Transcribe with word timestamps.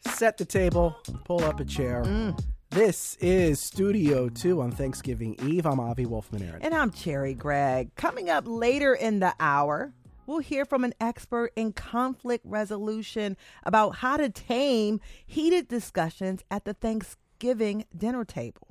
Set 0.00 0.36
the 0.36 0.44
table, 0.44 0.96
pull 1.24 1.44
up 1.44 1.60
a 1.60 1.64
chair. 1.64 2.02
Mm. 2.04 2.38
This 2.70 3.16
is 3.20 3.60
Studio 3.60 4.28
2 4.28 4.60
on 4.60 4.70
Thanksgiving 4.70 5.36
Eve. 5.42 5.64
I'm 5.64 5.80
Avi 5.80 6.06
Wolfman 6.06 6.42
Arent. 6.42 6.58
And 6.62 6.74
I'm 6.74 6.90
Cherri 6.90 7.34
Gregg. 7.34 7.94
Coming 7.94 8.28
up 8.28 8.44
later 8.46 8.94
in 8.94 9.20
the 9.20 9.34
hour, 9.40 9.94
we'll 10.26 10.40
hear 10.40 10.64
from 10.64 10.84
an 10.84 10.92
expert 11.00 11.52
in 11.56 11.72
conflict 11.72 12.44
resolution 12.46 13.36
about 13.64 13.96
how 13.96 14.16
to 14.16 14.28
tame 14.28 15.00
heated 15.26 15.68
discussions 15.68 16.42
at 16.50 16.64
the 16.64 16.74
Thanksgiving 16.74 17.84
dinner 17.96 18.24
table. 18.24 18.68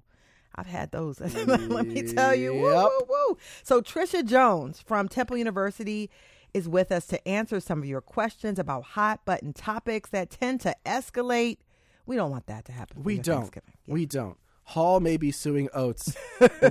I've 0.56 0.68
had 0.68 0.92
those. 0.92 1.20
Let 1.48 1.88
me 1.88 2.04
tell 2.04 2.36
you. 2.36 2.54
Woo, 2.54 2.74
woo, 2.74 3.02
woo. 3.08 3.38
So, 3.64 3.82
Tricia 3.82 4.26
Jones 4.26 4.82
from 4.86 5.08
Temple 5.08 5.38
University 5.38 6.10
is 6.54 6.68
with 6.68 6.92
us 6.92 7.06
to 7.08 7.28
answer 7.28 7.60
some 7.60 7.80
of 7.80 7.86
your 7.86 8.02
questions 8.02 8.58
about 8.60 8.84
hot 8.84 9.24
button 9.26 9.54
topics 9.54 10.10
that 10.12 10.30
tend 10.30 10.62
to 10.62 10.76
escalate. 10.86 11.58
We 12.06 12.16
don't 12.16 12.32
want 12.32 12.48
that 12.48 12.66
to 12.66 12.72
happen. 12.72 13.04
We 13.04 13.18
don't. 13.20 13.54
Yeah. 13.56 13.62
We 13.94 14.06
don't. 14.06 14.38
Hall 14.64 15.00
may 15.00 15.16
be 15.16 15.32
suing 15.32 15.70
Oates, 15.74 16.14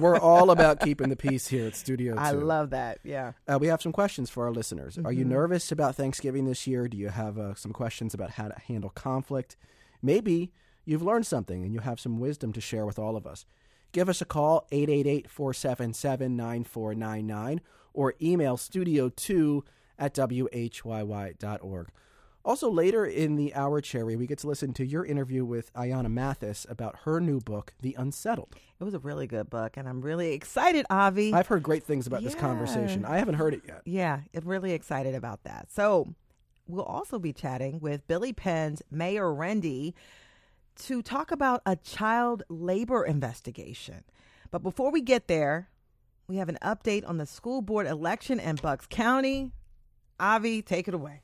we're 0.00 0.18
all 0.18 0.50
about 0.50 0.80
keeping 0.80 1.08
the 1.08 1.16
peace 1.16 1.46
here 1.48 1.66
at 1.66 1.74
Studio 1.74 2.12
2. 2.14 2.20
I 2.20 2.30
love 2.32 2.68
that. 2.70 2.98
Yeah. 3.02 3.32
Uh, 3.48 3.56
we 3.58 3.68
have 3.68 3.80
some 3.80 3.92
questions 3.92 4.28
for 4.28 4.44
our 4.44 4.52
listeners. 4.52 4.98
Are 5.02 5.12
you 5.12 5.20
Mm-hmm. 5.24 5.30
nervous 5.32 5.72
about 5.72 5.94
Thanksgiving 5.94 6.44
this 6.44 6.66
year? 6.66 6.88
Do 6.88 6.98
you 6.98 7.08
have 7.08 7.38
uh, 7.38 7.54
some 7.54 7.72
questions 7.72 8.12
about 8.12 8.32
how 8.32 8.48
to 8.48 8.58
handle 8.68 8.90
conflict? 8.90 9.56
Maybe 10.02 10.52
you've 10.84 11.00
learned 11.00 11.26
something 11.26 11.64
and 11.64 11.72
you 11.72 11.80
have 11.80 11.98
some 11.98 12.18
wisdom 12.20 12.52
to 12.52 12.60
share 12.60 12.84
with 12.84 12.98
all 12.98 13.16
of 13.16 13.26
us. 13.26 13.46
Give 13.92 14.10
us 14.10 14.20
a 14.20 14.26
call, 14.26 14.66
888 14.72 15.30
477 15.30 16.36
9499, 16.36 17.60
or 17.96 18.14
email 18.22 18.56
studio2 18.56 19.62
at 19.98 20.14
whyy.org. 20.14 21.88
Also, 22.44 22.70
later 22.70 23.04
in 23.04 23.34
the 23.34 23.52
hour, 23.56 23.80
Cherri, 23.80 24.14
we 24.14 24.28
get 24.28 24.38
to 24.38 24.46
listen 24.46 24.72
to 24.74 24.86
your 24.86 25.04
interview 25.04 25.44
with 25.44 25.72
Ayana 25.72 26.08
Mathis 26.08 26.64
about 26.68 27.00
her 27.00 27.18
new 27.18 27.40
book, 27.40 27.74
The 27.82 27.96
Unsettled. 27.98 28.54
It 28.78 28.84
was 28.84 28.94
a 28.94 29.00
really 29.00 29.26
good 29.26 29.50
book, 29.50 29.76
and 29.76 29.88
I'm 29.88 30.00
really 30.00 30.32
excited, 30.32 30.86
Avi. 30.88 31.34
I've 31.34 31.48
heard 31.48 31.64
great 31.64 31.82
things 31.82 32.06
about 32.06 32.22
this 32.22 32.36
conversation. 32.36 33.04
I 33.04 33.18
haven't 33.18 33.34
heard 33.34 33.52
it 33.54 33.62
yet. 33.66 33.82
yeah, 33.84 34.20
I'm 34.32 34.46
really 34.46 34.70
excited 34.72 35.16
about 35.16 35.42
that. 35.42 35.72
So, 35.72 36.14
we'll 36.68 36.84
also 36.84 37.18
be 37.18 37.32
chatting 37.32 37.80
with 37.80 38.06
Billy 38.06 38.32
Penn's 38.32 38.80
Meir 38.92 39.24
Rinde 39.24 39.94
to 40.84 41.02
talk 41.02 41.32
about 41.32 41.62
a 41.66 41.74
child 41.74 42.44
labor 42.48 43.04
investigation. 43.04 44.04
But 44.52 44.62
before 44.62 44.92
we 44.92 45.00
get 45.00 45.26
there, 45.26 45.70
we 46.28 46.36
have 46.36 46.48
an 46.48 46.58
update 46.62 47.06
on 47.08 47.18
the 47.18 47.26
school 47.26 47.62
board 47.62 47.86
election 47.86 48.40
in 48.40 48.56
Bucks 48.56 48.86
County. 48.88 49.52
Avi, 50.18 50.62
take 50.62 50.88
it 50.88 50.94
away. 50.94 51.22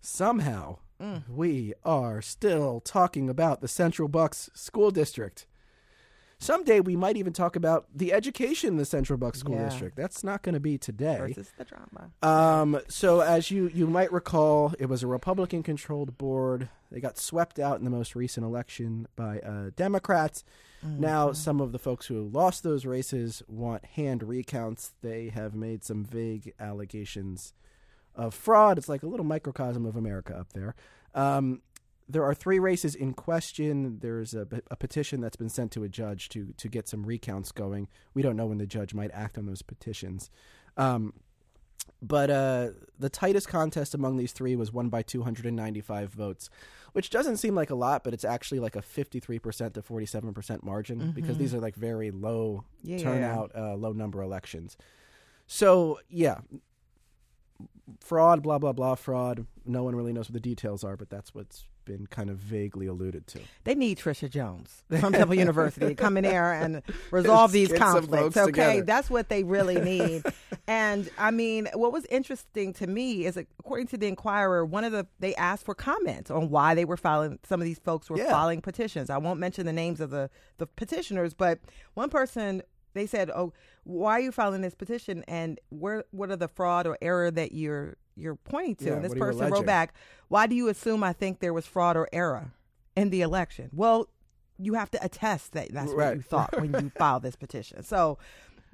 Somehow, 0.00 0.78
Mm. 1.00 1.22
we 1.28 1.74
are 1.84 2.22
still 2.22 2.80
talking 2.80 3.28
about 3.28 3.60
the 3.60 3.68
Central 3.68 4.08
Bucks 4.08 4.48
School 4.54 4.90
District. 4.90 5.46
Someday 6.38 6.80
we 6.80 6.96
might 6.96 7.16
even 7.16 7.32
talk 7.32 7.56
about 7.56 7.86
the 7.94 8.12
education 8.12 8.68
in 8.70 8.76
the 8.76 8.84
Central 8.84 9.16
Bucks 9.18 9.38
School 9.40 9.54
Yeah. 9.54 9.68
District. 9.70 9.96
That's 9.96 10.22
not 10.22 10.42
going 10.42 10.52
to 10.54 10.60
be 10.60 10.76
today. 10.76 11.16
Versus 11.18 11.50
the 11.56 11.64
drama. 11.64 12.10
Um, 12.22 12.80
so 12.88 13.20
as 13.20 13.50
you 13.50 13.70
you 13.74 13.86
might 13.86 14.12
recall, 14.12 14.74
it 14.78 14.86
was 14.86 15.02
a 15.02 15.06
Republican-controlled 15.06 16.18
board. 16.18 16.68
They 16.92 17.00
got 17.00 17.18
swept 17.18 17.58
out 17.58 17.78
in 17.78 17.84
the 17.84 17.90
most 17.90 18.14
recent 18.14 18.44
election 18.44 19.08
by 19.16 19.40
uh, 19.40 19.70
Democrats. 19.76 20.44
Now, 20.82 21.32
some 21.32 21.60
of 21.60 21.72
the 21.72 21.80
folks 21.80 22.06
who 22.06 22.28
lost 22.28 22.62
those 22.62 22.86
races 22.86 23.42
want 23.48 23.84
hand 23.84 24.22
recounts. 24.22 24.92
They 25.02 25.30
have 25.30 25.52
made 25.52 25.82
some 25.82 26.04
vague 26.04 26.52
allegations 26.60 27.54
of 28.14 28.34
fraud. 28.34 28.78
It's 28.78 28.88
like 28.88 29.02
a 29.02 29.08
little 29.08 29.26
microcosm 29.26 29.84
of 29.84 29.96
America 29.96 30.36
up 30.36 30.52
there. 30.52 30.76
Um, 31.12 31.62
there 32.08 32.24
are 32.24 32.34
three 32.34 32.58
races 32.58 32.94
in 32.94 33.12
question. 33.14 33.98
There's 34.00 34.32
a, 34.34 34.46
a 34.70 34.76
petition 34.76 35.20
that's 35.20 35.36
been 35.36 35.48
sent 35.48 35.72
to 35.72 35.82
a 35.84 35.88
judge 35.88 36.28
to 36.30 36.52
to 36.56 36.68
get 36.68 36.88
some 36.88 37.04
recounts 37.04 37.52
going. 37.52 37.88
We 38.14 38.22
don't 38.22 38.36
know 38.36 38.46
when 38.46 38.58
the 38.58 38.66
judge 38.66 38.94
might 38.94 39.10
act 39.12 39.36
on 39.38 39.46
those 39.46 39.62
petitions. 39.62 40.30
Um, 40.76 41.14
but 42.02 42.30
uh, 42.30 42.70
the 42.98 43.08
tightest 43.08 43.48
contest 43.48 43.94
among 43.94 44.16
these 44.18 44.32
three 44.32 44.54
was 44.56 44.72
won 44.72 44.88
by 44.88 45.02
295 45.02 46.10
votes, 46.12 46.50
which 46.92 47.10
doesn't 47.10 47.38
seem 47.38 47.54
like 47.54 47.70
a 47.70 47.74
lot, 47.74 48.04
but 48.04 48.12
it's 48.12 48.24
actually 48.24 48.60
like 48.60 48.76
a 48.76 48.82
53% 48.82 49.72
to 49.74 49.82
47% 49.82 50.62
margin 50.62 51.12
because 51.12 51.38
these 51.38 51.54
are 51.54 51.60
like 51.60 51.74
very 51.74 52.10
low 52.10 52.64
Yeah. 52.82 52.98
turnout, 52.98 53.52
uh, 53.56 53.74
low 53.76 53.92
number 53.92 54.20
elections. 54.20 54.76
So, 55.46 56.00
yeah, 56.08 56.38
fraud, 58.00 58.42
blah, 58.42 58.58
blah, 58.58 58.72
blah, 58.72 58.94
fraud. 58.94 59.46
No 59.64 59.82
one 59.84 59.94
really 59.94 60.12
knows 60.12 60.28
what 60.28 60.34
the 60.34 60.40
details 60.40 60.84
are, 60.84 60.96
but 60.96 61.08
that's 61.10 61.34
what's 61.34 61.64
been 61.86 62.06
kind 62.08 62.28
of 62.28 62.36
vaguely 62.36 62.86
alluded 62.86 63.26
to. 63.28 63.40
They 63.64 63.74
need 63.74 63.96
Tricia 63.98 64.28
Jones 64.28 64.84
from 65.00 65.14
Temple 65.14 65.36
University 65.36 65.86
to 65.86 65.94
come 65.94 66.18
in 66.18 66.24
there 66.24 66.52
and 66.52 66.82
resolve 67.10 67.52
these 67.52 67.72
conflicts. 67.72 68.36
Okay, 68.36 68.46
together. 68.46 68.82
that's 68.82 69.08
what 69.08 69.30
they 69.30 69.42
really 69.44 69.80
need. 69.80 70.22
and 70.66 71.08
I 71.16 71.30
mean, 71.30 71.68
what 71.72 71.92
was 71.92 72.04
interesting 72.10 72.74
to 72.74 72.86
me 72.86 73.24
is, 73.24 73.38
according 73.38 73.86
to 73.88 73.96
the 73.96 74.06
Inquirer, 74.08 74.66
one 74.66 74.84
of 74.84 74.92
the 74.92 75.06
they 75.20 75.34
asked 75.36 75.64
for 75.64 75.74
comments 75.74 76.30
on 76.30 76.50
why 76.50 76.74
they 76.74 76.84
were 76.84 76.98
filing. 76.98 77.38
Some 77.44 77.60
of 77.60 77.64
these 77.64 77.78
folks 77.78 78.10
were 78.10 78.18
Yeah. 78.18 78.30
filing 78.30 78.60
petitions. 78.60 79.08
I 79.08 79.16
won't 79.18 79.40
mention 79.40 79.64
the 79.64 79.72
names 79.72 80.00
of 80.00 80.10
the 80.10 80.28
the 80.58 80.66
petitioners, 80.66 81.32
but 81.32 81.60
one 81.94 82.10
person. 82.10 82.62
They 82.94 83.04
said, 83.06 83.28
"Oh, 83.28 83.52
why 83.84 84.12
are 84.12 84.20
you 84.20 84.32
filing 84.32 84.62
this 84.62 84.74
petition? 84.74 85.22
And 85.28 85.60
where, 85.68 86.04
what 86.12 86.30
are 86.30 86.36
the 86.36 86.48
fraud 86.48 86.86
or 86.86 86.96
error 87.02 87.30
that 87.30 87.52
you're 87.52 87.96
you're 88.16 88.36
pointing 88.36 88.76
to?" 88.76 88.84
Yeah, 88.86 88.92
and 88.94 89.04
this 89.04 89.10
what 89.10 89.22
are 89.22 89.32
you 89.32 89.38
person 89.38 89.52
wrote 89.52 89.66
back, 89.66 89.94
"Why 90.28 90.46
do 90.46 90.54
you 90.54 90.68
assume 90.68 91.02
I 91.04 91.12
think 91.12 91.40
there 91.40 91.52
was 91.52 91.66
fraud 91.66 91.96
or 91.96 92.08
error 92.12 92.52
in 92.96 93.10
the 93.10 93.22
election?" 93.22 93.70
Well, 93.72 94.08
you 94.58 94.74
have 94.74 94.90
to 94.92 95.04
attest 95.04 95.52
that 95.52 95.72
that's 95.72 95.92
what 95.92 96.16
you 96.16 96.22
thought 96.22 96.58
when 96.60 96.72
you 96.72 96.90
filed 96.98 97.22
this 97.22 97.36
petition. 97.36 97.82
So 97.82 98.18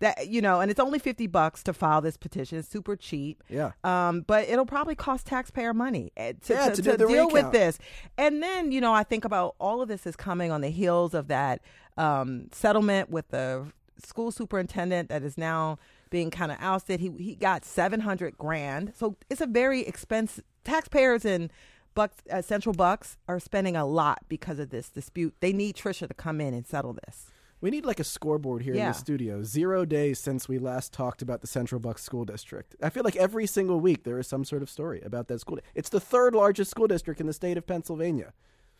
that 0.02 0.28
you 0.28 0.40
know, 0.40 0.60
and 0.60 0.70
it's 0.70 0.80
only 0.80 0.98
fifty 0.98 1.26
bucks 1.26 1.62
to 1.64 1.72
file 1.72 2.00
this 2.00 2.16
petition. 2.16 2.58
It's 2.58 2.68
super 2.68 2.96
cheap. 2.96 3.42
Yeah. 3.48 3.72
Um, 3.84 4.22
but 4.22 4.48
it'll 4.48 4.66
probably 4.66 4.94
cost 4.94 5.26
taxpayer 5.26 5.72
money 5.72 6.12
eh, 6.16 6.32
to, 6.44 6.54
Yeah, 6.54 6.68
to, 6.70 6.82
to 6.82 6.96
to 6.96 7.06
deal 7.06 7.30
with 7.30 7.52
this. 7.52 7.78
And 8.18 8.42
then 8.42 8.72
you 8.72 8.80
know, 8.80 8.92
I 8.92 9.04
think 9.04 9.24
about 9.24 9.54
all 9.58 9.80
of 9.80 9.88
this 9.88 10.06
is 10.06 10.16
coming 10.16 10.50
on 10.50 10.60
the 10.60 10.70
heels 10.70 11.14
of 11.14 11.28
that 11.28 11.62
um, 11.96 12.48
settlement 12.52 13.10
with 13.10 13.28
the 13.28 13.72
school 14.04 14.32
superintendent 14.32 15.08
that 15.08 15.22
is 15.22 15.38
now 15.38 15.78
being 16.12 16.30
kind 16.30 16.52
of 16.52 16.58
ousted. 16.60 17.00
He 17.00 17.10
he 17.18 17.34
got 17.34 17.64
seven 17.64 18.00
hundred 18.00 18.38
grand. 18.38 18.92
So 18.94 19.16
it's 19.28 19.40
a 19.40 19.46
very 19.46 19.80
expensive. 19.80 20.44
Taxpayers 20.62 21.24
in 21.24 21.50
Bucks, 21.94 22.22
uh, 22.30 22.40
Central 22.40 22.72
Bucks 22.72 23.16
are 23.26 23.40
spending 23.40 23.74
a 23.74 23.84
lot 23.84 24.20
because 24.28 24.60
of 24.60 24.70
this 24.70 24.88
dispute. 24.88 25.34
They 25.40 25.52
need 25.52 25.74
Tricia 25.74 26.06
to 26.06 26.14
come 26.14 26.40
in 26.40 26.54
and 26.54 26.64
settle 26.64 26.96
this. 27.06 27.26
We 27.60 27.70
need 27.70 27.84
like 27.84 28.00
a 28.00 28.04
scoreboard 28.04 28.62
here 28.62 28.74
in 28.74 28.80
the 28.80 28.92
studio. 28.92 29.42
Zero 29.42 29.84
days 29.84 30.18
since 30.18 30.48
we 30.48 30.58
last 30.58 30.92
talked 30.92 31.22
about 31.22 31.42
the 31.42 31.46
Central 31.46 31.80
Bucks 31.80 32.02
School 32.02 32.24
District. 32.24 32.74
I 32.82 32.90
feel 32.90 33.04
like 33.04 33.16
every 33.16 33.46
single 33.46 33.78
week 33.78 34.02
there 34.04 34.18
is 34.18 34.26
some 34.26 34.44
sort 34.44 34.62
of 34.62 34.70
story 34.70 35.00
about 35.02 35.28
that 35.28 35.40
school. 35.40 35.58
It's 35.74 35.88
the 35.88 36.00
third 36.00 36.34
largest 36.34 36.70
school 36.72 36.88
district 36.88 37.20
in 37.20 37.26
the 37.26 37.32
state 37.32 37.56
of 37.56 37.66
Pennsylvania. 37.66 38.32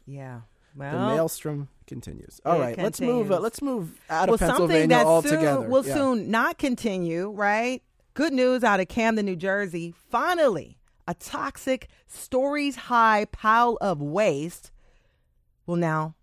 Yeah. 0.04 0.41
The 0.75 1.15
maelstrom 1.15 1.69
continues. 1.87 2.41
All 2.44 2.59
right, 2.59 2.72
It 2.72 2.77
right, 2.78 2.84
let's 2.84 3.00
move. 3.00 3.31
Uh, 3.31 3.37
continues. 3.37 3.43
let's 3.43 3.62
move 3.62 4.00
out 4.10 4.28
well, 4.28 4.34
of 4.34 4.41
something 4.41 4.56
Pennsylvania 4.69 4.88
that 4.97 5.06
altogether. 5.06 5.60
soon 5.62 5.71
will 5.71 5.87
Yeah. 5.87 5.94
soon 5.94 6.31
not 6.31 6.59
continue, 6.59 7.31
right? 7.31 7.83
Good 8.15 8.33
news 8.33 8.62
out 8.65 8.81
of 8.81 8.88
Camden, 8.88 9.27
New 9.27 9.37
Jersey. 9.37 9.94
Finally, 10.10 10.78
a 11.09 11.15
toxic 11.15 11.88
stories 12.06 12.77
high 12.77 13.27
pile 13.33 13.77
of 13.81 14.00
waste 14.00 14.71
will 15.66 15.77
now 15.77 16.15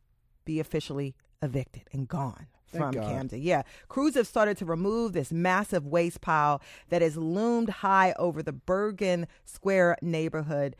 be 0.46 0.60
officially 0.60 1.16
evicted 1.42 1.84
and 1.92 2.08
gone 2.08 2.48
from. 2.66 2.94
Camden. 2.94 3.42
Yeah. 3.42 3.64
Crews 3.88 4.14
have 4.16 4.28
started 4.28 4.58
to 4.58 4.66
remove 4.66 5.14
this 5.14 5.32
massive 5.32 5.86
waste 5.88 6.22
pile 6.22 6.62
that 6.90 7.02
has 7.02 7.18
loomed 7.18 7.70
high 7.70 8.14
over 8.20 8.44
the 8.44 8.54
Bergen 8.54 9.28
Square 9.46 9.98
neighborhood. 10.02 10.76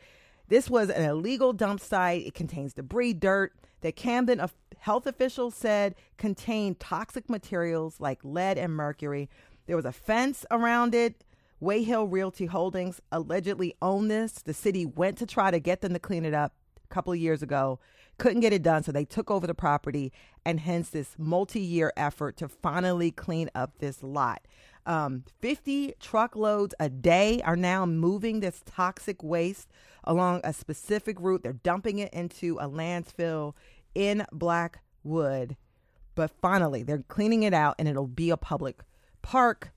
This 0.50 0.68
was 0.68 0.90
an 0.90 1.08
illegal 1.08 1.52
dump 1.52 1.80
site. 1.80 2.26
It 2.26 2.34
contains 2.34 2.74
debris, 2.74 3.14
dirt 3.14 3.54
that 3.82 3.94
Camden 3.94 4.42
health 4.78 5.06
officials 5.06 5.54
said 5.54 5.94
contained 6.18 6.80
toxic 6.80 7.30
materials 7.30 8.00
like 8.00 8.18
lead 8.24 8.58
and 8.58 8.74
mercury. 8.74 9.30
There 9.66 9.76
was 9.76 9.84
a 9.84 9.92
fence 9.92 10.44
around 10.50 10.92
it. 10.92 11.22
Wayhill 11.62 12.10
Realty 12.10 12.46
Holdings 12.46 13.00
allegedly 13.12 13.76
owned 13.80 14.10
this. 14.10 14.42
The 14.42 14.52
city 14.52 14.84
went 14.84 15.18
to 15.18 15.26
try 15.26 15.52
to 15.52 15.60
get 15.60 15.82
them 15.82 15.92
to 15.92 16.00
clean 16.00 16.24
it 16.24 16.34
up 16.34 16.54
a 16.84 16.92
couple 16.92 17.12
of 17.12 17.18
years 17.20 17.42
ago. 17.42 17.78
Couldn't 18.18 18.40
get 18.40 18.52
it 18.52 18.64
done, 18.64 18.82
so 18.82 18.90
they 18.90 19.04
took 19.04 19.30
over 19.30 19.46
the 19.46 19.54
property, 19.54 20.12
and 20.44 20.58
hence 20.58 20.90
this 20.90 21.14
multi 21.16 21.60
year 21.60 21.92
effort 21.96 22.36
to 22.38 22.48
finally 22.48 23.12
clean 23.12 23.50
up 23.54 23.78
this 23.78 24.02
lot. 24.02 24.42
Um, 24.86 25.24
50 25.40 25.94
truckloads 26.00 26.74
a 26.80 26.88
day 26.88 27.40
are 27.44 27.56
now 27.56 27.86
moving 27.86 28.40
this 28.40 28.62
toxic 28.66 29.22
waste 29.22 29.68
along 30.04 30.40
a 30.42 30.52
specific 30.52 31.20
route. 31.20 31.42
They're 31.42 31.52
dumping 31.52 31.98
it 31.98 32.12
into 32.12 32.56
a 32.58 32.68
landfill 32.68 33.54
in 33.94 34.24
Blackwood. 34.32 35.56
But 36.14 36.30
finally, 36.42 36.82
they're 36.82 37.04
cleaning 37.08 37.42
it 37.42 37.54
out 37.54 37.76
and 37.78 37.88
it'll 37.88 38.06
be 38.06 38.30
a 38.30 38.36
public 38.36 38.80
park 39.22 39.70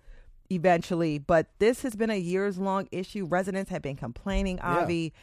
eventually. 0.49 1.17
But 1.19 1.47
this 1.59 1.81
has 1.83 1.95
been 1.95 2.09
a 2.09 2.17
years 2.17 2.57
long 2.57 2.87
issue. 2.91 3.25
Residents 3.25 3.69
have 3.69 3.81
been 3.81 3.95
complaining, 3.95 4.57
Yeah. 4.57 4.79
Avi. 4.79 5.13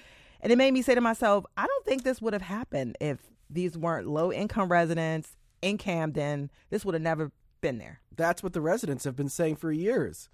And 0.40 0.52
it 0.52 0.56
made 0.56 0.72
me 0.72 0.82
say 0.82 0.94
to 0.94 1.00
myself, 1.00 1.44
I 1.56 1.66
don't 1.66 1.84
think 1.84 2.02
this 2.02 2.22
would 2.22 2.32
have 2.32 2.42
happened 2.42 2.96
if 3.00 3.18
these 3.50 3.76
weren't 3.76 4.06
low 4.06 4.32
income 4.32 4.70
residents 4.70 5.36
in 5.60 5.76
Camden. 5.76 6.50
This 6.70 6.84
would 6.84 6.94
have 6.94 7.02
never 7.02 7.32
been 7.60 7.78
there. 7.78 8.00
That's 8.20 8.42
what 8.42 8.52
the 8.52 8.60
residents 8.60 9.04
have 9.04 9.16
been 9.16 9.28
saying 9.28 9.56
for 9.56 9.72
years. 9.72 10.28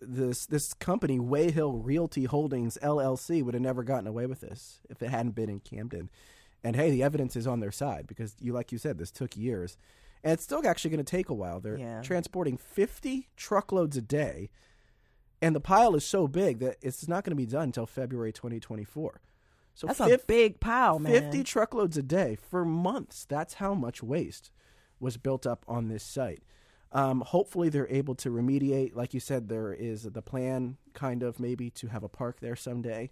This 0.00 0.44
this 0.46 0.74
company, 0.74 1.18
Wayhill 1.18 1.80
Realty 1.82 2.24
Holdings 2.24 2.76
LLC, 2.82 3.42
would 3.42 3.54
have 3.54 3.62
never 3.62 3.82
gotten 3.82 4.06
away 4.06 4.26
with 4.26 4.40
this 4.40 4.80
if 4.90 5.02
it 5.02 5.08
hadn't 5.10 5.34
been 5.34 5.48
in 5.48 5.60
Camden. 5.60 6.10
And 6.62 6.76
hey, 6.76 6.90
the 6.90 7.02
evidence 7.02 7.36
is 7.36 7.46
on 7.46 7.60
their 7.60 7.72
side 7.72 8.06
because 8.06 8.34
you, 8.40 8.52
like 8.52 8.72
you 8.72 8.78
said, 8.78 8.98
this 8.98 9.10
took 9.10 9.36
years, 9.36 9.78
and 10.22 10.32
it's 10.34 10.42
still 10.44 10.66
actually 10.66 10.90
going 10.90 11.04
to 11.04 11.10
take 11.10 11.28
a 11.30 11.34
while. 11.34 11.60
They're 11.60 11.78
Yeah. 11.78 12.02
transporting 12.02 12.58
fifty 12.58 13.28
truckloads 13.36 13.96
a 13.96 14.02
day, 14.02 14.50
and 15.40 15.56
the 15.56 15.60
pile 15.60 15.94
is 15.94 16.04
so 16.04 16.28
big 16.28 16.58
that 16.58 16.76
it's 16.82 17.08
not 17.08 17.24
going 17.24 17.32
to 17.32 17.36
be 17.36 17.46
done 17.46 17.64
until 17.64 17.86
February 17.86 18.32
2024. 18.32 19.20
So 19.74 19.86
That's 19.86 19.98
fif- 19.98 20.22
a 20.22 20.26
big 20.26 20.60
pile, 20.60 20.98
man. 20.98 21.12
50 21.12 21.42
truckloads 21.44 21.96
a 21.96 22.02
day 22.02 22.36
for 22.36 22.64
months. 22.64 23.24
That's 23.24 23.54
how 23.54 23.74
much 23.74 24.02
waste 24.02 24.50
was 25.00 25.16
built 25.16 25.46
up 25.46 25.64
on 25.66 25.88
this 25.88 26.04
site. 26.04 26.42
Um, 26.94 27.22
hopefully, 27.22 27.68
they're 27.68 27.88
able 27.88 28.14
to 28.16 28.30
remediate. 28.30 28.94
Like 28.94 29.12
you 29.12 29.20
said, 29.20 29.48
there 29.48 29.72
is 29.72 30.04
the 30.04 30.22
plan, 30.22 30.76
kind 30.94 31.22
of 31.22 31.40
maybe, 31.40 31.68
to 31.70 31.88
have 31.88 32.04
a 32.04 32.08
park 32.08 32.38
there 32.40 32.56
someday. 32.56 33.10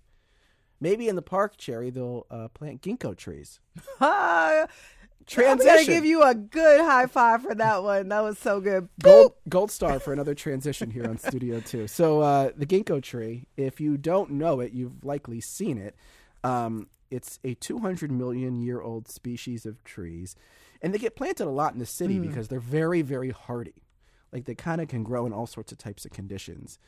Maybe 0.80 1.08
in 1.08 1.16
the 1.16 1.22
park, 1.22 1.56
Cherri, 1.56 1.90
they'll 1.90 2.26
uh, 2.30 2.48
plant 2.48 2.80
ginkgo 2.82 3.16
trees. 3.16 3.60
Ah, 4.00 4.66
I'm 5.38 5.58
gonna 5.58 5.84
give 5.84 6.04
you 6.04 6.22
a 6.22 6.34
good 6.34 6.80
high 6.80 7.06
five 7.06 7.42
for 7.42 7.54
that 7.54 7.82
one. 7.82 8.08
That 8.08 8.22
was 8.22 8.38
so 8.38 8.60
good. 8.60 8.88
Gold, 9.00 9.34
gold 9.48 9.70
star 9.70 10.00
for 10.00 10.12
another 10.12 10.34
transition 10.34 10.90
here 10.90 11.06
on 11.08 11.18
Studio 11.18 11.60
2. 11.60 11.86
So, 11.86 12.20
uh, 12.20 12.50
the 12.56 12.66
ginkgo 12.66 13.02
tree, 13.02 13.46
if 13.56 13.80
you 13.80 13.96
don't 13.96 14.32
know 14.32 14.60
it, 14.60 14.72
you've 14.72 15.04
likely 15.04 15.40
seen 15.40 15.78
it. 15.78 15.96
Um, 16.42 16.88
it's 17.10 17.38
a 17.44 17.54
200 17.54 18.10
million 18.10 18.60
year 18.62 18.80
old 18.80 19.08
species 19.08 19.66
of 19.66 19.82
trees. 19.84 20.34
And 20.82 20.92
they 20.92 20.98
get 20.98 21.16
planted 21.16 21.46
a 21.46 21.50
lot 21.50 21.72
in 21.72 21.78
the 21.78 21.86
city 21.86 22.18
because 22.28 22.48
they're 22.48 22.60
very, 22.60 23.02
very 23.02 23.30
hardy. 23.30 23.84
Like, 24.32 24.44
they 24.46 24.54
kind 24.54 24.80
of 24.80 24.88
can 24.88 25.04
grow 25.04 25.24
in 25.26 25.32
all 25.32 25.46
sorts 25.46 25.72
of 25.72 25.78
types 25.78 26.04
of 26.04 26.10
conditions. 26.10 26.78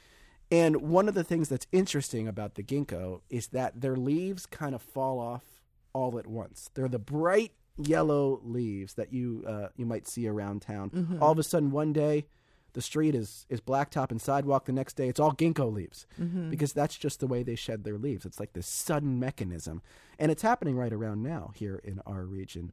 And 0.50 0.76
one 0.82 1.08
of 1.08 1.14
the 1.14 1.24
things 1.24 1.48
that's 1.48 1.66
interesting 1.72 2.28
about 2.28 2.54
the 2.54 2.62
ginkgo 2.62 3.20
is 3.30 3.48
that 3.48 3.80
their 3.80 3.96
leaves 3.96 4.46
kind 4.46 4.74
of 4.74 4.82
fall 4.82 5.18
off 5.18 5.44
all 5.92 6.18
at 6.18 6.26
once. 6.26 6.70
They're 6.74 6.88
the 6.88 6.98
bright 6.98 7.52
yellow 7.78 8.40
leaves 8.44 8.94
that 8.94 9.12
you 9.12 9.44
uh, 9.46 9.68
you 9.76 9.86
might 9.86 10.06
see 10.06 10.26
around 10.28 10.62
town. 10.62 10.90
All 11.20 11.32
of 11.32 11.38
a 11.38 11.42
sudden, 11.42 11.70
one 11.70 11.92
day, 11.92 12.26
the 12.72 12.82
street 12.82 13.14
is 13.14 13.46
is 13.48 13.60
blacktop 13.60 14.10
and 14.10 14.20
sidewalk. 14.20 14.66
The 14.66 14.72
next 14.72 14.94
day, 14.96 15.08
it's 15.08 15.20
all 15.20 15.32
ginkgo 15.32 15.72
leaves 15.72 16.06
because 16.50 16.72
that's 16.72 16.96
just 16.96 17.20
the 17.20 17.26
way 17.26 17.42
they 17.42 17.54
shed 17.56 17.84
their 17.84 17.98
leaves. 17.98 18.26
It's 18.26 18.38
like 18.40 18.52
this 18.52 18.66
sudden 18.66 19.18
mechanism, 19.18 19.82
and 20.18 20.30
it's 20.30 20.42
happening 20.42 20.76
right 20.76 20.92
around 20.92 21.22
now 21.22 21.52
here 21.54 21.80
in 21.82 22.00
our 22.06 22.24
region. 22.24 22.72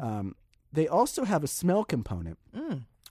Um, 0.00 0.34
they 0.72 0.88
also 0.88 1.24
have 1.24 1.44
a 1.44 1.48
smell 1.48 1.84
component 1.84 2.38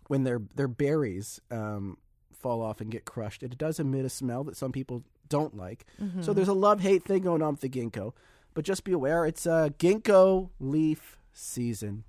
when 0.08 0.24
their 0.24 0.42
their 0.56 0.68
berries 0.68 1.40
um, 1.52 1.98
fall 2.34 2.62
off 2.62 2.82
and 2.82 2.92
get 2.92 3.06
crushed. 3.06 3.44
It 3.44 3.58
does 3.58 3.80
emit 3.80 4.06
a 4.06 4.10
smell 4.10 4.44
that 4.46 4.58
some 4.58 4.72
people 4.72 5.04
don't 5.30 5.56
like. 5.56 5.86
So 6.22 6.34
there's 6.34 6.48
a 6.48 6.54
love 6.54 6.82
hate 6.82 7.04
thing 7.04 7.24
going 7.24 7.42
on 7.42 7.52
with 7.54 7.62
the 7.62 7.70
ginkgo. 7.70 8.14
But 8.54 8.66
just 8.66 8.84
be 8.84 8.92
aware, 8.92 9.26
it's 9.26 9.46
a 9.46 9.74
ginkgo 9.80 10.50
leaf 10.60 11.18
season 11.32 12.04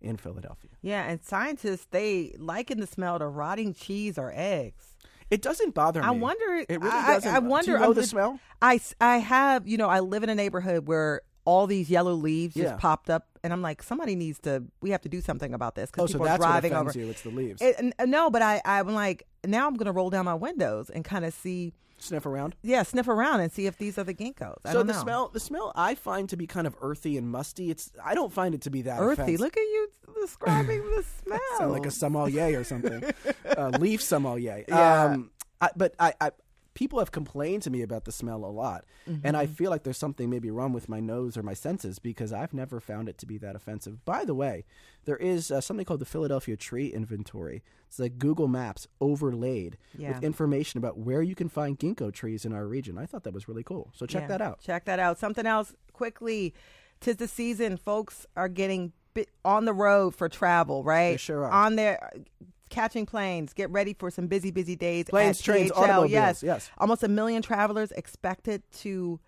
in 0.00 0.16
Philadelphia. 0.16 0.70
Yeah, 0.80 1.02
and 1.04 1.22
scientists 1.22 1.86
they 1.90 2.34
liken 2.38 2.80
the 2.80 2.86
smell 2.86 3.18
to 3.18 3.26
rotting 3.26 3.74
cheese 3.74 4.16
or 4.16 4.32
eggs. 4.34 4.96
It 5.30 5.42
doesn't 5.42 5.74
bother 5.74 6.00
me. 6.00 6.06
I 6.06 6.10
wonder. 6.12 6.64
It 6.68 6.80
really 6.80 6.90
I, 6.90 7.14
doesn't. 7.14 7.32
I, 7.32 7.36
I 7.36 7.40
Do 7.40 7.46
wonder. 7.46 7.72
you 7.72 7.78
know 7.78 7.84
I'm 7.88 7.94
the 7.94 8.06
smell? 8.06 8.40
I 8.62 9.16
have. 9.18 9.66
You 9.66 9.76
know, 9.76 9.88
I 9.88 10.00
live 10.00 10.22
in 10.22 10.28
a 10.30 10.34
neighborhood 10.34 10.86
where 10.86 11.22
all 11.44 11.66
these 11.66 11.90
yellow 11.90 12.14
leaves 12.14 12.56
Yeah. 12.56 12.64
just 12.64 12.78
popped 12.78 13.10
up, 13.10 13.26
and 13.42 13.52
I'm 13.52 13.60
like, 13.62 13.82
somebody 13.82 14.14
needs 14.16 14.38
to. 14.40 14.64
We 14.80 14.90
have 14.90 15.02
to 15.02 15.08
do 15.08 15.20
something 15.20 15.52
about 15.54 15.74
this 15.74 15.90
Oh, 15.90 15.92
because 15.92 16.10
so 16.10 16.14
people 16.14 16.26
that's 16.26 16.38
are 16.42 16.46
what 16.46 16.50
driving 16.52 16.72
offends 16.72 16.96
over. 16.96 17.04
you. 17.04 17.10
It's 17.10 17.22
the 17.22 17.30
leaves. 17.30 17.60
It, 17.62 17.76
n- 17.78 17.92
no, 18.10 18.30
but 18.30 18.42
I 18.42 18.60
I'm 18.64 18.94
like 18.94 19.26
now 19.46 19.66
I'm 19.66 19.74
gonna 19.74 19.92
roll 19.92 20.10
down 20.10 20.24
my 20.24 20.34
windows 20.34 20.90
and 20.90 21.04
kind 21.04 21.24
of 21.24 21.34
see. 21.34 21.72
Sniff 21.96 22.26
around. 22.26 22.54
Yeah, 22.60 22.82
sniff 22.82 23.08
around 23.08 23.40
and 23.40 23.50
see 23.52 23.66
if 23.66 23.78
these 23.78 23.96
are 23.98 24.04
the 24.04 24.12
ginkgos. 24.12 24.58
I 24.64 24.72
so 24.72 24.82
the 24.82 24.92
know. 24.92 25.00
smell, 25.00 25.28
the 25.32 25.38
smell, 25.40 25.72
I 25.76 25.94
find 25.94 26.28
to 26.30 26.36
be 26.36 26.46
kind 26.46 26.66
of 26.66 26.74
earthy 26.82 27.16
and 27.16 27.30
musty. 27.30 27.70
It's 27.70 27.92
I 28.04 28.14
don't 28.14 28.32
find 28.32 28.54
it 28.54 28.62
to 28.62 28.70
be 28.70 28.82
that 28.82 29.00
earthy. 29.00 29.22
offensive. 29.22 29.40
Look 29.40 29.56
at 29.56 29.60
you 29.62 29.88
describing 30.20 30.82
the 30.82 31.04
smell. 31.22 31.38
sound 31.58 31.72
like 31.72 31.86
a 31.86 31.90
sommelier 31.90 32.60
or 32.60 32.64
something, 32.64 33.02
uh, 33.56 33.68
leaf 33.78 34.02
sommelier. 34.02 34.64
Yeah. 34.68 35.04
Um, 35.04 35.30
I, 35.60 35.70
but 35.76 35.94
I, 35.98 36.12
I, 36.20 36.30
people 36.74 36.98
have 36.98 37.12
complained 37.12 37.62
to 37.62 37.70
me 37.70 37.82
about 37.82 38.04
the 38.04 38.12
smell 38.12 38.44
a 38.44 38.46
lot, 38.50 38.84
and 39.06 39.36
I 39.36 39.44
Mm-hmm. 39.46 39.54
feel 39.54 39.70
like 39.70 39.84
there's 39.84 39.96
something 39.98 40.28
maybe 40.28 40.50
wrong 40.50 40.72
with 40.72 40.88
my 40.88 41.00
nose 41.00 41.36
or 41.36 41.42
my 41.42 41.54
senses 41.54 41.98
because 41.98 42.32
I've 42.32 42.52
never 42.52 42.80
found 42.80 43.08
it 43.08 43.16
to 43.18 43.26
be 43.26 43.38
that 43.38 43.54
offensive. 43.56 44.04
By 44.04 44.24
the 44.24 44.34
way, 44.34 44.64
there 45.04 45.16
is 45.16 45.50
uh, 45.50 45.60
something 45.60 45.84
called 45.86 46.00
the 46.00 46.04
Philadelphia 46.06 46.56
Tree 46.56 46.88
Inventory. 46.88 47.62
It's 47.86 47.98
like 47.98 48.18
Google 48.18 48.48
Maps 48.48 48.88
overlaid 49.00 49.78
Yeah. 49.96 50.14
with 50.14 50.24
information 50.24 50.78
about 50.78 50.98
where 50.98 51.22
you 51.22 51.34
can 51.36 51.48
find 51.48 51.78
ginkgo 51.78 52.12
trees 52.12 52.44
in 52.44 52.52
our 52.52 52.66
region. 52.66 52.98
I 52.98 53.06
thought 53.06 53.22
that 53.24 53.34
was 53.34 53.46
really 53.48 53.62
cool. 53.62 53.90
So 53.94 54.04
check 54.06 54.22
Yeah, 54.22 54.28
that 54.28 54.40
out. 54.42 54.60
Check 54.60 54.84
that 54.86 54.98
out. 54.98 55.18
Something 55.18 55.46
else 55.46 55.72
quickly. 55.92 56.54
Tis 57.00 57.16
the 57.16 57.28
season. 57.28 57.76
Folks 57.76 58.26
are 58.36 58.48
getting 58.48 58.92
on 59.44 59.64
the 59.64 59.72
road 59.72 60.14
for 60.16 60.28
travel, 60.28 60.82
right? 60.82 61.12
They 61.12 61.16
sure 61.18 61.44
are. 61.44 61.50
On 61.52 61.76
their 61.76 62.10
catching 62.74 63.06
planes. 63.06 63.52
Get 63.52 63.70
ready 63.70 63.94
for 63.94 64.10
some 64.10 64.26
busy, 64.26 64.50
busy 64.50 64.76
days. 64.76 65.06
Planes, 65.08 65.38
at 65.40 65.44
trains, 65.44 65.70
THL. 65.70 65.78
automobiles, 65.78 66.10
Yes. 66.10 66.42
yes. 66.42 66.70
Almost 66.78 67.02
a 67.02 67.08
million 67.08 67.40
travelers 67.42 67.92
expected 67.92 68.62
to 68.78 69.20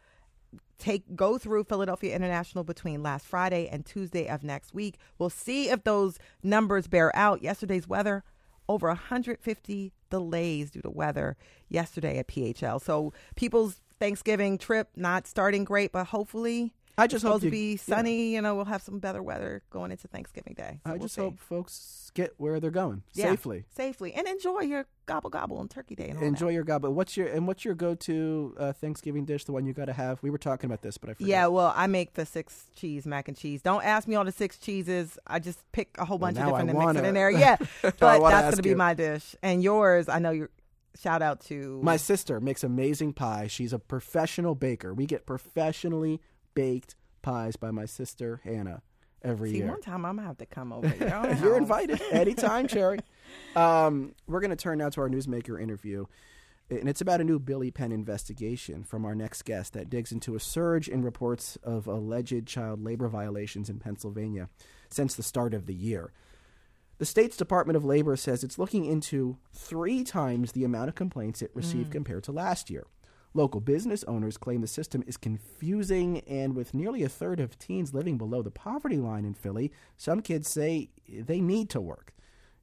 take 0.79 1.17
go 1.17 1.39
through 1.39 1.65
Philadelphia 1.65 2.15
International 2.15 2.63
between 2.65 3.03
last 3.03 3.25
Friday 3.27 3.69
and 3.69 3.87
Tuesday 3.87 4.27
of 4.29 4.43
next 4.45 4.75
week. 4.75 4.99
We'll 5.19 5.31
see 5.31 5.71
if 5.71 5.85
those 5.85 6.19
numbers 6.43 6.87
bear 6.87 7.15
out. 7.17 7.43
Yesterday's 7.43 7.89
weather 7.89 8.25
over 8.69 8.89
150 8.89 9.93
delays 10.11 10.71
due 10.73 10.83
to 10.83 10.91
weather 10.91 11.37
yesterday 11.69 12.19
at 12.19 12.27
PHL. 12.29 12.83
So 12.83 13.13
people's 13.37 13.81
Thanksgiving 13.99 14.59
trip 14.59 14.89
not 14.97 15.27
starting 15.27 15.65
great, 15.65 15.93
but 15.93 16.07
hopefully 16.09 16.75
I 16.99 17.07
just 17.07 17.17
it's 17.17 17.23
supposed 17.23 17.35
hope 17.35 17.41
to 17.43 17.47
you- 17.47 17.51
be 17.51 17.71
yeah. 17.73 17.77
sunny. 17.97 18.35
You 18.35 18.41
know, 18.43 18.55
we'll 18.55 18.65
have 18.65 18.83
some 18.83 18.99
better 18.99 19.23
weather 19.23 19.63
going 19.71 19.91
into 19.91 20.09
Thanksgiving 20.09 20.55
Day. 20.55 20.81
So 20.85 20.91
I 20.91 20.95
we'll 20.95 21.01
just 21.03 21.15
see. 21.17 21.21
hope 21.21 21.39
folks 21.39 22.11
get 22.15 22.33
where 22.39 22.59
they're 22.61 22.71
going 22.71 23.03
Yeah, 23.13 23.27
safely. 23.31 23.65
safely, 23.77 24.15
and 24.15 24.27
enjoy 24.27 24.61
your 24.61 24.87
gobble 25.05 25.29
gobble 25.29 25.59
on 25.59 25.69
Turkey 25.69 25.95
Day. 25.95 26.09
And 26.09 26.19
all 26.19 26.25
Enjoy 26.25 26.47
that. 26.47 26.53
your 26.55 26.65
gobble. 26.65 26.95
What's 26.95 27.15
your 27.17 27.27
and 27.29 27.47
what's 27.47 27.65
your 27.67 27.75
go-to 27.75 28.55
uh, 28.59 28.73
Thanksgiving 28.73 29.27
dish? 29.27 29.45
The 29.45 29.53
one 29.53 29.67
you 29.67 29.75
got 29.75 29.85
to 29.87 29.93
have. 29.93 30.23
We 30.23 30.31
were 30.31 30.39
talking 30.39 30.69
about 30.71 30.81
this, 30.83 30.97
but 30.97 31.11
I 31.11 31.15
forgot. 31.15 31.29
Yeah, 31.29 31.47
well, 31.49 31.73
I 31.77 31.87
make 31.87 32.15
the 32.15 32.25
six 32.25 32.65
cheese 32.75 33.05
mac 33.07 33.29
and 33.29 33.37
cheese. 33.37 33.61
Don't 33.61 33.85
ask 33.85 34.09
me 34.09 34.15
all 34.17 34.25
the 34.25 34.33
six 34.33 34.59
cheeses. 34.59 35.19
I 35.27 35.39
just 35.39 35.61
pick 35.73 35.97
a 35.99 36.05
whole 36.07 36.17
Well, 36.19 36.29
bunch 36.29 36.39
of 36.39 36.45
now 36.45 36.55
I 36.55 36.61
different 36.63 36.71
and 36.71 36.79
mix 36.79 36.87
wanna- 36.87 37.03
it 37.03 37.05
in 37.09 37.15
there. 37.15 37.31
Yeah, 37.31 37.57
but 37.83 37.99
that's 38.01 38.51
gonna 38.57 38.63
be 38.63 38.71
you. 38.71 38.77
my 38.77 38.95
dish. 38.95 39.37
And 39.43 39.63
yours, 39.63 40.09
I 40.09 40.19
know 40.19 40.31
you're 40.31 40.51
Shout 40.99 41.21
out 41.21 41.41
to 41.49 41.79
My 41.83 41.99
sister 41.99 42.41
makes 42.41 42.65
amazing 42.65 43.13
pie. 43.13 43.49
She's 43.49 43.75
a 43.75 43.79
professional 43.79 44.55
baker. 44.55 44.95
We 44.95 45.05
get 45.05 45.27
professionally 45.27 46.23
baked 46.57 46.97
pies 47.23 47.55
by 47.55 47.71
my 47.71 47.85
sister 47.85 48.41
Hannah 48.43 48.83
every 49.23 49.51
year. 49.51 49.55
See, 49.55 49.63
year. 49.63 49.71
one 49.71 49.83
time 49.83 50.05
I'm 50.05 50.17
gonna 50.17 50.27
have 50.27 50.39
to 50.39 50.47
come 50.47 50.73
over. 50.73 50.89
your 51.01 51.35
You're 51.35 51.57
invited 51.57 52.03
anytime, 52.11 52.67
Cherri. 52.67 52.99
Um, 53.57 54.15
we're 54.29 54.39
going 54.39 54.51
to 54.51 54.57
turn 54.57 54.79
now 54.79 54.89
to 54.89 55.01
our 55.01 55.09
newsmaker 55.09 55.61
interview. 55.61 56.07
And 56.71 56.89
it's 56.89 57.01
about 57.01 57.21
a 57.21 57.25
new 57.25 57.41
Billy 57.41 57.73
Penn 57.73 57.91
investigation 57.91 58.85
from 58.85 59.05
our 59.05 59.17
next 59.17 59.45
guest 59.45 59.73
that 59.73 59.91
digs 59.91 60.13
into 60.13 60.37
a 60.37 60.41
surge 60.41 60.89
in 60.89 61.03
reports 61.03 61.59
of 61.65 61.89
alleged 61.89 62.47
child 62.47 62.85
labor 62.85 63.09
violations 63.09 63.69
in 63.69 63.81
Pennsylvania 63.81 64.49
since 64.91 65.17
the 65.17 65.25
start 65.25 65.55
of 65.55 65.67
the 65.67 65.75
year. 65.75 66.13
The 66.99 67.05
state's 67.05 67.37
Department 67.37 67.77
of 67.77 67.85
Labor 67.85 68.15
says 68.17 68.45
it's 68.45 68.59
looking 68.59 68.85
into 68.85 69.39
three 69.53 70.05
times 70.05 70.53
the 70.53 70.65
amount 70.65 70.89
of 70.89 70.95
complaints 70.95 71.43
it 71.43 71.51
received 71.53 71.91
compared 71.91 72.23
to 72.25 72.33
last 72.33 72.71
year. 72.71 72.87
Local 73.37 73.61
business 73.61 74.03
owners 74.05 74.39
claim 74.39 74.63
the 74.63 74.67
system 74.67 75.05
is 75.07 75.19
confusing, 75.19 76.21
and 76.21 76.57
with 76.57 76.73
nearly 76.73 77.03
a 77.03 77.09
third 77.11 77.39
of 77.39 77.59
teens 77.59 77.93
living 77.93 78.17
below 78.17 78.41
the 78.41 78.51
poverty 78.51 78.97
line 78.97 79.27
in 79.27 79.35
Philly, 79.35 79.71
some 79.99 80.23
kids 80.23 80.49
say 80.49 80.89
they 81.07 81.43
need 81.43 81.69
to 81.69 81.81
work. 81.83 82.15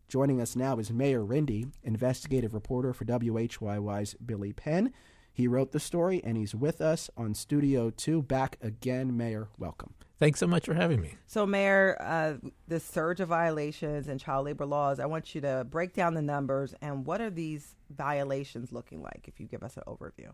Joining 0.07 0.41
us 0.41 0.55
now 0.55 0.79
is 0.79 0.91
Meir 0.91 1.23
Rinde, 1.23 1.71
investigative 1.83 2.55
reporter 2.55 2.91
for 2.91 3.05
WHYY's 3.05 4.15
Billy 4.15 4.51
Penn. 4.51 4.91
He 5.31 5.47
wrote 5.47 5.73
the 5.73 5.79
story, 5.79 6.23
and 6.23 6.37
he's 6.37 6.55
with 6.55 6.81
us 6.81 7.07
on 7.15 7.35
Studio 7.35 7.91
2. 7.91 8.23
Back 8.23 8.57
again, 8.59 9.15
Meir. 9.15 9.49
Welcome. 9.59 9.93
Thanks 10.17 10.39
so 10.39 10.47
much 10.47 10.65
for 10.65 10.73
having 10.73 11.01
me. 11.01 11.17
So, 11.27 11.45
Meir, 11.45 11.97
uh, 11.99 12.49
the 12.67 12.79
surge 12.79 13.19
of 13.19 13.29
violations 13.29 14.07
and 14.07 14.19
child 14.19 14.45
labor 14.45 14.65
laws. 14.65 14.99
I 14.99 15.05
want 15.05 15.35
you 15.35 15.41
to 15.41 15.67
break 15.69 15.93
down 15.93 16.15
the 16.15 16.23
numbers 16.23 16.73
and 16.81 17.05
what 17.05 17.21
are 17.21 17.29
these 17.29 17.75
violations 17.91 18.71
looking 18.71 19.03
like? 19.03 19.25
If 19.27 19.39
you 19.39 19.45
give 19.45 19.61
us 19.61 19.77
an 19.77 19.83
overview. 19.85 20.31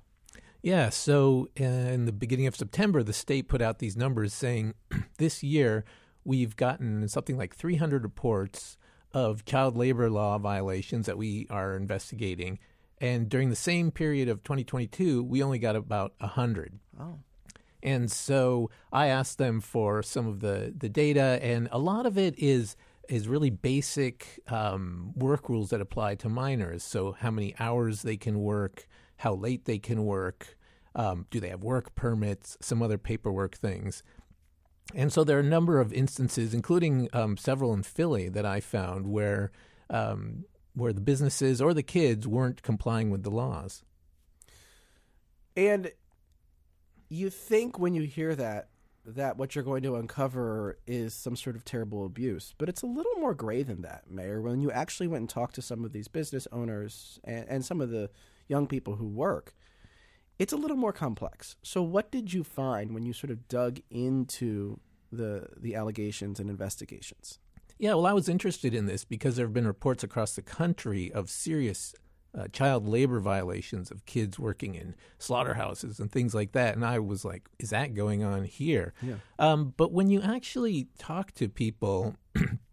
Yeah, 0.62 0.90
so 0.90 1.48
in 1.56 2.06
the 2.06 2.12
beginning 2.12 2.48
of 2.48 2.56
September, 2.56 3.02
the 3.02 3.14
state 3.14 3.48
put 3.48 3.62
out 3.62 3.80
these 3.80 3.96
numbers 3.96 4.34
saying 4.34 4.74
this 5.18 5.42
year 5.42 5.86
we've 6.26 6.56
gotten 6.56 7.08
something 7.08 7.38
like 7.38 7.56
300 7.56 8.04
reports 8.04 8.78
of 9.14 9.46
child 9.46 9.78
labor 9.78 10.10
law 10.10 10.38
violations 10.38 11.06
that 11.06 11.18
we 11.18 11.48
are 11.50 11.76
investigating. 11.76 12.60
And 13.00 13.30
during 13.30 13.50
the 13.50 13.56
same 13.56 13.92
period 13.92 14.28
of 14.28 14.44
2022, 14.44 15.24
we 15.24 15.42
only 15.42 15.60
got 15.60 15.76
about 15.76 16.14
100. 16.20 16.78
Oh, 17.00 17.20
And 17.82 18.12
so 18.12 18.70
I 18.92 19.08
asked 19.08 19.38
them 19.38 19.62
for 19.62 20.04
some 20.04 20.28
of 20.28 20.42
the, 20.42 20.74
the 20.78 20.90
data, 20.90 21.40
and 21.42 21.70
a 21.72 21.80
lot 21.80 22.06
of 22.06 22.18
it 22.18 22.38
is 22.38 22.76
is 23.08 23.28
really 23.28 23.50
basic 23.50 24.40
um, 24.50 25.14
work 25.16 25.50
rules 25.50 25.72
that 25.72 25.82
apply 25.82 26.14
to 26.14 26.30
minors. 26.30 26.84
So 26.84 27.14
how 27.14 27.32
many 27.32 27.56
hours 27.60 28.04
they 28.04 28.18
can 28.18 28.40
work, 28.40 28.88
how 29.20 29.34
late 29.34 29.66
they 29.66 29.78
can 29.78 30.06
work, 30.06 30.58
um, 30.96 31.26
do 31.30 31.40
they 31.42 31.50
have 31.50 31.62
work 31.62 31.94
permits, 31.94 32.58
some 32.62 32.82
other 32.82 32.98
paperwork 32.98 33.56
things. 33.56 34.02
And 34.96 35.12
so 35.12 35.24
there 35.24 35.38
are 35.38 35.42
a 35.42 35.44
number 35.44 35.80
of 35.80 35.92
instances, 35.92 36.54
including 36.54 37.10
um, 37.12 37.36
several 37.36 37.74
in 37.74 37.84
Philly, 37.84 38.30
that 38.30 38.46
I 38.46 38.60
found 38.62 39.08
where 39.08 39.52
um, 39.90 40.46
where 40.74 40.94
the 40.94 41.02
businesses 41.02 41.62
or 41.62 41.74
the 41.74 41.84
kids 41.84 42.28
weren't 42.28 42.62
complying 42.62 43.10
with 43.10 43.24
the 43.24 43.30
laws. 43.30 43.84
And 45.58 45.92
you 47.10 47.30
think 47.30 47.78
when 47.78 47.94
you 47.94 48.04
hear 48.04 48.36
that 48.36 48.70
that 49.06 49.38
what 49.38 49.56
you're 49.56 49.64
going 49.64 49.84
to 49.84 49.96
uncover 49.96 50.78
is 50.88 51.14
some 51.14 51.36
sort 51.36 51.56
of 51.56 51.66
terrible 51.66 52.06
abuse, 52.06 52.54
but 52.58 52.70
it's 52.70 52.84
a 52.84 52.86
little 52.86 53.16
more 53.20 53.34
gray 53.34 53.64
than 53.64 53.82
that, 53.82 54.10
Meir. 54.10 54.42
When 54.42 54.62
you 54.62 54.72
actually 54.72 55.08
went 55.08 55.22
and 55.22 55.30
talked 55.30 55.56
to 55.56 55.62
some 55.62 55.84
of 55.84 55.92
these 55.92 56.08
business 56.08 56.48
owners 56.52 57.20
and, 57.26 57.46
and 57.50 57.66
some 57.66 57.82
of 57.82 57.90
the 57.90 58.10
young 58.50 58.68
people 58.68 58.96
who 58.96 59.08
work, 59.08 59.54
it's 60.38 60.54
a 60.54 60.58
little 60.58 60.78
more 60.78 60.94
complex. 60.94 61.56
So, 61.62 61.82
what 61.82 62.12
did 62.12 62.34
you 62.34 62.44
find 62.44 62.94
when 62.94 63.06
you 63.06 63.14
sort 63.14 63.32
of 63.32 63.48
dug 63.48 63.80
into 63.90 64.80
the 65.12 65.48
the 65.58 65.76
allegations 65.76 66.40
and 66.40 66.50
investigations? 66.50 67.40
Yeah, 67.78 67.94
well, 67.94 68.08
I 68.08 68.14
was 68.14 68.28
interested 68.28 68.74
in 68.74 68.88
this 68.88 69.06
because 69.06 69.38
there 69.38 69.46
have 69.46 69.54
been 69.54 69.68
reports 69.68 70.04
across 70.04 70.36
the 70.36 70.42
country 70.42 71.12
of 71.14 71.30
serious 71.30 71.96
uh, 72.38 72.48
child 72.52 72.88
labor 72.88 73.20
violations 73.20 73.90
of 73.90 74.06
kids 74.06 74.38
working 74.38 74.76
in 74.76 74.96
slaughterhouses 75.18 76.00
and 76.00 76.12
things 76.12 76.36
like 76.36 76.52
that. 76.52 76.76
And 76.76 76.86
I 76.86 77.00
was 77.00 77.26
like, 77.26 77.50
is 77.58 77.70
that 77.72 77.96
going 77.96 78.24
on 78.24 78.44
here? 78.44 78.94
Yeah. 79.02 79.16
Um, 79.40 79.74
but 79.78 79.92
when 79.92 80.10
you 80.10 80.22
actually 80.22 80.90
talk 80.98 81.32
to 81.34 81.50
people, 81.50 82.16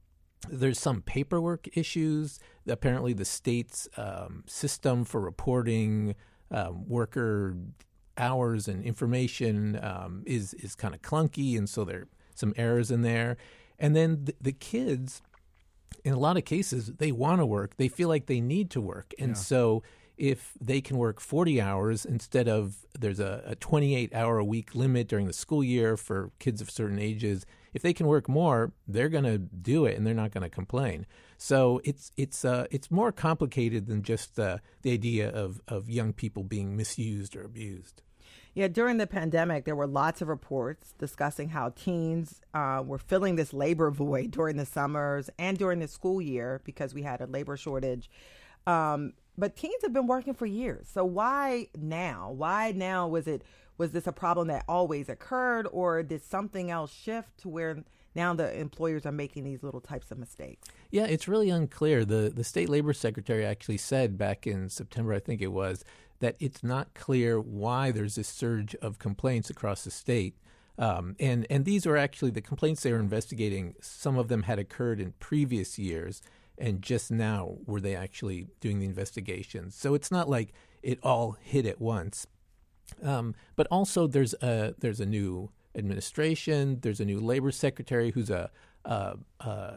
there's 0.50 0.78
some 0.78 1.02
paperwork 1.02 1.68
issues. 1.76 2.38
Apparently, 2.68 3.12
the 3.12 3.24
state's 3.24 3.88
um, 3.96 4.44
system 4.46 5.04
for 5.04 5.20
reporting 5.20 6.14
um, 6.50 6.88
worker 6.88 7.56
hours 8.18 8.68
and 8.68 8.84
information 8.84 9.78
um, 9.82 10.22
is 10.26 10.54
is 10.54 10.74
kind 10.74 10.94
of 10.94 11.02
clunky, 11.02 11.56
and 11.56 11.68
so 11.68 11.84
there 11.84 12.00
are 12.00 12.08
some 12.34 12.54
errors 12.56 12.90
in 12.90 13.02
there. 13.02 13.36
And 13.78 13.94
then 13.94 14.24
the, 14.24 14.34
the 14.40 14.52
kids 14.52 15.20
in 16.06 16.12
a 16.12 16.18
lot 16.18 16.36
of 16.36 16.44
cases, 16.44 16.92
they 16.98 17.10
want 17.10 17.40
to 17.40 17.46
work. 17.46 17.76
They 17.78 17.88
feel 17.88 18.08
like 18.08 18.26
they 18.26 18.40
need 18.40 18.70
to 18.70 18.80
work. 18.80 19.12
And 19.18 19.30
yeah. 19.30 19.34
so 19.34 19.82
if 20.16 20.52
they 20.60 20.80
can 20.80 20.98
work 20.98 21.20
40 21.20 21.60
hours 21.60 22.04
instead 22.04 22.48
of 22.48 22.86
there's 22.98 23.18
a, 23.18 23.42
a 23.44 23.56
28 23.56 24.14
hour 24.14 24.38
a 24.38 24.44
week 24.44 24.74
limit 24.76 25.08
during 25.08 25.26
the 25.26 25.32
school 25.32 25.64
year 25.64 25.96
for 25.96 26.30
kids 26.38 26.60
of 26.60 26.70
certain 26.70 27.00
ages, 27.00 27.44
if 27.76 27.82
they 27.82 27.92
can 27.92 28.06
work 28.06 28.26
more, 28.26 28.72
they're 28.88 29.10
going 29.10 29.24
to 29.24 29.36
do 29.36 29.84
it 29.84 29.98
and 29.98 30.06
they're 30.06 30.14
not 30.14 30.32
going 30.32 30.42
to 30.42 30.48
complain. 30.48 31.04
So 31.36 31.82
it's 31.84 32.10
it's 32.16 32.42
uh, 32.42 32.64
it's 32.70 32.90
more 32.90 33.12
complicated 33.12 33.86
than 33.86 34.02
just 34.02 34.40
uh, 34.40 34.58
the 34.80 34.92
idea 34.92 35.28
of, 35.28 35.60
of 35.68 35.90
young 35.90 36.14
people 36.14 36.42
being 36.42 36.74
misused 36.74 37.36
or 37.36 37.42
abused. 37.42 38.00
Yeah, 38.54 38.68
during 38.68 38.96
the 38.96 39.06
pandemic, 39.06 39.66
there 39.66 39.76
were 39.76 39.86
lots 39.86 40.22
of 40.22 40.28
reports 40.28 40.94
discussing 40.98 41.50
how 41.50 41.74
teens 41.76 42.40
uh, 42.54 42.82
were 42.84 42.96
filling 42.96 43.36
this 43.36 43.52
labor 43.52 43.90
void 44.04 44.30
during 44.30 44.56
the 44.56 44.64
summers 44.64 45.28
and 45.38 45.58
during 45.58 45.80
the 45.80 45.88
school 45.88 46.22
year 46.22 46.62
because 46.64 46.94
we 46.94 47.02
had 47.02 47.20
a 47.20 47.26
labor 47.26 47.58
shortage. 47.58 48.08
Um, 48.66 49.12
but 49.36 49.54
teens 49.54 49.82
have 49.82 49.92
been 49.92 50.06
working 50.06 50.32
for 50.32 50.46
years. 50.46 50.88
So 50.88 51.04
why 51.04 51.68
now? 51.76 52.30
Why 52.30 52.72
now 52.74 53.06
was 53.06 53.26
it 53.26 53.42
was 53.78 53.92
this 53.92 54.06
a 54.06 54.12
problem 54.12 54.48
that 54.48 54.64
always 54.68 55.08
occurred 55.08 55.66
or 55.70 56.02
did 56.02 56.22
something 56.22 56.70
else 56.70 56.92
shift 56.92 57.38
to 57.38 57.48
where 57.48 57.84
now 58.14 58.32
the 58.34 58.58
employers 58.58 59.04
are 59.04 59.12
making 59.12 59.44
these 59.44 59.62
little 59.62 59.80
types 59.80 60.10
of 60.10 60.18
mistakes? 60.18 60.68
Yeah, 60.90 61.04
it's 61.04 61.28
really 61.28 61.50
unclear. 61.50 62.04
The 62.04 62.32
the 62.34 62.44
state 62.44 62.68
labor 62.68 62.92
secretary 62.92 63.44
actually 63.44 63.76
said 63.76 64.16
back 64.16 64.46
in 64.46 64.70
September, 64.70 65.12
I 65.12 65.18
think 65.18 65.42
it 65.42 65.52
was, 65.52 65.84
that 66.20 66.36
it's 66.40 66.64
not 66.64 66.94
clear 66.94 67.40
why 67.40 67.90
there's 67.90 68.14
this 68.14 68.28
surge 68.28 68.74
of 68.76 68.98
complaints 68.98 69.50
across 69.50 69.84
the 69.84 69.90
state. 69.90 70.36
Um, 70.78 71.16
and 71.20 71.46
and 71.48 71.64
these 71.64 71.86
are 71.86 71.96
actually 71.96 72.30
the 72.30 72.40
complaints 72.40 72.82
they 72.82 72.92
were 72.92 72.98
investigating. 72.98 73.74
Some 73.80 74.18
of 74.18 74.28
them 74.28 74.44
had 74.44 74.58
occurred 74.58 75.00
in 75.00 75.12
previous 75.20 75.78
years, 75.78 76.22
and 76.58 76.82
just 76.82 77.10
now 77.10 77.56
were 77.66 77.80
they 77.80 77.94
actually 77.94 78.46
doing 78.60 78.80
the 78.80 78.86
investigations. 78.86 79.74
So 79.74 79.94
it's 79.94 80.10
not 80.10 80.28
like 80.28 80.52
it 80.82 80.98
all 81.02 81.36
hit 81.40 81.66
at 81.66 81.80
once. 81.80 82.26
Um, 83.02 83.34
but 83.56 83.66
also, 83.70 84.06
there's 84.06 84.34
a 84.34 84.74
there's 84.78 85.00
a 85.00 85.06
new 85.06 85.50
administration. 85.74 86.78
There's 86.80 87.00
a 87.00 87.04
new 87.04 87.20
labor 87.20 87.50
secretary 87.50 88.10
who's 88.10 88.30
a 88.30 88.50
uh, 88.84 89.14
uh, 89.40 89.76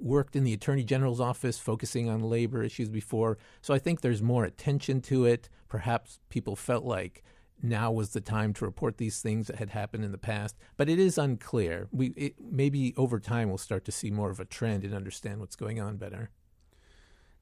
worked 0.00 0.36
in 0.36 0.44
the 0.44 0.52
attorney 0.52 0.84
general's 0.84 1.20
office 1.20 1.58
focusing 1.58 2.08
on 2.08 2.20
labor 2.20 2.62
issues 2.62 2.88
before. 2.88 3.38
So 3.62 3.72
I 3.72 3.78
think 3.78 4.00
there's 4.00 4.22
more 4.22 4.44
attention 4.44 5.00
to 5.02 5.24
it. 5.24 5.48
Perhaps 5.68 6.18
people 6.28 6.56
felt 6.56 6.84
like 6.84 7.22
now 7.62 7.92
was 7.92 8.10
the 8.10 8.20
time 8.20 8.52
to 8.54 8.64
report 8.64 8.98
these 8.98 9.20
things 9.20 9.46
that 9.46 9.56
had 9.56 9.70
happened 9.70 10.04
in 10.04 10.12
the 10.12 10.18
past, 10.18 10.56
but 10.76 10.88
it 10.88 10.98
is 10.98 11.16
unclear. 11.16 11.88
We 11.92 12.08
it, 12.08 12.34
maybe 12.40 12.92
over 12.96 13.20
time 13.20 13.48
we'll 13.48 13.58
start 13.58 13.84
to 13.84 13.92
see 13.92 14.10
more 14.10 14.30
of 14.30 14.40
a 14.40 14.44
trend 14.44 14.84
and 14.84 14.92
understand 14.92 15.40
what's 15.40 15.56
going 15.56 15.80
on 15.80 15.96
better. 15.96 16.30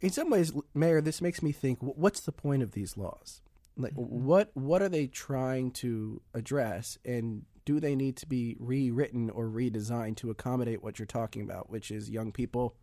In 0.00 0.11
some 0.11 0.31
ways, 0.31 0.52
Meir, 0.75 1.00
this 1.00 1.23
makes 1.23 1.43
me 1.43 1.52
think: 1.52 1.79
what's 1.81 2.21
the 2.21 2.33
point 2.33 2.62
of 2.62 2.73
these 2.73 2.99
laws? 2.99 3.40
Like, 3.81 3.95
mm-hmm. 3.95 4.25
what 4.27 4.51
what 4.55 4.83
are 4.83 4.89
they 4.89 5.07
trying 5.07 5.71
to 5.73 6.21
address, 6.35 6.99
and 7.05 7.45
do 7.65 7.81
they 7.81 7.95
need 7.95 8.17
to 8.17 8.27
be 8.27 8.57
rewritten 8.59 9.31
or 9.31 9.47
redesigned 9.49 10.17
to 10.17 10.31
accommodate 10.31 10.83
what 10.83 10.99
you're 10.99 11.07
talking 11.07 11.43
about, 11.43 11.71
which 11.71 11.91
is 11.91 12.11
young 12.11 12.33
people 12.33 12.77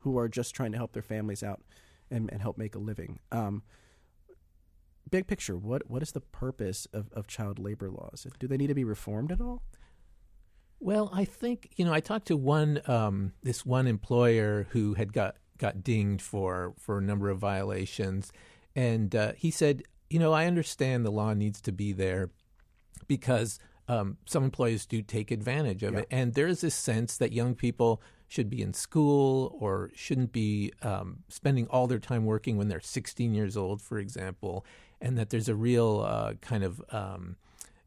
who 0.00 0.18
are 0.18 0.28
just 0.28 0.54
trying 0.54 0.72
to 0.72 0.78
help 0.78 0.92
their 0.92 1.02
families 1.02 1.42
out 1.42 1.60
and, 2.10 2.30
and 2.30 2.40
help 2.40 2.56
make 2.56 2.74
a 2.74 2.78
living? 2.78 3.18
Um, 3.32 3.62
big 5.10 5.26
picture, 5.26 5.56
what 5.56 5.90
what 5.90 6.02
is 6.02 6.12
the 6.12 6.20
purpose 6.20 6.86
of, 6.92 7.10
of 7.12 7.26
child 7.26 7.58
labor 7.58 7.90
laws? 7.90 8.26
Do 8.38 8.46
they 8.46 8.56
need 8.56 8.68
to 8.68 8.74
be 8.74 8.84
reformed 8.84 9.32
at 9.32 9.40
all? 9.40 9.62
Well, 10.80 11.10
I 11.12 11.24
think 11.24 11.72
you 11.76 11.84
know 11.84 11.92
I 11.92 12.00
talked 12.00 12.26
to 12.28 12.36
one 12.36 12.80
um, 12.86 13.32
this 13.42 13.66
one 13.66 13.86
employer 13.86 14.68
who 14.70 14.94
had 14.94 15.12
got 15.12 15.36
got 15.58 15.82
dinged 15.82 16.22
for 16.22 16.74
for 16.78 16.98
a 16.98 17.02
number 17.02 17.30
of 17.30 17.38
violations, 17.38 18.32
and 18.76 19.14
uh, 19.14 19.32
he 19.36 19.50
said, 19.50 19.82
you 20.10 20.18
know, 20.18 20.32
I 20.32 20.46
understand 20.46 21.04
the 21.04 21.10
law 21.10 21.34
needs 21.34 21.60
to 21.62 21.72
be 21.72 21.92
there 21.92 22.30
because 23.06 23.58
um, 23.88 24.18
some 24.26 24.44
employers 24.44 24.86
do 24.86 25.02
take 25.02 25.30
advantage 25.30 25.82
of 25.82 25.94
yeah. 25.94 26.00
it. 26.00 26.08
And 26.10 26.34
there 26.34 26.46
is 26.46 26.60
this 26.60 26.74
sense 26.74 27.16
that 27.16 27.32
young 27.32 27.54
people 27.54 28.02
should 28.28 28.50
be 28.50 28.60
in 28.60 28.74
school 28.74 29.56
or 29.58 29.90
shouldn't 29.94 30.32
be 30.32 30.72
um, 30.82 31.20
spending 31.28 31.66
all 31.68 31.86
their 31.86 31.98
time 31.98 32.26
working 32.26 32.58
when 32.58 32.68
they're 32.68 32.80
16 32.80 33.34
years 33.34 33.56
old, 33.56 33.80
for 33.80 33.98
example, 33.98 34.66
and 35.00 35.16
that 35.16 35.30
there's 35.30 35.48
a 35.48 35.54
real 35.54 36.04
uh, 36.06 36.34
kind 36.34 36.62
of 36.62 36.82
um, 36.90 37.36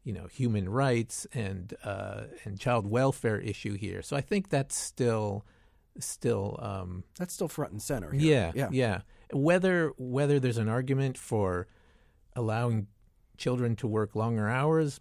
you 0.04 0.12
know 0.12 0.26
human 0.26 0.68
rights 0.68 1.26
and 1.32 1.74
uh, 1.84 2.22
and 2.44 2.58
child 2.58 2.86
welfare 2.86 3.38
issue 3.38 3.76
here. 3.76 4.02
So 4.02 4.16
I 4.16 4.20
think 4.20 4.48
that's 4.48 4.76
still 4.76 5.44
still 5.98 6.58
um, 6.60 7.04
that's 7.18 7.34
still 7.34 7.48
front 7.48 7.72
and 7.72 7.82
center. 7.82 8.10
Here. 8.10 8.52
Yeah, 8.52 8.52
yeah, 8.54 8.68
yeah. 8.72 9.00
Whether 9.32 9.92
whether 9.96 10.40
there's 10.40 10.58
an 10.58 10.68
argument 10.68 11.16
for 11.16 11.68
allowing 12.34 12.86
children 13.36 13.76
to 13.76 13.86
work 13.86 14.14
longer 14.14 14.48
hours, 14.48 15.00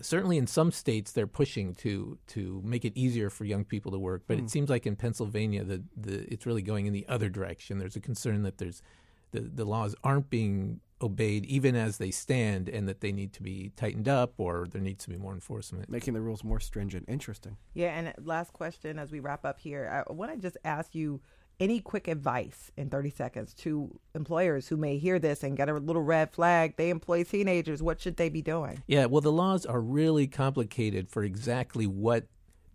certainly 0.00 0.38
in 0.38 0.46
some 0.46 0.70
states 0.70 1.12
they're 1.12 1.26
pushing 1.26 1.74
to 1.74 2.18
to 2.28 2.62
make 2.64 2.84
it 2.84 2.92
easier 2.94 3.30
for 3.30 3.44
young 3.44 3.64
people 3.64 3.92
to 3.92 3.98
work, 3.98 4.22
but 4.26 4.36
mm. 4.36 4.40
it 4.40 4.42
hmm. 4.42 4.48
seems 4.48 4.70
like 4.70 4.86
in 4.86 4.96
Pennsylvania 4.96 5.64
the, 5.64 5.82
the 5.96 6.32
it's 6.32 6.46
really 6.46 6.62
going 6.62 6.86
in 6.86 6.92
the 6.92 7.06
other 7.08 7.28
direction. 7.28 7.78
There's 7.78 7.96
a 7.96 8.00
concern 8.00 8.42
that 8.42 8.58
there's 8.58 8.82
the, 9.30 9.40
the 9.40 9.64
laws 9.64 9.94
aren't 10.02 10.30
being 10.30 10.80
obeyed 11.00 11.44
even 11.46 11.76
as 11.76 11.98
they 11.98 12.10
stand 12.10 12.68
and 12.68 12.88
that 12.88 13.00
they 13.00 13.12
need 13.12 13.32
to 13.32 13.42
be 13.42 13.70
tightened 13.76 14.08
up 14.08 14.34
or 14.38 14.66
there 14.70 14.80
needs 14.80 15.04
to 15.04 15.10
be 15.10 15.16
more 15.16 15.32
enforcement. 15.32 15.88
Making 15.88 16.14
the 16.14 16.20
rules 16.20 16.42
more 16.42 16.58
stringent. 16.58 17.04
Interesting. 17.08 17.56
Yeah, 17.74 17.96
and 17.96 18.12
last 18.26 18.52
question 18.52 18.98
as 18.98 19.12
we 19.12 19.20
wrap 19.20 19.44
up 19.44 19.60
here. 19.60 20.04
I 20.08 20.12
want 20.12 20.32
to 20.32 20.38
just 20.38 20.56
ask 20.64 20.94
you 20.94 21.20
any 21.60 21.80
quick 21.80 22.06
advice 22.06 22.70
in 22.76 22.88
30 22.88 23.10
seconds 23.10 23.52
to 23.52 23.98
employers 24.14 24.68
who 24.68 24.76
may 24.76 24.98
hear 24.98 25.18
this 25.18 25.42
and 25.42 25.56
get 25.56 25.68
a 25.68 25.74
little 25.74 26.02
red 26.02 26.30
flag 26.30 26.74
they 26.76 26.90
employ 26.90 27.24
teenagers 27.24 27.82
what 27.82 28.00
should 28.00 28.16
they 28.16 28.28
be 28.28 28.42
doing 28.42 28.82
yeah 28.86 29.06
well 29.06 29.20
the 29.20 29.32
laws 29.32 29.66
are 29.66 29.80
really 29.80 30.26
complicated 30.26 31.08
for 31.08 31.24
exactly 31.24 31.86
what 31.86 32.26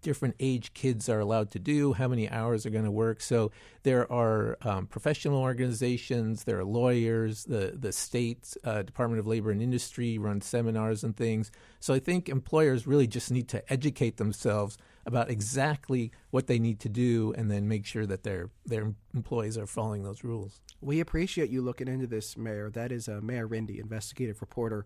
different 0.04 0.36
age 0.40 0.74
kids 0.74 1.10
are 1.10 1.20
allowed 1.20 1.50
to 1.50 1.58
do, 1.58 1.94
how 1.94 2.08
many 2.08 2.30
hours 2.30 2.66
are 2.66 2.70
going 2.70 2.84
to 2.84 2.92
work. 2.92 3.22
So 3.22 3.52
there 3.82 4.12
are 4.12 4.58
um, 4.62 4.86
professional 4.86 5.40
organizations, 5.40 6.44
there 6.44 6.60
are 6.60 6.66
lawyers, 6.66 7.46
the 7.46 7.74
the 7.80 7.92
state 7.92 8.56
uh, 8.63 8.84
Department 8.84 9.20
of 9.20 9.25
Labor 9.25 9.50
and 9.50 9.62
Industry 9.62 10.20
runs 10.20 10.46
seminars 10.46 11.04
and 11.04 11.18
things. 11.18 11.52
So 11.80 11.94
I 11.94 12.00
think 12.00 12.30
employers 12.30 12.86
really 12.86 13.08
just 13.08 13.32
need 13.32 13.48
to 13.50 13.74
educate 13.74 14.18
themselves 14.18 14.78
about 15.05 15.29
exactly 15.29 16.12
what 16.31 16.48
they 16.48 16.60
need 16.60 16.79
to 16.81 16.89
do, 16.89 17.33
and 17.38 17.51
then 17.51 17.67
make 17.67 17.86
sure 17.86 18.05
that 18.05 18.24
their 18.24 18.50
their 18.65 18.93
employees 19.13 19.57
are 19.57 19.67
following 19.67 20.03
those 20.03 20.24
rules. 20.24 20.62
We 20.81 21.00
appreciate 21.00 21.50
you 21.50 21.62
looking 21.62 21.88
into 21.88 22.07
this, 22.07 22.38
Meir. 22.38 22.69
That 22.69 22.91
is 22.91 23.07
uh, 23.10 23.19
Meir 23.22 23.48
Rinde, 23.48 23.79
investigative 23.79 24.41
reporter 24.41 24.86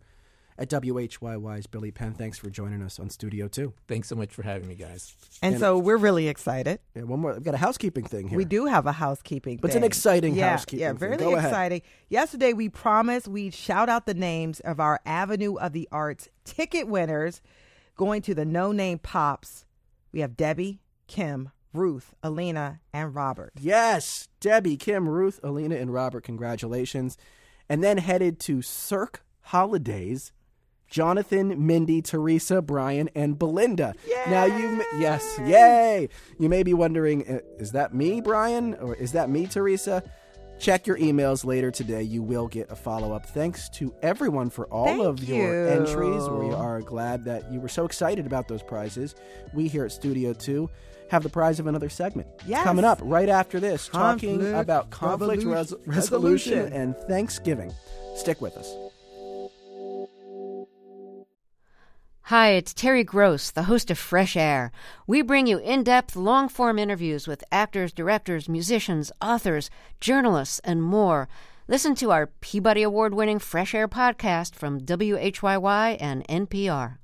at 0.59 0.69
WHYY's 0.71 1.67
Billy 1.67 1.91
Penn. 1.91 2.15
Thanks 2.15 2.39
for 2.39 2.49
joining 2.49 2.81
us 2.81 2.99
on 2.99 3.11
Studio 3.11 3.47
2. 3.47 3.73
Thanks 3.87 4.07
so 4.09 4.15
much 4.15 4.33
for 4.33 4.41
having 4.41 4.67
me, 4.67 4.73
guys. 4.73 5.13
And, 5.43 5.53
And- 5.53 5.59
so 5.61 5.77
we're 5.77 5.97
really 5.97 6.27
excited. 6.27 6.79
Yeah, 6.95 7.03
one 7.03 7.19
more. 7.19 7.35
I've 7.35 7.43
got 7.43 7.53
a 7.53 7.57
housekeeping 7.57 8.05
thing 8.05 8.27
here. 8.27 8.35
We 8.37 8.43
do 8.45 8.65
have 8.65 8.87
a 8.87 8.91
housekeeping. 8.91 9.57
But 9.57 9.67
it's 9.69 9.75
an 9.75 9.83
exciting 9.83 10.33
yeah, 10.33 10.49
housekeeping 10.49 10.79
Yeah, 10.81 10.89
thing. 10.93 10.97
very 10.97 11.17
Go 11.17 11.35
ahead. 11.35 11.51
exciting. 11.51 11.81
Yesterday 12.09 12.53
we 12.53 12.69
promised 12.69 13.27
we'd 13.27 13.53
shout 13.53 13.87
out 13.87 14.07
the 14.07 14.15
names 14.15 14.59
of 14.61 14.79
our 14.79 14.99
Avenue 15.05 15.57
of 15.57 15.73
the 15.73 15.87
Arts 15.91 16.27
ticket 16.43 16.87
winners 16.87 17.39
going 17.95 18.23
to 18.23 18.33
the 18.33 18.45
No 18.45 18.71
Name 18.71 18.97
Pops. 18.97 19.63
We 20.17 20.21
have 20.21 20.35
Debbie, 20.35 20.79
Kim, 21.05 21.51
Ruth, 21.73 22.15
Alina, 22.23 22.79
and 22.91 23.13
Robert. 23.13 23.53
Yes, 23.59 24.29
Debbie, 24.39 24.75
Kim, 24.75 25.07
Ruth, 25.07 25.39
Alina, 25.43 25.75
and 25.75 25.93
Robert, 25.93 26.23
congratulations. 26.23 27.19
And 27.69 27.83
then 27.83 27.99
headed 27.99 28.39
to 28.39 28.63
Cirque 28.63 29.23
Holidays, 29.41 30.31
Jonathan, 30.87 31.67
Mindy, 31.67 32.01
Teresa, 32.01 32.63
Brian, 32.63 33.11
and 33.13 33.37
Belinda. 33.37 33.93
Now 34.27 34.45
you, 34.45 34.83
yes, 34.97 35.37
yay! 35.45 36.09
You 36.39 36.49
may 36.49 36.63
be 36.63 36.73
wondering, 36.73 37.29
uh, 37.29 37.39
is 37.59 37.73
that 37.73 37.93
me, 37.93 38.19
Brian, 38.19 38.73
or 38.73 38.95
is 38.95 39.11
that 39.11 39.29
me, 39.29 39.45
Teresa? 39.45 40.01
Check 40.59 40.87
your 40.87 40.97
emails 40.97 41.45
later 41.45 41.69
today. 41.71 42.01
You 42.01 42.23
will 42.23 42.47
get 42.47 42.71
a 42.71 42.75
follow 42.75 43.13
up. 43.13 43.25
Thanks 43.25 43.69
to 43.69 43.93
everyone 44.01 44.49
for 44.49 44.65
all 44.67 44.85
Thank 44.85 45.03
of 45.03 45.23
your 45.23 45.67
entries. 45.67 46.27
We 46.29 46.51
are 46.53 46.81
glad 46.81 47.23
that 47.25 47.51
you 47.51 47.59
were 47.59 47.67
so 47.69 47.85
excited 47.85 48.25
about 48.25 48.47
those 48.47 48.63
prizes. 48.63 49.15
We 49.53 49.67
here 49.67 49.85
at 49.85 49.91
Studio 49.91 50.33
2 50.33 50.69
have 51.09 51.23
the 51.23 51.29
prize 51.29 51.59
of 51.59 51.67
another 51.67 51.89
segment. 51.89 52.27
Yes. 52.45 52.63
coming 52.63 52.83
up 52.83 52.99
right 53.01 53.29
after 53.29 53.59
this, 53.59 53.87
talking 53.87 54.53
about 54.53 54.89
conflict 54.89 55.43
res- 55.43 55.73
resolution 55.85 55.85
resolution. 56.59 56.73
and 56.73 56.97
Thanksgiving. 57.07 57.71
Stick 58.15 58.41
with 58.41 58.57
us. 58.57 58.73
Hi, 62.27 62.49
it's 62.49 62.73
Terry 62.73 63.05
Gross, 63.05 63.51
the 63.51 63.63
host 63.71 63.89
of 63.89 63.97
Fresh 63.97 64.35
Air. 64.35 64.73
We 65.07 65.21
bring 65.21 65.47
you 65.47 65.59
in 65.59 65.81
depth, 65.81 66.13
long 66.13 66.49
form 66.49 66.77
interviews 66.77 67.25
with 67.25 67.41
actors, 67.53 67.93
directors, 67.93 68.49
musicians, 68.49 69.13
authors, 69.21 69.69
journalists, 70.01 70.59
and 70.65 70.83
more. 70.83 71.29
Listen 71.69 71.95
to 71.95 72.11
our 72.11 72.27
Peabody 72.41 72.83
Award 72.83 73.13
winning 73.13 73.39
Fresh 73.39 73.73
Air 73.73 73.87
podcast 73.87 74.55
from 74.55 74.81
WHYY 74.81 75.95
and 76.01 76.27
NPR. 76.27 76.97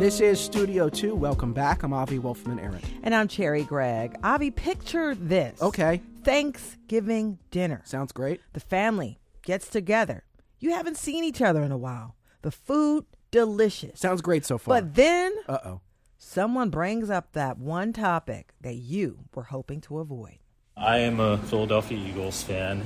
This 0.00 0.20
is 0.20 0.40
Studio 0.40 0.88
2. 0.88 1.14
Welcome 1.14 1.52
back. 1.52 1.84
I'm 1.84 1.92
Avi 1.92 2.18
Wolfman 2.18 2.58
Arent. 2.58 2.82
And 3.04 3.14
I'm 3.14 3.28
Cherri 3.28 3.62
Gregg. 3.62 4.16
Avi, 4.24 4.50
picture 4.50 5.14
this. 5.14 5.62
Okay, 5.62 6.02
Thanksgiving 6.24 7.38
dinner. 7.52 7.82
sounds 7.84 8.10
great. 8.10 8.40
The 8.52 8.58
family 8.58 9.20
gets 9.44 9.68
together. 9.68 10.24
You 10.64 10.70
haven't 10.70 10.96
seen 10.96 11.24
each 11.24 11.42
other 11.42 11.62
in 11.62 11.72
a 11.72 11.76
while. 11.76 12.16
The 12.40 12.50
food, 12.50 13.04
delicious. 13.30 14.00
Sounds 14.00 14.22
great 14.22 14.46
so 14.46 14.56
far. 14.56 14.80
But 14.80 14.94
then 14.94 15.34
uh 15.46 15.58
oh. 15.62 15.80
someone 16.16 16.70
brings 16.70 17.10
up 17.10 17.32
that 17.32 17.58
one 17.58 17.92
topic 17.92 18.54
that 18.62 18.76
you 18.76 19.18
were 19.34 19.42
hoping 19.42 19.82
to 19.82 19.98
avoid. 19.98 20.38
I 20.74 21.00
am 21.00 21.20
a 21.20 21.36
Philadelphia 21.36 21.98
Eagles 21.98 22.42
fan, 22.42 22.82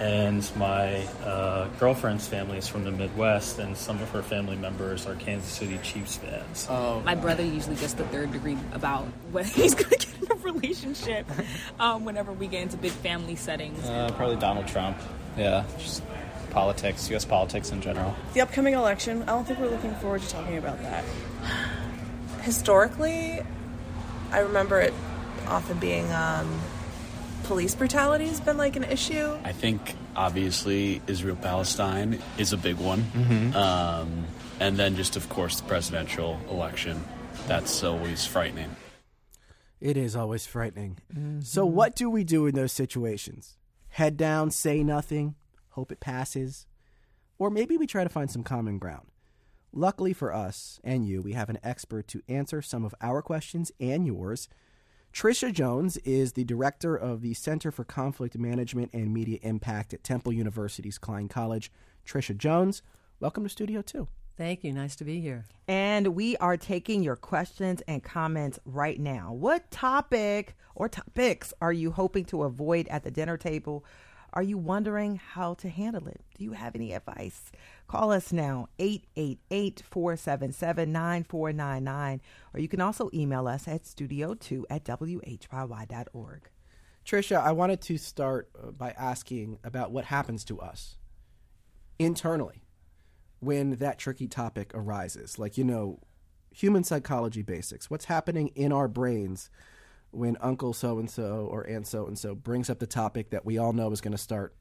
and 0.00 0.50
my 0.56 0.96
uh, 1.24 1.68
girlfriend's 1.78 2.26
family 2.26 2.58
is 2.58 2.66
from 2.66 2.82
the 2.82 2.90
Midwest, 2.90 3.60
and 3.60 3.76
some 3.76 4.02
of 4.02 4.10
her 4.10 4.24
family 4.24 4.56
members 4.56 5.06
are 5.06 5.14
Kansas 5.14 5.48
City 5.48 5.78
Chiefs 5.84 6.16
fans. 6.16 6.66
Oh, 6.68 7.02
My 7.02 7.14
brother 7.14 7.44
usually 7.44 7.76
gets 7.76 7.92
the 7.92 8.04
third 8.06 8.32
degree 8.32 8.58
about 8.72 9.04
whether 9.30 9.48
he's 9.60 9.76
going 9.76 9.90
to 9.90 10.06
get 10.08 10.22
in 10.22 10.32
a 10.32 10.42
relationship 10.42 11.30
um, 11.78 12.04
whenever 12.04 12.32
we 12.32 12.48
get 12.48 12.62
into 12.62 12.76
big 12.78 12.90
family 12.90 13.36
settings. 13.36 13.88
Uh, 13.88 14.10
probably 14.16 14.34
Donald 14.38 14.66
Trump. 14.66 14.96
Yeah, 15.38 15.64
just 15.78 16.02
politics, 16.52 17.10
U.S. 17.10 17.24
politics 17.24 17.72
in 17.72 17.80
general. 17.80 18.14
the 18.34 18.40
upcoming 18.42 18.74
election, 18.74 19.22
I 19.22 19.26
don't 19.26 19.44
think 19.44 19.58
we're 19.58 19.70
looking 19.70 19.94
forward 19.96 20.22
to 20.22 20.28
talking 20.28 20.58
about 20.58 20.80
that. 20.82 21.04
Historically, 22.42 23.40
I 24.30 24.40
remember 24.40 24.80
it 24.80 24.94
often 25.48 25.78
being 25.78 26.10
um, 26.12 26.60
police 27.44 27.74
brutality 27.74 28.26
has 28.26 28.40
been 28.40 28.56
like 28.56 28.76
an 28.76 28.84
issue. 28.84 29.36
I 29.44 29.52
think 29.52 29.94
obviously 30.14 31.02
Israel 31.06 31.36
Palestine 31.36 32.18
is 32.38 32.52
a 32.52 32.56
big 32.56 32.76
one. 32.76 33.04
Um, 33.54 34.26
and 34.60 34.76
then 34.76 34.94
just, 34.94 35.16
of 35.16 35.28
course, 35.28 35.60
the 35.60 35.66
presidential 35.66 36.38
election. 36.50 37.02
That's 37.48 37.82
always 37.82 38.24
frightening. 38.24 38.76
It 39.80 39.96
is 39.96 40.14
always 40.14 40.46
frightening. 40.46 40.98
So, 41.42 41.66
what 41.66 41.96
do 41.96 42.08
we 42.08 42.22
do 42.22 42.46
in 42.46 42.54
those 42.54 42.70
situations? 42.70 43.56
Head 43.88 44.16
down, 44.16 44.52
say 44.52 44.84
nothing, 44.84 45.34
hope 45.72 45.92
it 45.92 46.00
passes? 46.00 46.66
Or 47.38 47.50
maybe 47.50 47.76
we 47.76 47.86
try 47.86 48.04
to 48.04 48.10
find 48.10 48.30
some 48.30 48.44
common 48.44 48.78
ground. 48.78 49.08
Luckily 49.72 50.12
for 50.12 50.32
us 50.32 50.80
and 50.84 51.06
you, 51.06 51.22
we 51.22 51.32
have 51.32 51.48
an 51.48 51.58
expert 51.62 52.06
to 52.08 52.22
answer 52.28 52.60
some 52.60 52.84
of 52.84 52.94
our 53.00 53.22
questions 53.22 53.72
and 53.80 54.06
yours. 54.06 54.48
Tricia 55.12 55.52
Jones 55.52 55.96
is 55.98 56.32
the 56.32 56.44
director 56.44 56.96
of 56.96 57.20
the 57.20 57.34
Center 57.34 57.70
for 57.70 57.84
Conflict 57.84 58.36
Management 58.38 58.90
and 58.92 59.12
Media 59.12 59.38
Impact 59.42 59.92
at 59.94 60.04
Temple 60.04 60.32
University's 60.32 60.98
Klein 60.98 61.28
College. 61.28 61.72
Tricia 62.06 62.36
Jones, 62.36 62.82
welcome 63.20 63.44
to 63.44 63.48
Studio 63.48 63.82
2. 63.82 64.08
Thank 64.36 64.64
you. 64.64 64.72
Nice 64.72 64.96
to 64.96 65.04
be 65.04 65.20
here. 65.20 65.44
And 65.68 66.08
we 66.08 66.36
are 66.38 66.56
taking 66.56 67.02
your 67.02 67.16
questions 67.16 67.82
and 67.86 68.02
comments 68.02 68.58
right 68.64 68.98
now. 68.98 69.32
What 69.32 69.70
topic 69.70 70.54
or 70.74 70.88
topics 70.88 71.52
are 71.60 71.72
you 71.72 71.90
hoping 71.90 72.24
to 72.26 72.44
avoid 72.44 72.88
at 72.88 73.04
the 73.04 73.10
dinner 73.10 73.36
table? 73.36 73.84
Are 74.34 74.42
you 74.42 74.56
wondering 74.56 75.16
how 75.16 75.54
to 75.54 75.68
handle 75.68 76.08
it? 76.08 76.22
Do 76.38 76.44
you 76.44 76.52
have 76.52 76.74
any 76.74 76.92
advice? 76.94 77.52
Call 77.86 78.12
us 78.12 78.32
now, 78.32 78.68
888 78.78 79.82
477 79.90 80.90
9499, 80.90 82.20
or 82.54 82.60
you 82.60 82.68
can 82.68 82.80
also 82.80 83.10
email 83.12 83.46
us 83.46 83.68
at 83.68 83.84
studio2 83.84 84.64
at 84.70 84.84
whyy.org. 84.84 86.48
Tricia, 87.04 87.42
I 87.42 87.52
wanted 87.52 87.82
to 87.82 87.98
start 87.98 88.48
uh, 88.56 88.70
by 88.70 88.92
asking 88.92 89.58
about 89.64 89.90
what 89.90 90.06
happens 90.06 90.44
to 90.44 90.60
us 90.60 90.96
internally 91.98 92.64
when 93.40 93.76
that 93.76 93.98
tricky 93.98 94.28
topic 94.28 94.70
arises. 94.72 95.38
Like, 95.38 95.58
you 95.58 95.64
know, 95.64 95.98
human 96.50 96.84
psychology 96.84 97.42
basics. 97.42 97.90
What's 97.90 98.06
happening 98.06 98.48
in 98.54 98.72
our 98.72 98.88
brains 98.88 99.50
when 100.12 100.36
Uncle 100.40 100.72
so 100.72 100.98
and 100.98 101.10
so 101.10 101.48
or 101.50 101.66
Aunt 101.68 101.86
so 101.86 102.06
and 102.06 102.18
so 102.18 102.34
brings 102.34 102.70
up 102.70 102.78
the 102.78 102.86
topic 102.86 103.30
that 103.30 103.44
we 103.44 103.58
all 103.58 103.72
know 103.72 103.90
is 103.90 104.00
going 104.00 104.12
to 104.12 104.18
start 104.18 104.54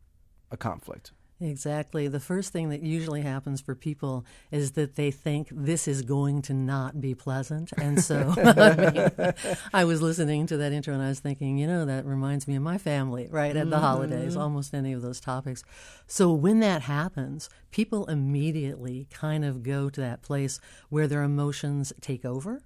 a 0.50 0.58
conflict? 0.58 1.12
Exactly. 1.42 2.08
The 2.08 2.20
first 2.20 2.54
thing 2.54 2.70
that 2.70 2.84
usually 2.84 3.22
happens 3.22 3.62
for 3.62 3.74
people 3.74 4.26
is 4.52 4.74
that 4.74 4.96
they 4.96 5.10
think 5.10 5.48
this 5.52 5.88
is 5.88 6.04
going 6.04 6.44
to 6.44 6.54
not 6.54 7.02
be 7.02 7.16
pleasant. 7.16 7.72
And 7.78 8.02
so 8.04 8.34
I, 8.38 8.76
mean, 8.76 9.34
I 9.74 9.84
was 9.86 10.04
listening 10.04 10.46
to 10.48 10.58
that 10.58 10.72
intro 10.72 10.94
and 10.94 11.02
I 11.02 11.10
was 11.10 11.20
thinking, 11.20 11.58
you 11.58 11.66
know, 11.66 11.86
that 11.86 12.06
reminds 12.06 12.48
me 12.48 12.56
of 12.56 12.62
my 12.62 12.78
family, 12.78 13.28
right? 13.32 13.56
At 13.56 13.70
the 13.72 13.78
mm-hmm. 13.78 13.86
holidays, 13.86 14.38
almost 14.38 14.76
any 14.76 14.94
of 14.94 15.02
those 15.02 15.20
topics. 15.20 15.64
So 16.06 16.32
when 16.32 16.60
that 16.60 16.84
happens, 16.84 17.50
people 17.72 18.06
immediately 18.06 19.08
kind 19.10 19.44
of 19.44 19.64
go 19.64 19.90
to 19.90 20.00
that 20.00 20.22
place 20.22 20.60
where 20.90 21.08
their 21.08 21.24
emotions 21.24 21.92
take 22.02 22.24
over 22.24 22.62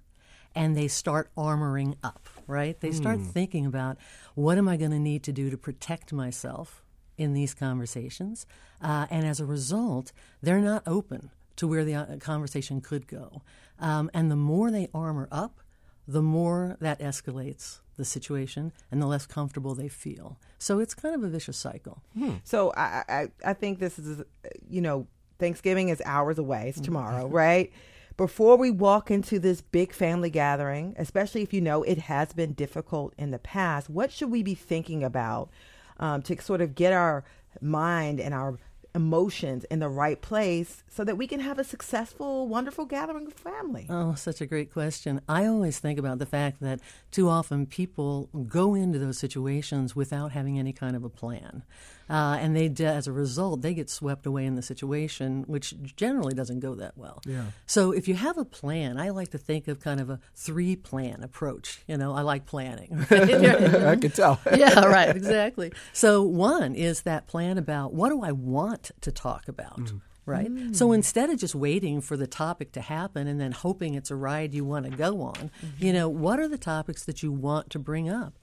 and 0.56 0.76
they 0.76 0.88
start 0.88 1.30
armoring 1.36 1.94
up, 2.02 2.28
right? 2.46 2.80
They 2.80 2.90
start 2.90 3.20
thinking 3.20 3.66
about 3.66 3.98
what 4.34 4.58
am 4.58 4.68
I 4.68 4.76
going 4.76 4.90
to 4.90 4.98
need 4.98 5.22
to 5.24 5.32
do 5.32 5.50
to 5.50 5.56
protect 5.58 6.12
myself 6.12 6.82
in 7.18 7.34
these 7.34 7.54
conversations. 7.54 8.46
Uh, 8.82 9.06
and 9.10 9.26
as 9.26 9.38
a 9.38 9.44
result, 9.44 10.12
they're 10.42 10.58
not 10.58 10.82
open 10.86 11.30
to 11.56 11.68
where 11.68 11.84
the 11.84 11.94
uh, 11.94 12.16
conversation 12.16 12.80
could 12.80 13.06
go. 13.06 13.42
Um, 13.78 14.10
and 14.14 14.30
the 14.30 14.36
more 14.36 14.70
they 14.70 14.88
armor 14.94 15.28
up, 15.30 15.60
the 16.08 16.22
more 16.22 16.76
that 16.80 17.00
escalates 17.00 17.80
the 17.96 18.04
situation 18.04 18.72
and 18.90 19.00
the 19.00 19.06
less 19.06 19.26
comfortable 19.26 19.74
they 19.74 19.88
feel. 19.88 20.38
So 20.58 20.78
it's 20.78 20.94
kind 20.94 21.14
of 21.14 21.22
a 21.22 21.28
vicious 21.28 21.56
cycle. 21.56 22.02
So 22.44 22.72
I, 22.76 23.04
I, 23.08 23.28
I 23.44 23.52
think 23.52 23.78
this 23.78 23.98
is, 23.98 24.20
uh, 24.20 24.24
you 24.68 24.80
know, 24.80 25.06
Thanksgiving 25.38 25.90
is 25.90 26.00
hours 26.06 26.38
away. 26.38 26.68
It's 26.68 26.80
tomorrow, 26.80 27.26
right? 27.28 27.70
Before 28.16 28.56
we 28.56 28.70
walk 28.70 29.10
into 29.10 29.38
this 29.38 29.60
big 29.60 29.92
family 29.92 30.30
gathering, 30.30 30.94
especially 30.96 31.42
if 31.42 31.52
you 31.52 31.60
know 31.60 31.82
it 31.82 31.98
has 31.98 32.32
been 32.32 32.54
difficult 32.54 33.12
in 33.18 33.30
the 33.30 33.38
past, 33.38 33.90
what 33.90 34.10
should 34.10 34.30
we 34.30 34.42
be 34.42 34.54
thinking 34.54 35.04
about 35.04 35.50
um, 35.98 36.22
to 36.22 36.40
sort 36.40 36.62
of 36.62 36.74
get 36.74 36.94
our 36.94 37.24
mind 37.60 38.18
and 38.18 38.32
our 38.32 38.58
emotions 38.94 39.64
in 39.64 39.80
the 39.80 39.88
right 39.90 40.22
place 40.22 40.82
so 40.88 41.04
that 41.04 41.18
we 41.18 41.26
can 41.26 41.40
have 41.40 41.58
a 41.58 41.64
successful, 41.64 42.48
wonderful 42.48 42.86
gathering 42.86 43.26
of 43.26 43.34
family? 43.34 43.86
Oh, 43.90 44.14
such 44.14 44.40
a 44.40 44.46
great 44.46 44.72
question. 44.72 45.20
I 45.28 45.44
always 45.44 45.78
think 45.78 45.98
about 45.98 46.18
the 46.18 46.24
fact 46.24 46.60
that 46.62 46.80
too 47.10 47.28
often 47.28 47.66
people 47.66 48.30
go 48.48 48.74
into 48.74 48.98
those 48.98 49.18
situations 49.18 49.94
without 49.94 50.32
having 50.32 50.58
any 50.58 50.72
kind 50.72 50.96
of 50.96 51.04
a 51.04 51.10
plan. 51.10 51.64
Uh, 52.08 52.38
and 52.40 52.56
they, 52.56 52.72
as 52.84 53.06
a 53.06 53.12
result, 53.12 53.62
they 53.62 53.74
get 53.74 53.90
swept 53.90 54.26
away 54.26 54.46
in 54.46 54.54
the 54.54 54.62
situation, 54.62 55.44
which 55.46 55.74
generally 55.96 56.34
doesn't 56.34 56.60
go 56.60 56.74
that 56.74 56.96
well. 56.96 57.20
Yeah. 57.26 57.46
So 57.66 57.92
if 57.92 58.06
you 58.06 58.14
have 58.14 58.38
a 58.38 58.44
plan, 58.44 58.98
I 58.98 59.10
like 59.10 59.30
to 59.30 59.38
think 59.38 59.66
of 59.68 59.80
kind 59.80 60.00
of 60.00 60.10
a 60.10 60.20
three 60.34 60.76
plan 60.76 61.22
approach. 61.22 61.82
You 61.86 61.96
know, 61.96 62.12
I 62.12 62.22
like 62.22 62.46
planning. 62.46 63.06
I 63.10 63.96
can 63.96 64.10
tell. 64.10 64.40
yeah, 64.56 64.84
right, 64.84 65.14
exactly. 65.14 65.72
So 65.92 66.22
one 66.22 66.74
is 66.74 67.02
that 67.02 67.26
plan 67.26 67.58
about 67.58 67.92
what 67.92 68.10
do 68.10 68.22
I 68.22 68.32
want 68.32 68.92
to 69.00 69.10
talk 69.10 69.48
about. 69.48 69.78
Mm-hmm. 69.78 69.96
Right. 70.28 70.50
So 70.72 70.90
instead 70.90 71.30
of 71.30 71.38
just 71.38 71.54
waiting 71.54 72.00
for 72.00 72.16
the 72.16 72.26
topic 72.26 72.72
to 72.72 72.80
happen 72.80 73.28
and 73.28 73.40
then 73.40 73.52
hoping 73.52 73.94
it's 73.94 74.10
a 74.10 74.16
ride 74.16 74.54
you 74.54 74.64
want 74.64 74.84
to 74.84 74.90
go 74.90 75.20
on, 75.20 75.52
you 75.78 75.92
know, 75.92 76.08
what 76.08 76.40
are 76.40 76.48
the 76.48 76.58
topics 76.58 77.04
that 77.04 77.22
you 77.22 77.30
want 77.30 77.70
to 77.70 77.78
bring 77.78 78.08
up? 78.08 78.34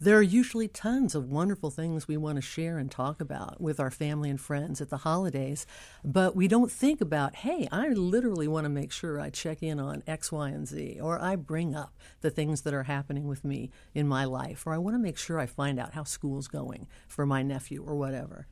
There 0.00 0.16
are 0.16 0.22
usually 0.22 0.66
tons 0.66 1.14
of 1.14 1.30
wonderful 1.30 1.70
things 1.70 2.08
we 2.08 2.16
want 2.16 2.34
to 2.36 2.42
share 2.42 2.76
and 2.78 2.90
talk 2.90 3.20
about 3.20 3.60
with 3.60 3.78
our 3.78 3.90
family 3.90 4.30
and 4.30 4.40
friends 4.40 4.80
at 4.80 4.90
the 4.90 4.96
holidays, 4.98 5.64
but 6.04 6.34
we 6.34 6.48
don't 6.48 6.72
think 6.72 7.00
about, 7.00 7.36
hey, 7.36 7.68
I 7.70 7.88
literally 7.88 8.48
want 8.48 8.64
to 8.64 8.68
make 8.68 8.90
sure 8.90 9.20
I 9.20 9.30
check 9.30 9.62
in 9.62 9.78
on 9.78 10.02
X, 10.08 10.32
Y, 10.32 10.48
and 10.48 10.66
Z, 10.66 10.98
or 11.00 11.20
I 11.20 11.36
bring 11.36 11.76
up 11.76 11.96
the 12.20 12.30
things 12.30 12.62
that 12.62 12.74
are 12.74 12.82
happening 12.82 13.28
with 13.28 13.44
me 13.44 13.70
in 13.94 14.08
my 14.08 14.24
life, 14.24 14.66
or 14.66 14.74
I 14.74 14.78
want 14.78 14.94
to 14.94 15.02
make 15.02 15.18
sure 15.18 15.38
I 15.38 15.46
find 15.46 15.78
out 15.78 15.92
how 15.92 16.02
school's 16.02 16.48
going 16.48 16.88
for 17.06 17.24
my 17.24 17.42
nephew 17.42 17.84
or 17.86 17.94
whatever. 17.94 18.48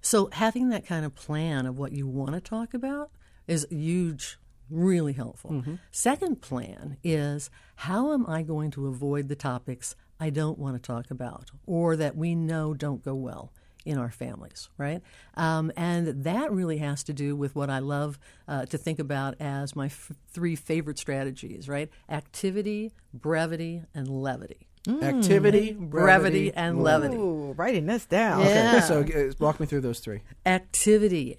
So 0.00 0.30
having 0.32 0.68
that 0.70 0.86
kind 0.86 1.04
of 1.06 1.14
plan 1.14 1.64
of 1.66 1.78
what 1.78 1.92
you 1.92 2.08
want 2.08 2.32
to 2.32 2.40
talk 2.40 2.74
about 2.74 3.10
is 3.46 3.66
huge, 3.70 4.38
really 4.68 5.12
helpful. 5.12 5.50
Mm-hmm. 5.52 5.74
Second 5.90 6.40
plan 6.40 6.96
is 7.04 7.50
how 7.76 8.12
am 8.12 8.26
I 8.26 8.42
going 8.42 8.70
to 8.72 8.88
avoid 8.88 9.28
the 9.28 9.36
topics 9.36 9.94
I 10.20 10.30
don't 10.30 10.58
want 10.58 10.76
to 10.76 10.82
talk 10.86 11.10
about 11.10 11.50
or 11.66 11.96
that 11.96 12.16
we 12.16 12.34
know 12.34 12.74
don't 12.74 13.04
go 13.04 13.14
well 13.14 13.52
in 13.84 13.96
our 13.96 14.10
families, 14.10 14.68
right? 14.76 15.00
Um, 15.34 15.72
and 15.76 16.24
that 16.24 16.52
really 16.52 16.78
has 16.78 17.02
to 17.04 17.12
do 17.14 17.34
with 17.36 17.54
what 17.54 17.70
I 17.70 17.78
love 17.78 18.18
uh, 18.46 18.66
to 18.66 18.76
think 18.76 18.98
about 18.98 19.36
as 19.40 19.74
my 19.76 19.86
f- 19.86 20.12
three 20.30 20.56
favorite 20.56 20.98
strategies, 20.98 21.68
right? 21.68 21.88
Activity, 22.10 22.92
brevity, 23.14 23.82
and 23.94 24.08
levity. 24.08 24.66
Activity, 25.02 25.72
Brevity, 25.78 26.50
and 26.54 26.82
levity. 26.82 27.16
Ooh, 27.16 27.52
writing 27.56 27.84
this 27.86 28.06
down. 28.06 28.40
Yeah. 28.40 28.80
So 28.80 29.00
uh, 29.02 29.32
walk 29.38 29.60
me 29.60 29.66
through 29.66 29.82
those 29.82 30.00
three. 30.00 30.22
activity. 30.46 31.36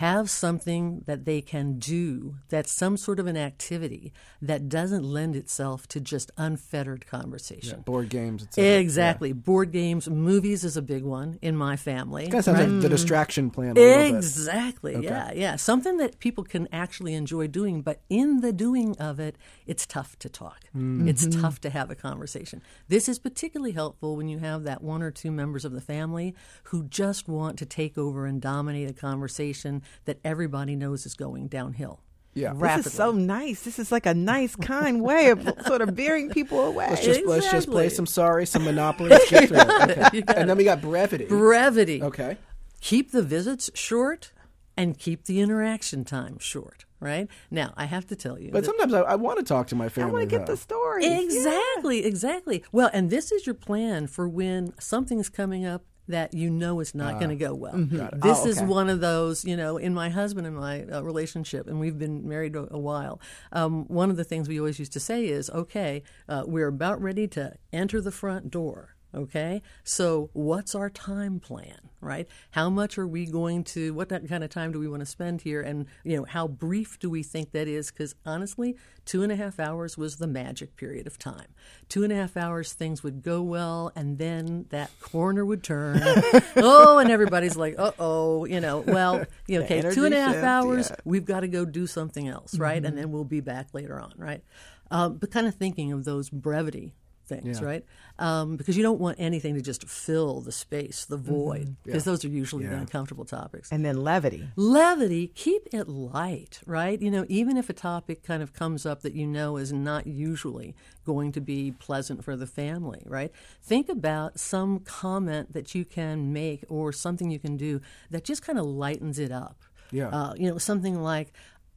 Have 0.00 0.30
something 0.30 1.02
that 1.04 1.26
they 1.26 1.42
can 1.42 1.78
do 1.78 2.36
that's 2.48 2.72
some 2.72 2.96
sort 2.96 3.20
of 3.20 3.26
an 3.26 3.36
activity 3.36 4.14
that 4.40 4.66
doesn't 4.66 5.04
lend 5.04 5.36
itself 5.36 5.86
to 5.88 6.00
just 6.00 6.30
unfettered 6.38 7.06
conversation. 7.06 7.82
Board 7.82 8.08
games. 8.08 8.48
Exactly. 8.56 9.34
Board 9.34 9.72
games, 9.72 10.08
movies 10.08 10.64
is 10.64 10.78
a 10.78 10.80
big 10.80 11.04
one 11.04 11.38
in 11.42 11.54
my 11.54 11.76
family. 11.76 12.22
Kind 12.22 12.36
of 12.36 12.44
sounds 12.46 12.60
like 12.60 12.80
the 12.80 12.86
mm. 12.86 12.90
distraction 12.90 13.50
plan. 13.50 13.72
A 13.72 13.74
little 13.74 14.12
bit. 14.12 14.16
Exactly. 14.16 15.04
Yeah, 15.04 15.32
yeah. 15.34 15.56
Something 15.56 15.98
that 15.98 16.18
people 16.18 16.44
can 16.44 16.66
actually 16.72 17.12
enjoy 17.12 17.48
doing, 17.48 17.82
but 17.82 18.00
in 18.08 18.40
the 18.40 18.54
doing 18.54 18.96
of 18.96 19.20
it, 19.20 19.36
it's 19.66 19.84
tough 19.84 20.18
to 20.20 20.30
talk. 20.30 20.60
Mm-hmm. 20.74 21.08
It's 21.08 21.26
tough 21.26 21.60
to 21.60 21.68
have 21.68 21.90
a 21.90 21.94
conversation. 21.94 22.62
This 22.88 23.06
is 23.06 23.18
particularly 23.18 23.72
helpful 23.72 24.16
when 24.16 24.30
you 24.30 24.38
have 24.38 24.64
that 24.64 24.82
one 24.82 25.02
or 25.02 25.10
two 25.10 25.30
members 25.30 25.66
of 25.66 25.72
the 25.72 25.82
family 25.82 26.34
who 26.64 26.84
just 26.84 27.28
want 27.28 27.58
to 27.58 27.66
take 27.66 27.98
over 27.98 28.24
and 28.24 28.40
dominate 28.40 28.88
a 28.88 28.94
conversation 28.94 29.82
that 30.04 30.18
everybody 30.24 30.76
knows 30.76 31.06
is 31.06 31.14
going 31.14 31.48
downhill. 31.48 32.00
Yeah. 32.34 32.52
This 32.54 32.86
is 32.86 32.92
so 32.92 33.10
nice. 33.10 33.62
This 33.62 33.78
is 33.78 33.90
like 33.90 34.06
a 34.06 34.14
nice, 34.14 34.54
kind 34.54 35.02
way 35.02 35.30
of 35.30 35.42
sort 35.66 35.82
of 35.82 35.96
bearing 35.96 36.30
people 36.30 36.64
away. 36.64 36.86
Let's 36.90 37.04
just 37.04 37.26
let's 37.26 37.50
just 37.50 37.70
play 37.70 37.88
some 37.88 38.06
sorry, 38.06 38.46
some 38.46 38.64
Monopoly. 38.64 39.10
Let's 39.10 39.30
get 39.30 39.48
through 39.48 39.58
it. 39.58 39.98
Okay. 40.10 40.22
And 40.36 40.48
then 40.48 40.56
we 40.56 40.64
got 40.64 40.80
brevity. 40.80 41.24
Brevity. 41.26 42.02
Okay. 42.02 42.36
Keep 42.80 43.10
the 43.12 43.22
visits 43.22 43.70
short 43.74 44.32
and 44.76 44.98
keep 44.98 45.24
the 45.24 45.40
interaction 45.40 46.04
time 46.04 46.38
short, 46.38 46.84
right? 47.00 47.28
Now, 47.50 47.74
I 47.76 47.84
have 47.84 48.06
to 48.06 48.16
tell 48.16 48.38
you. 48.38 48.50
But 48.50 48.64
sometimes 48.64 48.94
I, 48.94 49.00
I 49.00 49.14
want 49.16 49.38
to 49.38 49.44
talk 49.44 49.66
to 49.68 49.74
my 49.74 49.88
family. 49.88 50.10
I 50.10 50.12
want 50.12 50.30
to 50.30 50.38
get 50.38 50.46
though. 50.46 50.52
the 50.52 50.56
story. 50.56 51.04
Exactly, 51.04 52.04
exactly. 52.04 52.64
Well, 52.72 52.90
and 52.92 53.10
this 53.10 53.32
is 53.32 53.46
your 53.46 53.54
plan 53.54 54.06
for 54.06 54.28
when 54.28 54.72
something's 54.78 55.28
coming 55.28 55.66
up 55.66 55.84
that 56.10 56.34
you 56.34 56.50
know 56.50 56.80
is 56.80 56.94
not 56.94 57.18
going 57.18 57.30
to 57.30 57.36
go 57.36 57.54
well. 57.54 57.72
This 57.76 58.40
Oh, 58.44 58.46
is 58.46 58.62
one 58.62 58.88
of 58.88 59.00
those, 59.00 59.44
you 59.44 59.56
know, 59.56 59.76
in 59.76 59.94
my 59.94 60.08
husband 60.10 60.46
and 60.46 60.54
my 60.56 60.84
uh, 60.84 61.02
relationship, 61.02 61.66
and 61.66 61.80
we've 61.80 61.98
been 61.98 62.28
married 62.28 62.54
a, 62.56 62.66
a 62.72 62.78
while. 62.78 63.20
Um, 63.52 63.86
one 63.88 64.10
of 64.10 64.16
the 64.16 64.24
things 64.24 64.48
we 64.48 64.58
always 64.58 64.78
used 64.78 64.92
to 64.92 65.00
say 65.00 65.26
is, 65.26 65.50
okay, 65.50 66.02
uh, 66.28 66.44
we're 66.46 66.68
about 66.68 67.00
ready 67.00 67.26
to 67.28 67.54
enter 67.72 68.00
the 68.00 68.12
front 68.12 68.50
door. 68.50 68.96
Okay, 69.12 69.60
so 69.82 70.30
what's 70.34 70.72
our 70.74 70.88
time 70.88 71.40
plan, 71.40 71.90
right? 72.00 72.28
How 72.52 72.70
much 72.70 72.96
are 72.96 73.06
we 73.08 73.26
going 73.26 73.64
to? 73.64 73.92
What 73.92 74.08
kind 74.08 74.44
of 74.44 74.50
time 74.50 74.70
do 74.70 74.78
we 74.78 74.86
want 74.86 75.00
to 75.00 75.06
spend 75.06 75.42
here? 75.42 75.60
And 75.60 75.86
you 76.04 76.16
know, 76.16 76.24
how 76.24 76.46
brief 76.46 76.96
do 76.96 77.10
we 77.10 77.24
think 77.24 77.50
that 77.50 77.66
is? 77.66 77.90
Because 77.90 78.14
honestly, 78.24 78.76
two 79.04 79.24
and 79.24 79.32
a 79.32 79.36
half 79.36 79.58
hours 79.58 79.98
was 79.98 80.18
the 80.18 80.28
magic 80.28 80.76
period 80.76 81.08
of 81.08 81.18
time. 81.18 81.48
Two 81.88 82.04
and 82.04 82.12
a 82.12 82.16
half 82.16 82.36
hours, 82.36 82.72
things 82.72 83.02
would 83.02 83.22
go 83.24 83.42
well, 83.42 83.90
and 83.96 84.18
then 84.18 84.66
that 84.70 84.92
corner 85.00 85.44
would 85.44 85.64
turn. 85.64 86.00
oh, 86.56 86.98
and 86.98 87.10
everybody's 87.10 87.56
like, 87.56 87.74
"Uh 87.78 87.90
oh," 87.98 88.44
you 88.44 88.60
know. 88.60 88.78
Well, 88.78 89.24
you 89.48 89.58
know, 89.58 89.64
okay, 89.64 89.82
two 89.90 90.04
and 90.04 90.14
a 90.14 90.20
half 90.20 90.34
shift, 90.34 90.44
hours. 90.44 90.90
yeah. 90.90 90.96
We've 91.04 91.24
got 91.24 91.40
to 91.40 91.48
go 91.48 91.64
do 91.64 91.88
something 91.88 92.28
else, 92.28 92.56
right? 92.56 92.76
Mm-hmm. 92.76 92.86
And 92.86 92.98
then 92.98 93.10
we'll 93.10 93.24
be 93.24 93.40
back 93.40 93.74
later 93.74 93.98
on, 93.98 94.12
right? 94.16 94.44
Um, 94.92 95.16
but 95.16 95.30
kind 95.30 95.46
of 95.46 95.54
thinking 95.54 95.92
of 95.92 96.04
those 96.04 96.30
brevity 96.30 96.94
things, 97.30 97.60
Yeah. 97.60 97.66
right? 97.70 97.84
Um, 98.18 98.56
because 98.58 98.76
you 98.76 98.82
don't 98.82 99.00
want 99.00 99.16
anything 99.18 99.54
to 99.54 99.62
just 99.62 99.82
fill 99.88 100.42
the 100.42 100.52
space, 100.52 101.06
the 101.06 101.16
void, 101.16 101.76
because 101.84 102.04
those 102.04 102.22
are 102.24 102.28
usually 102.28 102.64
the 102.66 102.72
Mm-hmm. 102.72 102.80
Uncomfortable 102.82 103.24
topics. 103.24 103.70
And 103.72 103.82
then 103.86 103.96
levity. 104.04 104.42
Levity, 104.56 105.28
keep 105.28 105.62
it 105.72 105.88
light, 105.88 106.60
right? 106.66 107.00
You 107.00 107.10
know, 107.10 107.24
even 107.28 107.56
if 107.56 107.70
a 107.70 107.72
topic 107.72 108.22
kind 108.22 108.42
of 108.42 108.52
comes 108.52 108.84
up 108.84 109.00
that 109.02 109.14
you 109.14 109.26
know 109.26 109.56
is 109.56 109.72
not 109.72 110.06
usually 110.06 110.74
going 111.06 111.32
to 111.32 111.40
be 111.40 111.72
pleasant 111.72 112.22
for 112.24 112.36
the 112.36 112.46
family, 112.46 113.02
right? 113.06 113.32
Think 113.62 113.88
about 113.88 114.38
some 114.38 114.80
comment 114.80 115.52
that 115.54 115.74
you 115.74 115.84
can 115.84 116.32
make 116.32 116.64
or 116.68 116.92
something 116.92 117.30
you 117.30 117.38
can 117.38 117.56
do 117.56 117.80
that 118.10 118.24
just 118.24 118.42
kind 118.42 118.58
of 118.58 118.66
lightens 118.66 119.18
it 119.18 119.32
up. 119.32 119.56
Yeah. 119.92 120.08
Uh, 120.08 120.34
you 120.36 120.48
know, 120.50 120.58
something 120.58 121.00
like, 121.02 121.32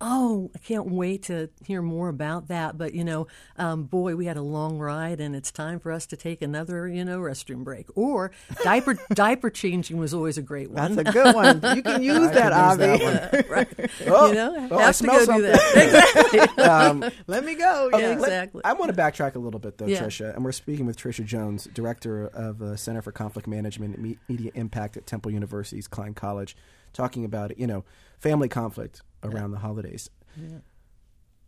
Oh, 0.06 0.52
I 0.54 0.58
can't 0.58 0.88
wait 0.92 1.24
to 1.24 1.50
hear 1.66 1.82
more 1.82 2.10
about 2.10 2.50
that. 2.50 2.78
But, 2.78 2.94
you 2.94 3.06
know, 3.06 3.28
um, 3.58 3.84
boy, 3.84 4.18
we 4.18 4.26
had 4.26 4.36
a 4.36 4.42
long 4.42 4.78
ride 4.78 5.22
and 5.22 5.34
it's 5.34 5.50
time 5.50 5.80
for 5.80 5.94
us 5.94 6.06
to 6.08 6.18
take 6.18 6.42
another, 6.42 6.90
you 6.90 7.06
know, 7.06 7.20
restroom 7.22 7.64
break. 7.64 7.88
Or 7.96 8.32
diaper 8.64 8.96
diaper 9.14 9.50
changing 9.50 9.96
was 9.98 10.14
always 10.14 10.38
a 10.38 10.42
great 10.42 10.72
one. 10.72 10.96
That's 10.96 11.10
a 11.10 11.14
good 11.14 11.34
one. 11.34 11.62
You 11.78 11.82
can 11.82 12.04
use 12.04 12.32
that, 12.32 12.52
I 12.52 12.74
use 12.74 12.82
Avi. 12.82 13.06
that 13.06 13.50
right. 13.50 13.68
Oh, 14.08 14.28
you 14.28 14.34
know, 14.36 14.68
oh, 14.72 14.78
I 14.78 14.82
have 14.84 14.88
to 14.98 15.04
smell 15.04 15.26
go 15.26 15.38
do 15.38 15.42
that. 15.44 16.14
Exactly. 16.36 16.64
Um, 16.66 17.10
Let 17.28 17.46
me 17.46 17.56
go. 17.56 17.90
Yeah, 17.94 17.98
Yeah. 18.00 18.08
let- 18.10 18.18
exactly. 18.20 18.62
I 18.66 18.74
want 18.74 18.94
to 18.94 19.02
backtrack 19.02 19.36
a 19.36 19.40
little 19.40 19.60
bit, 19.62 19.78
though, 19.78 19.86
Yeah. 19.86 20.04
Tricia. 20.04 20.36
And 20.36 20.44
we're 20.44 20.52
speaking 20.52 20.86
with 20.86 20.98
Tricia 20.98 21.24
Jones, 21.26 21.70
director 21.74 22.28
of 22.28 22.60
the 22.60 22.78
Center 22.78 23.02
for 23.02 23.14
Conflict 23.14 23.48
Management 23.48 23.96
and 23.96 24.18
Media 24.28 24.52
Impact 24.56 24.98
at 24.98 25.08
Temple 25.08 25.32
University's 25.32 25.88
Klein 25.88 26.14
College, 26.14 26.58
talking 26.94 27.26
about 27.26 27.58
you 27.58 27.68
know 27.68 27.84
family 28.20 28.50
conflict 28.50 29.02
around 29.24 29.52
the 29.52 29.60
holidays. 29.60 30.10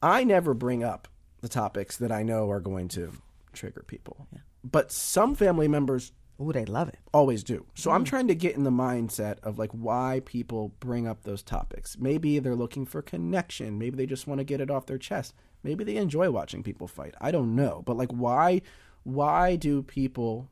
I 0.02 0.24
never 0.24 0.54
bring 0.54 0.84
up 0.84 1.08
the 1.42 1.50
topics 1.50 1.98
that 1.98 2.12
I 2.12 2.24
know 2.24 2.50
are 2.50 2.60
going 2.60 2.88
to 2.90 3.12
trigger 3.54 3.84
people, 3.88 4.28
but 4.64 4.92
some 4.92 5.36
family 5.36 5.68
members 5.68 6.12
Oh, 6.38 6.52
they 6.52 6.66
love 6.66 6.90
it. 6.90 7.00
always 7.14 7.44
do. 7.44 7.66
So 7.76 7.92
I'm 7.92 8.04
mm. 8.04 8.08
trying 8.08 8.28
to 8.28 8.36
get 8.36 8.56
in 8.56 8.64
the 8.64 8.72
mindset 8.72 9.40
of 9.40 9.58
like 9.58 9.72
why 9.72 10.22
people 10.26 10.74
bring 10.80 11.08
up 11.08 11.24
those 11.24 11.42
topics. 11.42 11.98
Maybe 11.98 12.40
they're 12.40 12.56
looking 12.56 12.86
for 12.86 13.02
connection. 13.02 13.78
Maybe 13.78 13.96
they 13.96 14.06
just 14.06 14.28
want 14.28 14.40
to 14.40 14.44
get 14.44 14.60
it 14.60 14.70
off 14.70 14.86
their 14.86 14.98
chest. 14.98 15.34
Maybe 15.64 15.84
they 15.84 15.96
enjoy 15.96 16.30
watching 16.32 16.62
people 16.62 16.88
fight. 16.88 17.16
I 17.22 17.32
don't 17.32 17.56
know. 17.56 17.84
But 17.86 17.98
like 17.98 18.12
why 18.12 18.62
why 19.04 19.56
do 19.56 19.82
people 19.82 20.50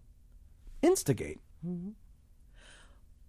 instigate? 0.82 1.42
Mm-hmm. 1.66 1.90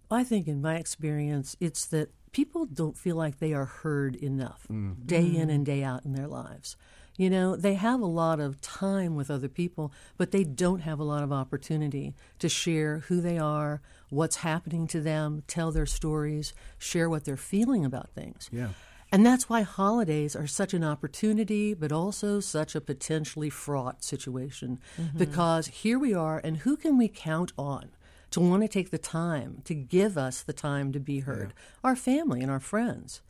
I 0.09 0.23
think, 0.23 0.47
in 0.47 0.61
my 0.61 0.75
experience, 0.75 1.55
it's 1.59 1.85
that 1.85 2.09
people 2.31 2.65
don't 2.65 2.97
feel 2.97 3.15
like 3.15 3.39
they 3.39 3.53
are 3.53 3.65
heard 3.65 4.15
enough 4.15 4.67
mm. 4.69 4.95
day 5.05 5.25
in 5.25 5.47
mm. 5.47 5.53
and 5.53 5.65
day 5.65 5.83
out 5.83 6.05
in 6.05 6.13
their 6.13 6.27
lives. 6.27 6.75
You 7.17 7.29
know, 7.29 7.55
they 7.55 7.75
have 7.75 8.01
a 8.01 8.05
lot 8.05 8.41
of 8.41 8.59
time 8.59 9.15
with 9.15 9.31
other 9.31 9.47
people, 9.47 9.93
but 10.17 10.31
they 10.31 10.43
don't 10.43 10.81
have 10.81 10.99
a 10.99 11.03
lot 11.05 11.23
of 11.23 11.31
opportunity 11.31 12.13
to 12.39 12.49
share 12.49 12.99
who 13.07 13.21
they 13.21 13.37
are, 13.37 13.81
what's 14.09 14.37
happening 14.37 14.85
to 14.87 14.99
them, 14.99 15.43
tell 15.47 15.71
their 15.71 15.85
stories, 15.85 16.53
share 16.77 17.09
what 17.09 17.23
they're 17.23 17.37
feeling 17.37 17.85
about 17.85 18.09
things. 18.09 18.49
Yeah. 18.51 18.69
And 19.13 19.25
that's 19.25 19.47
why 19.47 19.61
holidays 19.61 20.35
are 20.35 20.47
such 20.47 20.73
an 20.73 20.83
opportunity, 20.83 21.73
but 21.73 21.93
also 21.93 22.41
such 22.41 22.75
a 22.75 22.81
potentially 22.81 23.49
fraught 23.49 24.03
situation. 24.03 24.79
Mm-hmm. 24.99 25.17
Because 25.17 25.67
here 25.67 25.97
we 25.97 26.13
are, 26.13 26.41
and 26.43 26.57
who 26.57 26.75
can 26.75 26.97
we 26.97 27.07
count 27.07 27.53
on 27.57 27.91
to 28.35 28.39
want 28.39 28.61
to 28.61 28.67
take 28.69 28.91
the 28.91 28.97
time 28.97 29.61
to 29.65 29.73
give 29.73 30.17
us 30.17 30.41
the 30.41 30.53
time 30.53 30.91
to 30.93 30.99
be 30.99 31.19
heard, 31.21 31.53
our 31.83 31.95
family 31.95 32.41
and 32.41 32.51
our 32.51 32.59
friends. 32.59 33.21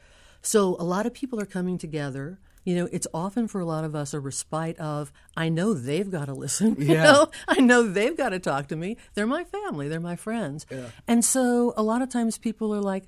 So 0.41 0.75
a 0.79 0.83
lot 0.83 1.05
of 1.07 1.13
people 1.13 1.39
are 1.39 1.45
coming 1.45 1.77
together. 1.79 2.39
You 2.63 2.75
know, 2.75 2.89
it's 2.91 3.07
often 3.13 3.47
for 3.47 3.59
a 3.61 3.65
lot 3.65 3.83
of 3.83 3.95
us 3.95 4.13
a 4.13 4.19
respite 4.19 4.77
of, 4.79 5.11
I 5.37 5.49
know 5.49 5.73
they've 5.73 6.09
got 6.09 6.25
to 6.25 6.33
listen. 6.33 6.75
You 6.79 6.93
Yeah. 6.95 7.03
know, 7.03 7.29
I 7.47 7.59
know 7.61 7.83
they've 7.83 8.17
got 8.17 8.29
to 8.29 8.39
talk 8.39 8.67
to 8.67 8.75
me. 8.75 8.97
They're 9.13 9.27
my 9.27 9.43
family, 9.43 9.87
they're 9.87 9.99
my 9.99 10.15
friends. 10.15 10.65
Yeah. 10.71 10.89
And 11.07 11.23
so 11.23 11.73
a 11.77 11.83
lot 11.83 12.01
of 12.01 12.09
times 12.09 12.37
people 12.37 12.73
are 12.75 12.81
like, 12.81 13.05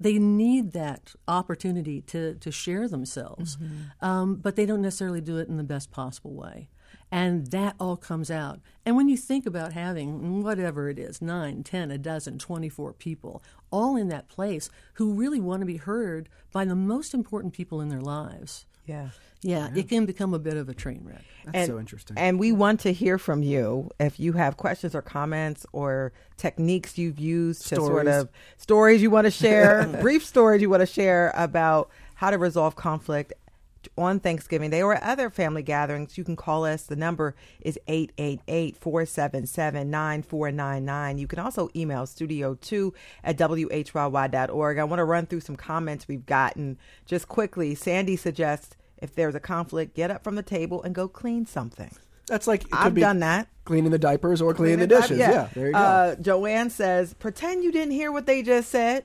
they 0.00 0.18
need 0.18 0.72
that 0.72 1.14
opportunity 1.28 2.00
to, 2.02 2.34
to 2.34 2.50
share 2.50 2.88
themselves, 2.88 3.56
um, 4.02 4.36
but 4.36 4.56
they 4.56 4.66
don't 4.66 4.82
necessarily 4.82 5.20
do 5.20 5.38
it 5.38 5.48
in 5.48 5.56
the 5.56 5.62
best 5.64 5.90
possible 5.90 6.34
way. 6.34 6.68
And 7.14 7.46
that 7.52 7.76
all 7.78 7.96
comes 7.96 8.28
out. 8.28 8.58
And 8.84 8.96
when 8.96 9.08
you 9.08 9.16
think 9.16 9.46
about 9.46 9.72
having 9.72 10.18
mm, 10.18 10.42
whatever 10.42 10.88
it 10.88 10.98
is 10.98 11.22
nine, 11.22 11.62
ten, 11.62 11.92
a 11.92 11.96
dozen, 11.96 12.40
24 12.40 12.92
people 12.94 13.40
all 13.70 13.94
in 13.94 14.08
that 14.08 14.26
place 14.26 14.68
who 14.94 15.14
really 15.14 15.38
want 15.38 15.60
to 15.60 15.66
be 15.66 15.76
heard 15.76 16.28
by 16.50 16.64
the 16.64 16.74
most 16.74 17.14
important 17.14 17.52
people 17.52 17.80
in 17.80 17.88
their 17.88 18.00
lives, 18.00 18.66
Yeah. 18.84 19.10
yeah, 19.42 19.70
it 19.76 19.88
can 19.88 20.06
become 20.06 20.34
a 20.34 20.40
bit 20.40 20.56
of 20.56 20.68
a 20.68 20.74
train 20.74 21.02
wreck. 21.04 21.22
That's 21.44 21.56
and, 21.56 21.66
so 21.68 21.78
interesting. 21.78 22.18
And 22.18 22.36
we 22.40 22.50
want 22.50 22.80
to 22.80 22.92
hear 22.92 23.16
from 23.16 23.44
you 23.44 23.90
if 24.00 24.18
you 24.18 24.32
have 24.32 24.56
questions 24.56 24.92
or 24.92 25.02
comments 25.02 25.64
or 25.70 26.12
techniques 26.36 26.98
you've 26.98 27.20
used 27.20 27.68
to 27.68 27.76
sort 27.76 28.08
of 28.08 28.28
stories 28.56 29.00
you 29.00 29.10
want 29.10 29.26
to 29.26 29.30
share, 29.30 29.86
brief 30.00 30.24
stories 30.24 30.60
you 30.60 30.68
want 30.68 30.80
to 30.80 30.86
share 30.86 31.32
about 31.36 31.90
how 32.16 32.30
to 32.30 32.38
resolve 32.38 32.74
conflict 32.74 33.32
on 33.96 34.20
Thanksgiving 34.20 34.70
Day 34.70 34.82
or 34.82 35.02
other 35.02 35.30
family 35.30 35.62
gatherings. 35.62 36.16
You 36.18 36.24
can 36.24 36.36
call 36.36 36.64
us. 36.64 36.82
The 36.82 36.96
number 36.96 37.34
is 37.60 37.78
888 37.86 38.76
477 38.76 39.90
9499. 39.90 41.18
You 41.18 41.26
can 41.26 41.38
also 41.38 41.70
email 41.74 42.02
studio2 42.04 42.92
at 43.22 43.36
whyy.org. 43.36 44.78
I 44.78 44.84
want 44.84 44.98
to 45.00 45.04
run 45.04 45.26
through 45.26 45.40
some 45.40 45.56
comments 45.56 46.08
we've 46.08 46.26
gotten 46.26 46.78
just 47.06 47.28
quickly. 47.28 47.74
Sandy 47.74 48.16
suggests 48.16 48.76
if 48.98 49.14
there's 49.14 49.34
a 49.34 49.40
conflict, 49.40 49.94
get 49.94 50.10
up 50.10 50.24
from 50.24 50.34
the 50.34 50.42
table 50.42 50.82
and 50.82 50.94
go 50.94 51.08
clean 51.08 51.46
something. 51.46 51.90
That's 52.26 52.46
like 52.46 52.64
I've 52.72 52.94
done 52.94 53.20
that. 53.20 53.48
Cleaning 53.64 53.90
the 53.90 53.98
diapers 53.98 54.40
or 54.40 54.54
cleaning 54.54 54.78
the 54.78 54.86
Clean 54.86 54.98
it 54.98 55.02
up, 55.02 55.08
dishes. 55.08 55.18
Yeah. 55.18 55.48
there 55.54 55.66
you 55.66 55.72
go. 55.72 55.78
Uh, 55.78 56.14
Joanne 56.16 56.70
says, 56.70 57.14
pretend 57.14 57.64
you 57.64 57.72
didn't 57.72 57.92
hear 57.92 58.10
what 58.10 58.26
they 58.26 58.42
just 58.42 58.70
said. 58.70 59.04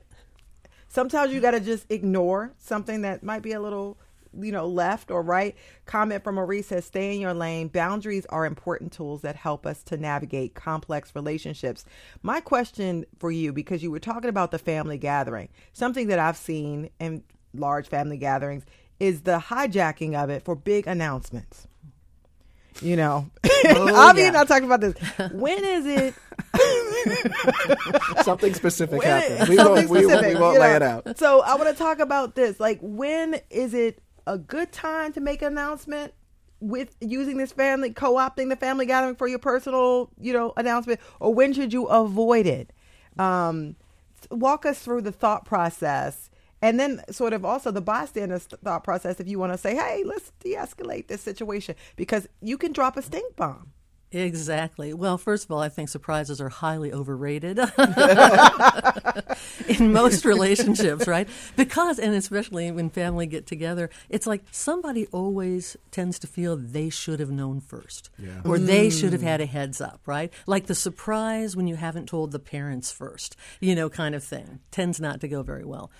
Sometimes 0.88 1.34
you 1.34 1.40
got 1.40 1.52
to 1.52 1.60
just 1.60 1.86
ignore 1.92 2.54
something 2.58 3.02
that 3.02 3.24
might 3.24 3.42
be 3.42 3.52
a 3.52 3.60
little, 3.60 3.98
you 4.34 4.52
know, 4.52 4.68
left 4.68 5.12
or 5.12 5.22
right. 5.22 5.56
Comment 5.86 6.24
from 6.24 6.36
Marie 6.36 6.62
says, 6.62 6.86
stay 6.86 7.14
in 7.14 7.22
your 7.22 7.34
lane. 7.34 7.68
Boundaries 7.68 8.26
are 8.28 8.46
important 8.46 8.92
tools 8.92 9.22
that 9.22 9.36
help 9.36 9.66
us 9.66 9.84
to 9.84 9.98
navigate 9.98 10.56
complex 10.56 11.16
relationships. 11.16 11.86
My 12.22 12.40
question 12.40 13.06
for 13.18 13.32
you, 13.32 13.54
because 13.54 13.84
you 13.84 13.92
were 13.92 14.00
talking 14.00 14.30
about 14.30 14.52
the 14.52 14.60
family 14.60 14.98
gathering, 14.98 15.50
something 15.74 16.08
that 16.08 16.20
I've 16.20 16.38
seen 16.38 16.90
in 17.00 17.24
large 17.54 17.88
family 17.88 18.18
gatherings 18.18 18.66
is 19.00 19.22
the 19.22 19.40
hijacking 19.40 20.22
of 20.22 20.30
it 20.30 20.44
for 20.44 20.56
big 20.56 20.88
announcements. 20.88 21.68
You 22.82 22.96
know, 22.96 23.30
oh, 23.46 23.94
I'll 23.94 24.14
be 24.14 24.22
yeah. 24.22 24.30
not 24.30 24.48
talking 24.48 24.66
about 24.66 24.80
this. 24.80 24.96
When 25.34 25.64
is 25.66 25.86
it? 25.86 26.16
Something 28.24 28.54
specific 28.54 29.04
happened. 29.04 29.50
We 29.50 29.56
something 29.58 29.90
won't, 29.90 29.90
we 29.90 30.06
won't, 30.06 30.28
we 30.28 30.36
won't 30.36 30.60
lay 30.60 30.70
know. 30.70 30.76
it 30.76 30.82
out. 30.82 31.18
So 31.18 31.42
I 31.42 31.56
want 31.56 31.70
to 31.70 31.76
talk 31.76 32.00
about 32.00 32.36
this. 32.36 32.60
Like, 32.60 32.80
when 32.82 33.42
is 33.50 33.74
it 33.74 34.02
a 34.30 34.38
good 34.38 34.72
time 34.72 35.12
to 35.14 35.20
make 35.20 35.42
an 35.42 35.54
announcement 35.54 36.14
with 36.60 36.96
using 37.02 37.38
this 37.38 37.52
family, 37.52 37.92
co-opting 37.92 38.50
the 38.50 38.56
family 38.56 38.86
gathering 38.86 39.16
for 39.16 39.28
your 39.28 39.40
personal, 39.40 40.10
you 40.20 40.34
know, 40.34 40.54
announcement, 40.56 41.00
or 41.20 41.34
when 41.34 41.54
should 41.54 41.74
you 41.74 41.86
avoid 41.86 42.46
it? 42.46 42.72
Um, 43.18 43.76
walk 44.30 44.66
us 44.66 44.80
through 44.80 45.02
the 45.02 45.12
thought 45.12 45.46
process. 45.46 46.30
And 46.62 46.80
then, 46.80 47.02
sort 47.10 47.32
of, 47.34 47.46
also 47.46 47.72
the 47.72 47.82
bystander's 47.82 48.44
thought 48.44 48.84
process. 48.84 49.20
If 49.20 49.28
you 49.30 49.40
want 49.40 49.54
to 49.54 49.58
say, 49.58 49.76
"Hey, 49.76 50.04
let's 50.06 50.32
de-escalate 50.42 51.08
this 51.08 51.22
situation," 51.22 51.76
because 51.96 52.28
you 52.42 52.58
can 52.58 52.74
drop 52.74 52.98
a 52.98 53.02
stink 53.02 53.36
bomb. 53.38 53.72
Exactly. 54.12 54.94
Well, 54.94 55.20
first 55.20 55.46
of 55.46 55.52
all, 55.52 55.60
I 55.60 55.70
think 55.70 55.90
surprises 55.90 56.42
are 56.42 56.50
highly 56.50 56.92
overrated 56.92 57.60
in 59.68 59.94
most 59.94 60.26
relationships, 60.26 61.08
right? 61.08 61.30
Because, 61.56 62.00
and 62.00 62.16
especially 62.16 62.72
when 62.72 62.90
family 62.90 63.28
get 63.28 63.46
together, 63.46 63.92
it's 64.10 64.26
like 64.26 64.42
somebody 64.50 65.06
always 65.08 65.78
tends 65.92 66.18
to 66.20 66.28
feel 66.28 66.58
they 66.58 66.90
should 66.90 67.20
have 67.20 67.30
known 67.30 67.60
first, 67.60 68.10
or 68.44 68.58
they 68.58 68.88
mm. 68.88 69.00
should 69.00 69.14
have 69.14 69.22
had 69.22 69.42
a 69.42 69.46
heads 69.46 69.80
up, 69.80 70.02
right? 70.08 70.34
Like 70.48 70.66
the 70.66 70.76
surprise 70.76 71.56
when 71.56 71.68
you 71.68 71.76
haven't 71.76 72.08
told 72.08 72.32
the 72.32 72.40
parents 72.40 72.92
first, 72.92 73.36
you 73.60 73.76
know, 73.76 73.90
kind 73.90 74.16
of 74.16 74.24
thing 74.24 74.60
tends 74.72 75.00
not 75.00 75.22
to 75.22 75.28
go 75.28 75.44
very 75.44 75.66
well. 75.66 75.92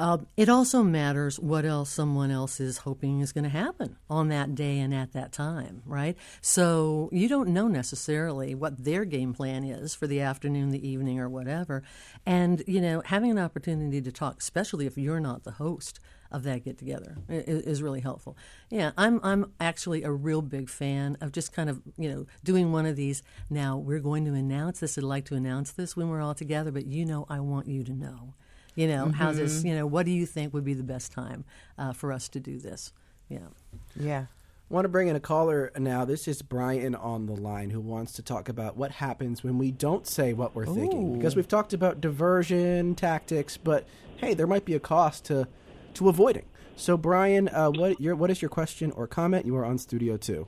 Uh, 0.00 0.16
it 0.34 0.48
also 0.48 0.82
matters 0.82 1.38
what 1.38 1.66
else 1.66 1.90
someone 1.90 2.30
else 2.30 2.58
is 2.58 2.78
hoping 2.78 3.20
is 3.20 3.32
going 3.32 3.44
to 3.44 3.50
happen 3.50 3.98
on 4.08 4.28
that 4.28 4.54
day 4.54 4.78
and 4.78 4.94
at 4.94 5.12
that 5.12 5.30
time, 5.30 5.82
right? 5.84 6.16
So 6.40 7.10
you 7.12 7.28
don't 7.28 7.50
know 7.50 7.68
necessarily 7.68 8.54
what 8.54 8.82
their 8.82 9.04
game 9.04 9.34
plan 9.34 9.62
is 9.62 9.94
for 9.94 10.06
the 10.06 10.22
afternoon, 10.22 10.70
the 10.70 10.88
evening, 10.88 11.20
or 11.20 11.28
whatever. 11.28 11.82
And, 12.24 12.62
you 12.66 12.80
know, 12.80 13.02
having 13.04 13.30
an 13.30 13.38
opportunity 13.38 14.00
to 14.00 14.10
talk, 14.10 14.40
especially 14.40 14.86
if 14.86 14.96
you're 14.96 15.20
not 15.20 15.44
the 15.44 15.50
host 15.50 16.00
of 16.32 16.44
that 16.44 16.64
get 16.64 16.78
together, 16.78 17.18
is, 17.28 17.64
is 17.64 17.82
really 17.82 18.00
helpful. 18.00 18.38
Yeah, 18.70 18.92
I'm, 18.96 19.20
I'm 19.22 19.52
actually 19.60 20.02
a 20.02 20.10
real 20.10 20.40
big 20.40 20.70
fan 20.70 21.18
of 21.20 21.30
just 21.30 21.52
kind 21.52 21.68
of, 21.68 21.82
you 21.98 22.08
know, 22.08 22.26
doing 22.42 22.72
one 22.72 22.86
of 22.86 22.96
these. 22.96 23.22
Now, 23.50 23.76
we're 23.76 24.00
going 24.00 24.24
to 24.24 24.32
announce 24.32 24.80
this. 24.80 24.96
I'd 24.96 25.04
like 25.04 25.26
to 25.26 25.34
announce 25.34 25.72
this 25.72 25.94
when 25.94 26.08
we're 26.08 26.22
all 26.22 26.34
together, 26.34 26.72
but 26.72 26.86
you 26.86 27.04
know, 27.04 27.26
I 27.28 27.40
want 27.40 27.66
you 27.68 27.84
to 27.84 27.92
know. 27.92 28.32
You 28.80 28.88
know, 28.88 29.12
how's 29.14 29.36
this? 29.36 29.62
You 29.62 29.74
know, 29.74 29.86
what 29.86 30.06
do 30.06 30.10
you 30.10 30.24
think 30.24 30.54
would 30.54 30.64
be 30.64 30.72
the 30.72 30.82
best 30.82 31.12
time 31.12 31.44
uh, 31.76 31.92
for 31.92 32.12
us 32.12 32.30
to 32.30 32.40
do 32.40 32.58
this? 32.58 32.94
Yeah. 33.28 33.48
Yeah. 33.94 34.24
want 34.70 34.86
to 34.86 34.88
bring 34.88 35.08
in 35.08 35.16
a 35.16 35.20
caller 35.20 35.70
now. 35.76 36.06
This 36.06 36.26
is 36.26 36.40
Brian 36.40 36.94
on 36.94 37.26
the 37.26 37.34
line 37.34 37.68
who 37.68 37.80
wants 37.80 38.12
to 38.14 38.22
talk 38.22 38.48
about 38.48 38.78
what 38.78 38.92
happens 38.92 39.44
when 39.44 39.58
we 39.58 39.70
don't 39.70 40.06
say 40.06 40.32
what 40.32 40.54
we're 40.54 40.64
thinking. 40.64 41.18
Because 41.18 41.36
we've 41.36 41.46
talked 41.46 41.74
about 41.74 42.00
diversion 42.00 42.94
tactics, 42.94 43.58
but 43.58 43.86
hey, 44.16 44.32
there 44.32 44.46
might 44.46 44.64
be 44.64 44.72
a 44.72 44.80
cost 44.80 45.26
to 45.26 45.46
to 45.92 46.08
avoiding. 46.08 46.46
So, 46.74 46.96
Brian, 46.96 47.50
uh, 47.50 47.70
what 47.72 48.00
your 48.00 48.16
what 48.16 48.30
is 48.30 48.40
your 48.40 48.48
question 48.48 48.92
or 48.92 49.06
comment? 49.06 49.44
You 49.44 49.56
are 49.56 49.64
on 49.66 49.76
Studio 49.76 50.16
Two. 50.16 50.46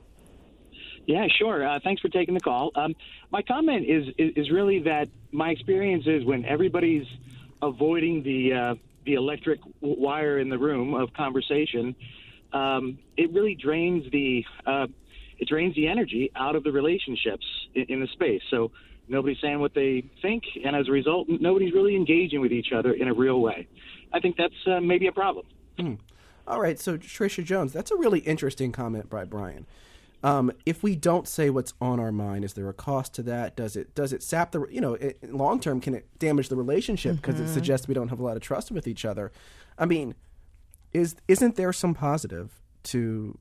Yeah, 1.05 1.27
sure. 1.37 1.67
Uh, 1.67 1.79
thanks 1.83 2.01
for 2.01 2.09
taking 2.09 2.33
the 2.33 2.39
call. 2.39 2.71
Um, 2.73 2.95
my 3.29 3.43
comment 3.43 3.85
is, 3.87 4.07
is 4.17 4.31
is 4.37 4.51
really 4.51 4.79
that 4.79 5.09
my 5.31 5.51
experience 5.51 6.05
is 6.07 6.25
when 6.25 6.45
everybody's 6.45 7.05
avoiding 7.67 8.23
the 8.23 8.53
uh, 8.53 8.75
the 9.05 9.13
electric 9.13 9.59
wire 9.81 10.39
in 10.39 10.49
the 10.49 10.57
room 10.57 10.93
of 10.93 11.13
conversation, 11.13 11.95
um, 12.53 12.97
it 13.17 13.31
really 13.33 13.55
drains 13.55 14.09
the 14.11 14.45
uh, 14.65 14.87
it 15.39 15.47
drains 15.47 15.75
the 15.75 15.87
energy 15.87 16.31
out 16.35 16.55
of 16.55 16.63
the 16.63 16.71
relationships 16.71 17.45
in, 17.73 17.85
in 17.89 17.99
the 17.99 18.07
space. 18.07 18.41
So 18.49 18.71
nobody's 19.07 19.39
saying 19.41 19.59
what 19.59 19.73
they 19.73 20.09
think, 20.21 20.43
and 20.63 20.75
as 20.75 20.87
a 20.87 20.91
result, 20.91 21.27
nobody's 21.27 21.73
really 21.73 21.95
engaging 21.95 22.41
with 22.41 22.51
each 22.51 22.71
other 22.71 22.93
in 22.93 23.07
a 23.07 23.13
real 23.13 23.41
way. 23.41 23.67
I 24.13 24.19
think 24.19 24.37
that's 24.37 24.53
uh, 24.67 24.79
maybe 24.79 25.07
a 25.07 25.11
problem. 25.11 25.45
All 26.45 26.59
right, 26.59 26.79
so 26.79 26.97
Tricia 26.97 27.43
Jones, 27.43 27.71
that's 27.71 27.89
a 27.89 27.95
really 27.95 28.19
interesting 28.19 28.71
comment 28.71 29.09
by 29.09 29.23
Brian. 29.23 29.65
Um, 30.23 30.53
if 30.65 30.83
we 30.83 30.95
don't 30.95 31.27
say 31.27 31.49
what's 31.49 31.73
on 31.81 31.99
our 31.99 32.11
mind, 32.11 32.45
is 32.45 32.53
there 32.53 32.69
a 32.69 32.73
cost 32.73 33.13
to 33.15 33.23
that? 33.23 33.57
Does 33.57 33.75
it 33.75 33.93
does 33.93 34.13
it 34.13 34.23
sap 34.23 34.51
the 34.51 34.65
you 34.69 34.79
know 34.79 34.97
long 35.27 35.59
term? 35.59 35.81
Can 35.81 35.93
it 35.93 36.07
damage 36.17 36.47
the 36.47 36.55
relationship 36.55 37.17
because 37.17 37.39
it 37.39 37.49
suggests 37.49 37.87
we 37.87 37.93
don't 37.93 38.07
have 38.07 38.19
a 38.19 38.23
lot 38.23 38.37
of 38.37 38.41
trust 38.41 38.71
with 38.71 38.87
each 38.87 39.03
other? 39.03 39.31
I 39.77 39.85
mean, 39.85 40.15
is 40.93 41.15
isn't 41.27 41.55
there 41.57 41.73
some 41.73 41.93
positive 41.93 42.61
to 42.83 43.37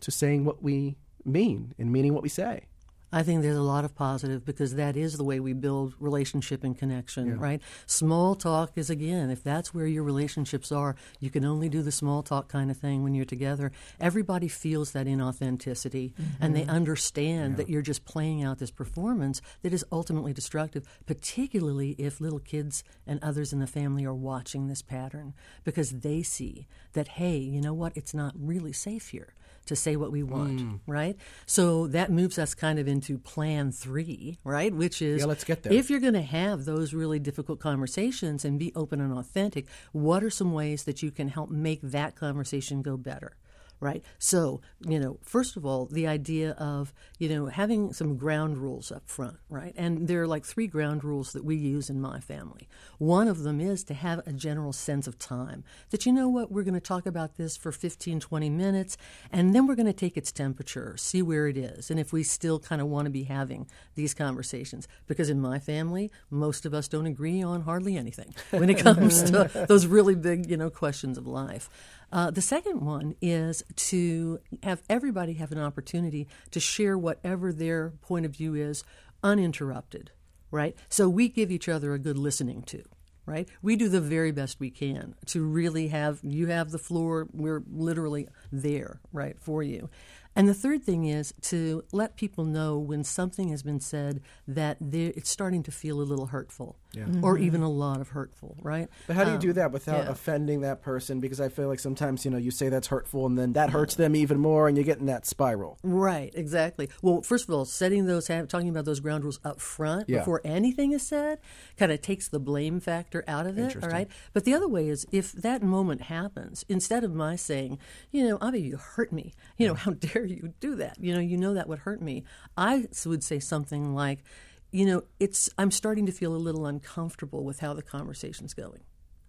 to 0.00 0.10
saying 0.10 0.44
what 0.44 0.62
we 0.62 0.96
mean 1.24 1.74
and 1.78 1.92
meaning 1.92 2.14
what 2.14 2.22
we 2.22 2.28
say? 2.28 2.66
I 3.12 3.22
think 3.24 3.42
there's 3.42 3.56
a 3.56 3.62
lot 3.62 3.84
of 3.84 3.94
positive 3.94 4.44
because 4.44 4.74
that 4.76 4.96
is 4.96 5.16
the 5.16 5.24
way 5.24 5.40
we 5.40 5.52
build 5.52 5.94
relationship 5.98 6.62
and 6.62 6.78
connection, 6.78 7.38
right? 7.38 7.60
Small 7.86 8.34
talk 8.36 8.72
is 8.76 8.88
again, 8.88 9.30
if 9.30 9.42
that's 9.42 9.74
where 9.74 9.86
your 9.86 10.04
relationships 10.04 10.70
are, 10.70 10.94
you 11.18 11.28
can 11.30 11.44
only 11.44 11.68
do 11.68 11.82
the 11.82 11.90
small 11.90 12.22
talk 12.22 12.48
kind 12.48 12.70
of 12.70 12.76
thing 12.76 13.02
when 13.02 13.14
you're 13.14 13.24
together. 13.24 13.72
Everybody 14.00 14.46
feels 14.46 14.92
that 14.92 15.06
inauthenticity 15.06 16.12
and 16.40 16.54
they 16.54 16.62
mm-hmm. 16.62 16.70
understand 16.70 17.56
that 17.56 17.68
you're 17.68 17.82
just 17.82 18.04
playing 18.04 18.44
out 18.44 18.58
this 18.58 18.70
performance 18.70 19.42
that 19.62 19.72
is 19.72 19.84
ultimately 19.90 20.32
destructive, 20.32 20.86
particularly 21.06 21.96
if 21.98 22.20
little 22.20 22.38
kids 22.38 22.84
and 23.06 23.22
others 23.22 23.52
in 23.52 23.58
the 23.58 23.66
family 23.66 24.04
are 24.04 24.14
watching 24.14 24.68
this 24.68 24.82
pattern 24.82 25.34
because 25.64 25.90
they 25.90 26.22
see 26.22 26.68
that, 26.92 27.08
hey, 27.08 27.38
you 27.38 27.60
know 27.60 27.74
what? 27.74 27.96
It's 27.96 28.14
not 28.14 28.34
really 28.36 28.72
safe 28.72 29.08
here 29.08 29.34
to 29.66 29.76
say 29.76 29.96
what 29.96 30.10
we 30.10 30.22
want, 30.22 30.60
hmm. 30.60 30.74
right? 30.86 31.16
So 31.46 31.86
that 31.88 32.10
moves 32.10 32.38
us 32.38 32.54
kind 32.54 32.78
of 32.78 32.88
into 32.88 33.18
plan 33.18 33.72
three, 33.72 34.38
right? 34.44 34.74
Which 34.74 35.00
is 35.00 35.20
Yeah, 35.20 35.26
let's 35.26 35.44
get 35.44 35.62
there. 35.62 35.72
if 35.72 35.90
you're 35.90 36.00
going 36.00 36.14
to 36.14 36.22
have 36.22 36.64
those 36.64 36.92
really 36.92 37.18
difficult 37.18 37.60
conversations 37.60 38.44
and 38.44 38.58
be 38.58 38.72
open 38.74 39.00
and 39.00 39.12
authentic, 39.12 39.66
what 39.92 40.24
are 40.24 40.30
some 40.30 40.52
ways 40.52 40.84
that 40.84 41.02
you 41.02 41.10
can 41.10 41.28
help 41.28 41.50
make 41.50 41.80
that 41.82 42.16
conversation 42.16 42.82
go 42.82 42.96
better? 42.96 43.36
Right? 43.80 44.04
So, 44.18 44.60
you 44.86 45.00
know, 45.00 45.18
first 45.22 45.56
of 45.56 45.64
all, 45.64 45.86
the 45.86 46.06
idea 46.06 46.52
of, 46.52 46.92
you 47.18 47.28
know, 47.28 47.46
having 47.46 47.92
some 47.92 48.16
ground 48.16 48.58
rules 48.58 48.92
up 48.92 49.08
front, 49.08 49.38
right? 49.48 49.74
And 49.76 50.06
there 50.06 50.22
are 50.22 50.26
like 50.26 50.44
three 50.44 50.66
ground 50.66 51.02
rules 51.02 51.32
that 51.32 51.44
we 51.44 51.56
use 51.56 51.88
in 51.88 52.00
my 52.00 52.20
family. 52.20 52.68
One 52.98 53.26
of 53.26 53.42
them 53.42 53.60
is 53.60 53.82
to 53.84 53.94
have 53.94 54.26
a 54.26 54.32
general 54.32 54.74
sense 54.74 55.06
of 55.06 55.18
time 55.18 55.64
that, 55.90 56.04
you 56.04 56.12
know 56.12 56.28
what, 56.28 56.52
we're 56.52 56.62
going 56.62 56.74
to 56.74 56.80
talk 56.80 57.06
about 57.06 57.36
this 57.36 57.56
for 57.56 57.72
15, 57.72 58.20
20 58.20 58.50
minutes, 58.50 58.98
and 59.32 59.54
then 59.54 59.66
we're 59.66 59.74
going 59.74 59.86
to 59.86 59.92
take 59.92 60.16
its 60.16 60.30
temperature, 60.30 60.94
see 60.98 61.22
where 61.22 61.48
it 61.48 61.56
is, 61.56 61.90
and 61.90 61.98
if 61.98 62.12
we 62.12 62.22
still 62.22 62.58
kind 62.58 62.82
of 62.82 62.88
want 62.88 63.06
to 63.06 63.10
be 63.10 63.24
having 63.24 63.66
these 63.94 64.12
conversations. 64.12 64.86
Because 65.06 65.30
in 65.30 65.40
my 65.40 65.58
family, 65.58 66.10
most 66.30 66.66
of 66.66 66.74
us 66.74 66.86
don't 66.86 67.06
agree 67.06 67.42
on 67.42 67.62
hardly 67.62 67.96
anything 67.96 68.34
when 68.50 68.68
it 68.68 68.78
comes 68.82 69.22
to 69.24 69.66
those 69.68 69.86
really 69.86 70.14
big, 70.14 70.50
you 70.50 70.56
know, 70.56 70.70
questions 70.70 71.16
of 71.16 71.26
life. 71.26 71.70
Uh, 72.12 72.30
the 72.30 72.42
second 72.42 72.80
one 72.80 73.14
is 73.20 73.62
to 73.76 74.40
have 74.62 74.82
everybody 74.88 75.34
have 75.34 75.52
an 75.52 75.58
opportunity 75.58 76.26
to 76.50 76.60
share 76.60 76.98
whatever 76.98 77.52
their 77.52 77.90
point 78.02 78.26
of 78.26 78.32
view 78.32 78.54
is 78.54 78.82
uninterrupted, 79.22 80.10
right? 80.50 80.76
So 80.88 81.08
we 81.08 81.28
give 81.28 81.50
each 81.50 81.68
other 81.68 81.94
a 81.94 81.98
good 81.98 82.18
listening 82.18 82.62
to. 82.64 82.82
Right, 83.26 83.48
we 83.62 83.76
do 83.76 83.88
the 83.88 84.00
very 84.00 84.32
best 84.32 84.58
we 84.58 84.70
can 84.70 85.14
to 85.26 85.44
really 85.44 85.88
have 85.88 86.18
you 86.24 86.48
have 86.48 86.72
the 86.72 86.78
floor. 86.78 87.28
We're 87.32 87.62
literally 87.70 88.26
there, 88.50 88.98
right, 89.12 89.36
for 89.38 89.62
you. 89.62 89.88
And 90.34 90.48
the 90.48 90.54
third 90.54 90.82
thing 90.82 91.04
is 91.04 91.32
to 91.42 91.84
let 91.92 92.16
people 92.16 92.44
know 92.44 92.78
when 92.78 93.04
something 93.04 93.50
has 93.50 93.62
been 93.62 93.78
said 93.78 94.22
that 94.48 94.78
it's 94.80 95.30
starting 95.30 95.62
to 95.64 95.70
feel 95.70 96.00
a 96.00 96.02
little 96.02 96.26
hurtful 96.26 96.76
Yeah. 96.92 97.04
or 97.22 97.36
Mhm. 97.36 97.42
even 97.42 97.62
a 97.62 97.68
lot 97.70 98.00
of 98.00 98.08
hurtful, 98.08 98.56
right? 98.62 98.88
But 99.06 99.14
how 99.16 99.22
do 99.24 99.30
you 99.30 99.34
Um, 99.36 99.40
do 99.40 99.52
that 99.54 99.70
without 99.70 100.04
yeah. 100.04 100.10
offending 100.10 100.62
that 100.62 100.82
person? 100.82 101.20
Because 101.20 101.40
I 101.40 101.48
feel 101.48 101.68
like 101.68 101.78
sometimes 101.78 102.24
you 102.24 102.30
know 102.30 102.36
you 102.38 102.50
say 102.50 102.68
that's 102.68 102.88
hurtful, 102.88 103.26
and 103.26 103.38
then 103.38 103.52
that 103.52 103.70
hurts 103.70 103.94
them 103.94 104.16
even 104.16 104.38
more, 104.38 104.66
and 104.66 104.76
you 104.76 104.82
get 104.82 104.98
in 104.98 105.06
that 105.06 105.24
spiral. 105.26 105.78
Right, 105.84 106.32
exactly. 106.34 106.88
Well, 107.02 107.22
first 107.22 107.48
of 107.48 107.54
all, 107.54 107.64
setting 107.64 108.06
those, 108.06 108.26
have, 108.26 108.48
talking 108.48 108.68
about 108.68 108.84
those 108.86 108.98
ground 109.00 109.22
rules 109.24 109.38
up 109.44 109.60
front 109.60 110.08
Yeah. 110.08 110.18
before 110.18 110.40
anything 110.44 110.92
is 110.92 111.02
said, 111.02 111.38
kind 111.76 111.92
of 111.92 112.00
takes 112.02 112.28
the 112.28 112.40
blame 112.40 112.80
factor 112.80 113.22
out 113.28 113.46
of 113.46 113.56
it. 113.56 113.60
All 113.60 113.66
Interesting. 113.66 113.92
right. 113.92 114.08
But 114.32 114.44
the 114.44 114.54
other 114.54 114.68
way 114.68 114.88
is 114.88 115.06
if 115.12 115.32
that 115.32 115.62
moment 115.62 116.02
happens, 116.02 116.64
instead 116.68 117.04
of 117.04 117.14
my 117.14 117.36
saying, 117.36 117.78
you 118.10 118.26
know, 118.28 118.36
Avi, 118.40 118.60
you 118.62 118.76
hurt 118.76 119.12
me. 119.12 119.32
You 119.56 119.68
know, 119.68 119.74
how 119.74 119.92
dare 120.14 120.24
you 120.24 120.54
do 120.60 120.74
that? 120.76 120.96
You 121.00 121.14
know, 121.14 121.20
you 121.20 121.36
know 121.36 121.54
that 121.54 121.68
would 121.68 121.80
hurt 121.80 122.02
me. 122.02 122.24
I 122.56 122.88
would 123.06 123.22
say 123.22 123.38
something 123.38 123.94
like, 123.94 124.24
you 124.70 124.86
know, 124.86 125.02
it's 125.18 125.50
I'm 125.58 125.70
starting 125.70 126.06
to 126.06 126.12
feel 126.12 126.34
a 126.34 126.38
little 126.38 126.66
uncomfortable 126.66 127.44
with 127.44 127.60
how 127.60 127.74
the 127.74 127.82
conversation's 127.82 128.54
going. 128.54 128.82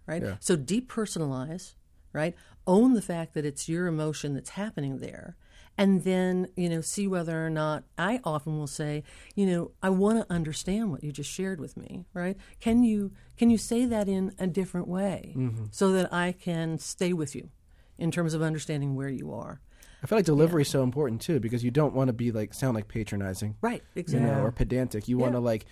Right. 0.06 0.22
Yeah. 0.22 0.36
So 0.40 0.56
depersonalize 0.56 1.74
right? 2.12 2.34
Own 2.66 2.94
the 2.94 3.02
fact 3.02 3.34
that 3.34 3.44
it's 3.44 3.68
your 3.68 3.86
emotion 3.86 4.34
that's 4.34 4.50
happening 4.50 4.98
there. 4.98 5.36
And 5.78 6.04
then, 6.04 6.48
you 6.54 6.68
know, 6.68 6.82
see 6.82 7.06
whether 7.06 7.44
or 7.46 7.48
not 7.48 7.84
I 7.96 8.20
often 8.24 8.58
will 8.58 8.66
say, 8.66 9.02
you 9.34 9.46
know, 9.46 9.70
I 9.82 9.88
want 9.88 10.18
to 10.18 10.30
understand 10.32 10.90
what 10.90 11.02
you 11.02 11.10
just 11.10 11.30
shared 11.30 11.58
with 11.58 11.76
me, 11.78 12.04
right? 12.12 12.36
Can 12.60 12.84
you 12.84 13.12
can 13.38 13.48
you 13.48 13.56
say 13.56 13.86
that 13.86 14.08
in 14.08 14.34
a 14.38 14.46
different 14.46 14.86
way 14.88 15.32
Mhm. 15.34 15.74
so 15.74 15.90
that 15.92 16.12
I 16.12 16.32
can 16.32 16.78
stay 16.78 17.14
with 17.14 17.34
you 17.34 17.48
in 17.96 18.10
terms 18.10 18.34
of 18.34 18.42
understanding 18.42 18.94
where 18.94 19.08
you 19.08 19.32
are? 19.32 19.62
I 20.02 20.06
feel 20.06 20.18
like 20.18 20.24
delivery 20.24 20.62
is 20.62 20.68
so 20.68 20.82
important 20.82 21.20
too 21.20 21.38
because 21.40 21.62
you 21.62 21.70
don't 21.70 21.94
want 21.94 22.08
to 22.08 22.12
be 22.12 22.32
like 22.32 22.54
sound 22.54 22.74
like 22.74 22.88
patronizing, 22.88 23.56
Right, 23.60 23.82
You 23.94 24.00
exactly. 24.00 24.28
know, 24.30 24.42
or 24.42 24.50
pedantic. 24.52 25.06
You 25.08 25.16
want 25.18 25.34
to 25.34 25.38
like, 25.40 25.64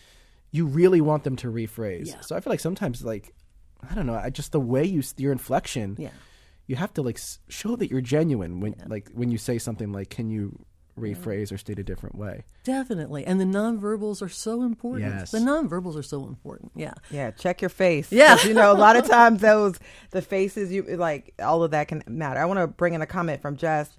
you 0.52 0.66
really 0.66 1.00
want 1.00 1.24
them 1.24 1.36
to 1.36 1.48
rephrase. 1.48 2.08
Yeah. 2.08 2.20
So 2.20 2.36
I 2.36 2.40
feel 2.40 2.52
like 2.52 2.60
sometimes 2.60 3.02
like, 3.04 3.34
I 3.88 3.94
don't 3.94 4.06
know, 4.06 4.14
I 4.14 4.30
just 4.30 4.52
the 4.52 4.60
way 4.60 4.84
you 4.84 5.00
s- 5.00 5.14
your 5.16 5.32
inflection. 5.32 5.96
Yeah. 5.98 6.10
You 6.66 6.76
have 6.76 6.94
to 6.94 7.02
like 7.02 7.18
show 7.48 7.74
that 7.76 7.90
you're 7.90 8.00
genuine 8.00 8.60
when 8.60 8.76
like 8.86 9.10
when 9.12 9.30
you 9.32 9.38
say 9.38 9.58
something 9.58 9.90
like, 9.90 10.10
"Can 10.10 10.30
you 10.30 10.56
rephrase 10.96 11.50
or 11.52 11.58
state 11.58 11.80
a 11.80 11.82
different 11.82 12.14
way?" 12.14 12.44
Definitely. 12.62 13.24
And 13.26 13.40
the 13.40 13.44
nonverbals 13.44 14.22
are 14.22 14.28
so 14.28 14.62
important. 14.62 15.10
Yes. 15.12 15.32
The 15.32 15.38
nonverbals 15.38 15.96
are 15.96 16.02
so 16.04 16.26
important. 16.26 16.70
Yeah. 16.76 16.94
Yeah, 17.10 17.32
check 17.32 17.60
your 17.62 17.70
face. 17.70 18.12
Yeah. 18.12 18.36
'Cause, 18.36 18.44
you 18.44 18.54
know, 18.54 18.70
a 18.70 18.78
lot 18.78 18.94
of 18.94 19.08
times 19.08 19.40
those 19.40 19.80
the 20.12 20.22
faces 20.22 20.70
you 20.70 20.82
like 20.96 21.34
all 21.42 21.64
of 21.64 21.72
that 21.72 21.88
can 21.88 22.04
matter. 22.06 22.38
I 22.38 22.44
want 22.44 22.60
to 22.60 22.68
bring 22.68 22.94
in 22.94 23.02
a 23.02 23.06
comment 23.06 23.42
from 23.42 23.56
Jess 23.56 23.90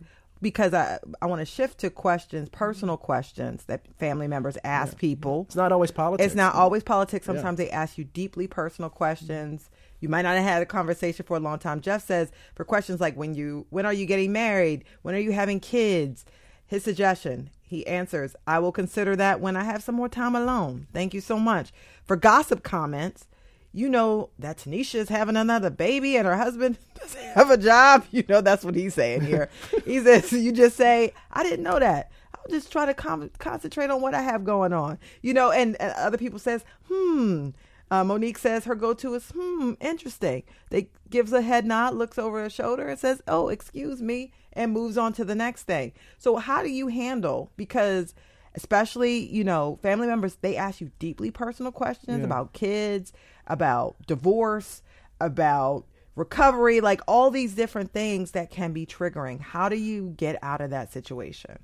because 0.41 0.73
I 0.73 0.99
I 1.21 1.25
want 1.27 1.39
to 1.39 1.45
shift 1.45 1.80
to 1.80 1.89
questions, 1.89 2.49
personal 2.49 2.97
questions 2.97 3.65
that 3.65 3.86
family 3.97 4.27
members 4.27 4.58
ask 4.63 4.97
people. 4.97 5.45
It's 5.47 5.56
not 5.56 5.71
always 5.71 5.91
politics. 5.91 6.25
It's 6.25 6.36
not 6.36 6.56
always 6.56 6.84
politics. 6.84 7.27
Yeah. 7.27 7.34
Sometimes 7.34 7.58
they 7.58 7.69
ask 7.69 7.97
you 7.97 8.04
deeply 8.04 8.47
personal 8.47 8.89
questions. 8.89 9.69
You 9.99 10.10
might 10.10 10.23
not 10.23 10.36
have 10.36 10.43
had 10.43 10.62
a 10.62 10.65
conversation 10.65 11.25
for 11.25 11.38
a 11.38 11.39
long 11.39 11.60
time. 11.60 11.80
Jeff 11.82 12.06
says 12.06 12.32
for 12.56 12.65
questions 12.65 12.99
like 12.99 13.15
when 13.15 13.36
you 13.36 13.67
when 13.69 13.86
are 13.86 13.93
you 13.93 14.06
getting 14.06 14.32
married? 14.32 14.84
When 15.04 15.15
are 15.15 15.19
you 15.19 15.32
having 15.32 15.60
kids? 15.60 16.25
His 16.65 16.86
suggestion, 16.86 17.49
he 17.62 17.86
answers, 17.86 18.34
I 18.47 18.60
will 18.60 18.71
consider 18.71 19.17
that 19.17 19.41
when 19.41 19.58
I 19.58 19.65
have 19.65 19.84
some 19.84 19.95
more 19.95 20.08
time 20.08 20.38
alone. 20.38 20.88
Thank 20.93 21.13
you 21.13 21.19
so 21.19 21.38
much. 21.38 21.73
For 22.06 22.15
gossip 22.15 22.63
comments, 22.63 23.27
you 23.73 23.89
know 23.89 24.29
that 24.39 24.57
Tanisha's 24.57 25.10
having 25.10 25.38
another 25.38 25.69
baby 25.69 26.17
and 26.17 26.25
her 26.27 26.36
husband 26.38 26.77
doesn't 26.99 27.21
have 27.36 27.49
a 27.49 27.57
job. 27.57 28.05
You 28.12 28.23
know 28.27 28.41
that's 28.41 28.63
what 28.65 28.75
he's 28.75 28.93
saying 28.93 29.21
here. 29.21 29.49
he 29.86 29.99
says 30.03 30.31
you 30.34 30.51
just 30.51 30.75
say, 30.75 31.13
I 31.31 31.43
didn't 31.43 31.63
know 31.63 31.79
that. 31.79 32.12
I'll 32.36 32.49
just 32.51 32.71
try 32.71 32.86
to 32.86 32.93
con- 32.93 33.29
concentrate 33.39 33.89
on 33.89 34.01
what 34.01 34.13
I 34.13 34.21
have 34.21 34.43
going 34.43 34.73
on. 34.73 34.97
You 35.21 35.34
know, 35.34 35.51
and, 35.51 35.79
and 35.81 35.93
other 35.93 36.17
people 36.17 36.39
says, 36.39 36.63
hmm. 36.88 37.49
Uh, 37.89 38.05
Monique 38.05 38.38
says 38.38 38.63
her 38.63 38.73
go-to 38.75 39.13
is 39.15 39.34
hmm, 39.36 39.73
interesting. 39.81 40.43
They 40.69 40.88
gives 41.10 41.34
a 41.34 41.41
head 41.41 41.65
nod, 41.65 41.93
looks 41.93 42.17
over 42.17 42.41
her 42.41 42.49
shoulder, 42.49 42.88
and 42.88 42.97
says, 42.97 43.21
"Oh, 43.27 43.49
excuse 43.49 44.01
me," 44.01 44.31
and 44.53 44.71
moves 44.71 44.97
on 44.97 45.12
to 45.12 45.25
the 45.25 45.36
next 45.36 45.63
thing. 45.63 45.91
So, 46.17 46.38
how 46.38 46.63
do 46.63 46.69
you 46.69 46.88
handle 46.88 47.51
because? 47.57 48.15
Especially, 48.53 49.17
you 49.17 49.45
know, 49.45 49.79
family 49.81 50.07
members, 50.07 50.36
they 50.41 50.57
ask 50.57 50.81
you 50.81 50.91
deeply 50.99 51.31
personal 51.31 51.71
questions 51.71 52.19
Yeah. 52.19 52.25
about 52.25 52.51
kids, 52.51 53.13
about 53.51 53.97
divorce, 54.07 54.81
about 55.19 55.85
recovery, 56.15 56.81
like 56.81 57.01
all 57.07 57.29
these 57.29 57.53
different 57.53 57.91
things 57.91 58.31
that 58.31 58.49
can 58.49 58.73
be 58.73 58.85
triggering. 58.85 59.41
How 59.41 59.69
do 59.69 59.75
you 59.75 60.13
get 60.17 60.39
out 60.41 60.61
of 60.61 60.71
that 60.71 60.91
situation? 60.91 61.59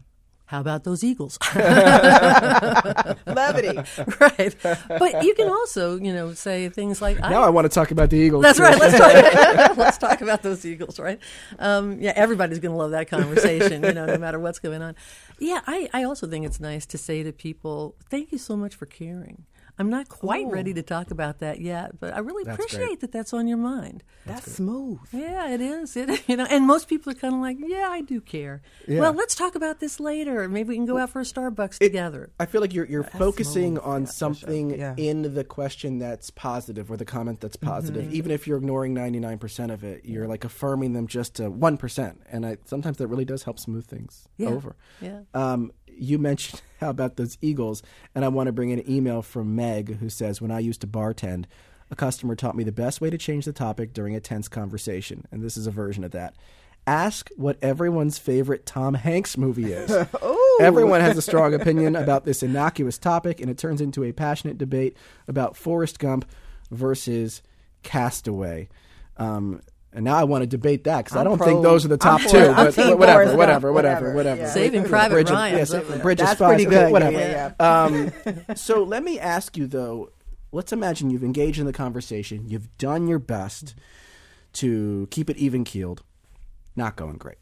How 0.47 0.61
about 0.61 0.85
those 0.85 1.03
Eagles? 1.03 1.37
Levity. 1.55 3.77
right. 4.21 4.55
But 4.87 5.23
you 5.23 5.33
can 5.33 5.49
also, 5.49 5.97
you 5.97 6.13
know, 6.13 6.33
say 6.33 6.69
things 6.69 7.01
like 7.01 7.19
Now 7.19 7.43
I 7.43 7.49
want 7.49 7.65
to 7.65 7.69
talk 7.69 7.91
about 7.91 8.09
the 8.09 8.15
Eagles. 8.15 8.43
That's 8.43 8.57
too. 8.57 8.63
right. 8.63 8.79
Let's 8.79 8.97
talk. 8.97 9.11
let's 9.77 9.97
talk 9.97 10.21
about 10.21 10.43
those 10.43 10.65
Eagles, 10.65 10.99
right? 10.99 11.19
Um, 11.59 11.99
yeah, 11.99 12.13
everybody's 12.15 12.59
going 12.59 12.71
to 12.71 12.77
love 12.77 12.91
that 12.91 13.09
conversation, 13.09 13.83
you 13.83 13.91
know, 13.91 14.05
no 14.05 14.17
matter 14.17 14.39
what's 14.39 14.59
going 14.59 14.81
on. 14.81 14.95
Yeah, 15.37 15.59
I, 15.67 15.89
I 15.93 16.03
also 16.03 16.27
think 16.27 16.45
it's 16.45 16.61
nice 16.61 16.85
to 16.87 16.97
say 16.97 17.23
to 17.23 17.33
people, 17.33 17.95
"Thank 18.09 18.31
you 18.31 18.37
so 18.37 18.55
much 18.55 18.73
for 18.73 18.85
caring." 18.85 19.43
I'm 19.79 19.89
not 19.89 20.09
quite 20.09 20.45
Ooh. 20.47 20.51
ready 20.51 20.73
to 20.73 20.81
talk 20.81 21.11
about 21.11 21.39
that 21.39 21.61
yet, 21.61 21.99
but 21.99 22.13
I 22.13 22.19
really 22.19 22.43
That's 22.43 22.55
appreciate 22.57 22.85
great. 22.87 22.99
that 23.01 23.11
that's 23.11 23.33
on 23.33 23.47
your 23.47 23.57
mind. 23.57 24.03
That's, 24.25 24.51
smooth. 24.53 24.99
Yeah, 25.11 25.49
it 25.49 25.61
is. 25.61 25.95
It, 25.95 26.23
you 26.27 26.35
know, 26.35 26.47
and 26.49 26.65
most 26.65 26.87
people 26.87 27.11
are 27.11 27.15
kind 27.15 27.35
of 27.35 27.41
like, 27.41 27.57
"Yeah, 27.59 27.87
I 27.89 28.01
do 28.01 28.19
care." 28.19 28.61
Yeah. 28.87 29.01
Well, 29.01 29.13
let's 29.13 29.35
talk 29.35 29.55
about 29.55 29.79
this 29.79 29.99
later. 29.99 30.47
Maybe 30.49 30.69
we 30.69 30.75
can 30.75 30.85
go 30.85 30.97
out 30.97 31.11
for 31.11 31.19
a 31.21 31.23
Starbucks 31.23 31.77
together. 31.79 32.31
I 32.39 32.45
feel 32.47 32.61
like 32.61 32.73
you're 32.73 32.85
you're 32.85 33.03
That's 33.03 33.17
focusing 33.17 33.75
smooth. 33.75 33.85
on 33.85 34.01
Yeah, 34.01 34.07
for 34.07 34.11
something 34.13 34.69
Yeah. 34.71 34.93
in 34.97 35.33
the 35.33 35.43
question 35.43 35.99
that's 35.99 36.29
positive 36.31 36.89
or 36.91 36.97
the 36.97 37.05
comment 37.05 37.39
that's 37.41 37.55
positive. 37.55 38.05
Mhm. 38.05 38.13
Even 38.13 38.31
if 38.31 38.47
you're 38.47 38.57
ignoring 38.57 38.93
99% 38.95 39.71
of 39.71 39.83
it, 39.83 40.05
you're 40.05 40.27
like 40.27 40.43
affirming 40.43 40.93
them 40.93 41.07
just 41.07 41.35
to 41.35 41.49
1%. 41.51 42.19
And 42.31 42.45
I 42.45 42.57
sometimes 42.65 42.97
that 42.97 43.07
really 43.07 43.25
does 43.25 43.43
help 43.43 43.59
smooth 43.59 43.85
things 43.85 44.27
Yeah. 44.37 44.49
over. 44.49 44.75
Yeah. 45.01 45.21
Um, 45.33 45.71
you 45.99 46.17
mentioned 46.17 46.61
how 46.79 46.89
about 46.89 47.17
those 47.17 47.37
Eagles, 47.41 47.83
and 48.15 48.23
I 48.23 48.29
want 48.29 48.47
to 48.47 48.53
bring 48.53 48.69
in 48.69 48.79
an 48.79 48.89
email 48.89 49.21
from 49.21 49.55
Meg 49.55 49.97
who 49.97 50.09
says, 50.09 50.41
"When 50.41 50.51
I 50.51 50.59
used 50.59 50.81
to 50.81 50.87
bartend, 50.87 51.45
a 51.89 51.95
customer 51.95 52.35
taught 52.35 52.55
me 52.55 52.63
the 52.63 52.71
best 52.71 53.01
way 53.01 53.09
to 53.09 53.17
change 53.17 53.45
the 53.45 53.53
topic 53.53 53.93
during 53.93 54.15
a 54.15 54.19
tense 54.19 54.47
conversation, 54.47 55.25
and 55.31 55.41
this 55.43 55.57
is 55.57 55.67
a 55.67 55.71
version 55.71 56.03
of 56.03 56.11
that." 56.11 56.35
Ask 56.85 57.29
what 57.35 57.57
everyone's 57.61 58.17
favorite 58.17 58.65
Tom 58.65 58.93
Hanks 58.93 59.37
movie 59.37 59.73
is. 59.73 59.91
Everyone 60.61 61.01
has 61.01 61.17
a 61.17 61.21
strong 61.21 61.53
opinion 61.53 61.97
about 61.97 62.23
this 62.23 62.41
innocuous 62.41 62.97
topic, 62.97 63.41
and 63.41 63.49
it 63.49 63.57
turns 63.57 63.81
into 63.81 64.05
a 64.05 64.13
passionate 64.13 64.57
debate 64.57 64.95
about 65.27 65.57
Forrest 65.57 65.99
Gump 65.99 66.23
versus 66.71 67.41
Castaway. 67.83 68.69
Um, 69.17 69.61
and 69.93 70.03
now 70.05 70.15
I 70.15 70.25
want 70.25 70.43
to 70.43 70.47
debate 70.47 70.83
that 70.83 71.05
because 71.05 71.17
I 71.17 71.23
don't 71.23 71.37
pro- 71.37 71.47
think 71.47 71.63
those 71.63 71.85
are 71.85 71.87
the 71.87 71.93
I'm 71.95 71.99
top 71.99 72.21
for- 72.21 72.29
two. 72.29 72.53
But 72.53 72.71
team 72.73 72.97
whatever, 72.97 72.97
whatever, 72.97 73.25
Gump, 73.25 73.37
whatever, 73.37 73.73
whatever. 73.73 74.13
whatever. 74.13 74.41
Yeah. 74.41 74.49
Saving 74.49 74.83
You 74.83 74.89
Private 74.89 75.13
Bridge 75.15 75.29
of- 75.29 75.35
Ryan's 75.35 75.73
yeah, 75.73 75.79
up. 75.79 76.01
Bridge 76.01 76.17
That's 76.19 76.39
pretty 76.41 76.65
good. 76.65 76.91
Whatever. 76.91 77.17
Yeah, 77.19 77.53
Um, 77.59 78.11
so 78.55 78.83
let 78.83 79.03
me 79.03 79.19
ask 79.19 79.57
you 79.57 79.67
though. 79.67 80.11
Let's 80.51 80.71
imagine 80.71 81.09
you've 81.09 81.23
engaged 81.25 81.59
in 81.59 81.65
the 81.65 81.73
conversation. 81.73 82.47
You've 82.47 82.75
done 82.77 83.07
your 83.07 83.19
best 83.19 83.75
to 84.53 85.07
keep 85.11 85.29
it 85.29 85.37
even 85.37 85.63
keeled. 85.63 86.03
Not 86.75 86.95
going 86.95 87.17
great. 87.17 87.37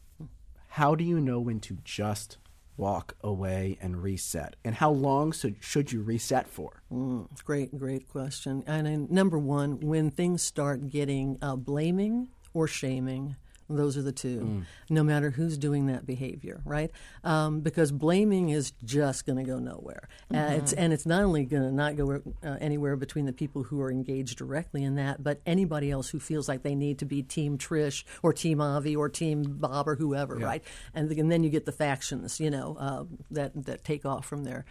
How 0.68 0.94
do 0.94 1.04
you 1.04 1.20
know 1.20 1.40
when 1.40 1.60
to 1.60 1.78
just 1.84 2.38
walk 2.76 3.14
away 3.22 3.78
and 3.80 4.02
reset? 4.02 4.56
And 4.64 4.74
how 4.74 4.90
long 4.90 5.32
should 5.32 5.56
should 5.60 5.92
you 5.92 6.02
reset 6.02 6.48
for? 6.48 6.82
Mm, 6.92 7.28
great, 7.44 7.76
great 7.78 8.08
question. 8.08 8.62
And 8.66 8.86
then 8.86 9.06
number 9.10 9.38
one, 9.38 9.80
when 9.80 10.10
things 10.10 10.42
start 10.42 10.88
getting 10.90 11.38
uh, 11.40 11.56
blaming 11.56 12.28
or 12.56 12.66
shaming 12.68 13.36
Those 13.68 13.96
are 13.96 14.02
the 14.02 14.12
two, 14.12 14.64
no 14.88 15.02
matter 15.02 15.30
who's 15.30 15.58
doing 15.58 15.86
that 15.86 16.06
behavior, 16.06 16.60
right? 16.64 16.90
Um, 17.24 17.60
because 17.62 17.90
blaming 17.90 18.50
is 18.50 18.72
just 18.84 19.26
going 19.26 19.38
to 19.38 19.42
go 19.42 19.58
nowhere. 19.58 20.08
Uh, 20.32 20.54
it's, 20.58 20.72
and 20.72 20.92
it's 20.92 21.04
not 21.04 21.22
only 21.24 21.44
going 21.44 21.64
to 21.64 21.72
not 21.72 21.96
go 21.96 22.22
uh, 22.44 22.56
anywhere 22.60 22.94
between 22.94 23.26
the 23.26 23.32
people 23.32 23.64
who 23.64 23.80
are 23.80 23.90
engaged 23.90 24.38
directly 24.38 24.84
in 24.84 24.94
that, 24.96 25.22
but 25.22 25.40
anybody 25.46 25.90
else 25.90 26.10
who 26.10 26.20
feels 26.20 26.48
like 26.48 26.62
they 26.62 26.76
need 26.76 26.98
to 27.00 27.04
be 27.04 27.22
Team 27.24 27.58
Trish 27.58 28.04
or 28.22 28.32
Team 28.32 28.60
Avi 28.60 28.94
or 28.94 29.08
Team 29.08 29.42
Bob 29.42 29.88
or 29.88 29.96
whoever, 29.96 30.36
right? 30.46 30.62
And, 30.94 31.10
and 31.10 31.32
then 31.32 31.42
you 31.42 31.50
get 31.50 31.66
the 31.66 31.72
factions, 31.72 32.38
you 32.38 32.50
know, 32.50 32.76
uh, 32.78 33.04
that, 33.32 33.64
that 33.66 33.82
take 33.82 34.06
off 34.06 34.26
from 34.26 34.44
there. 34.44 34.64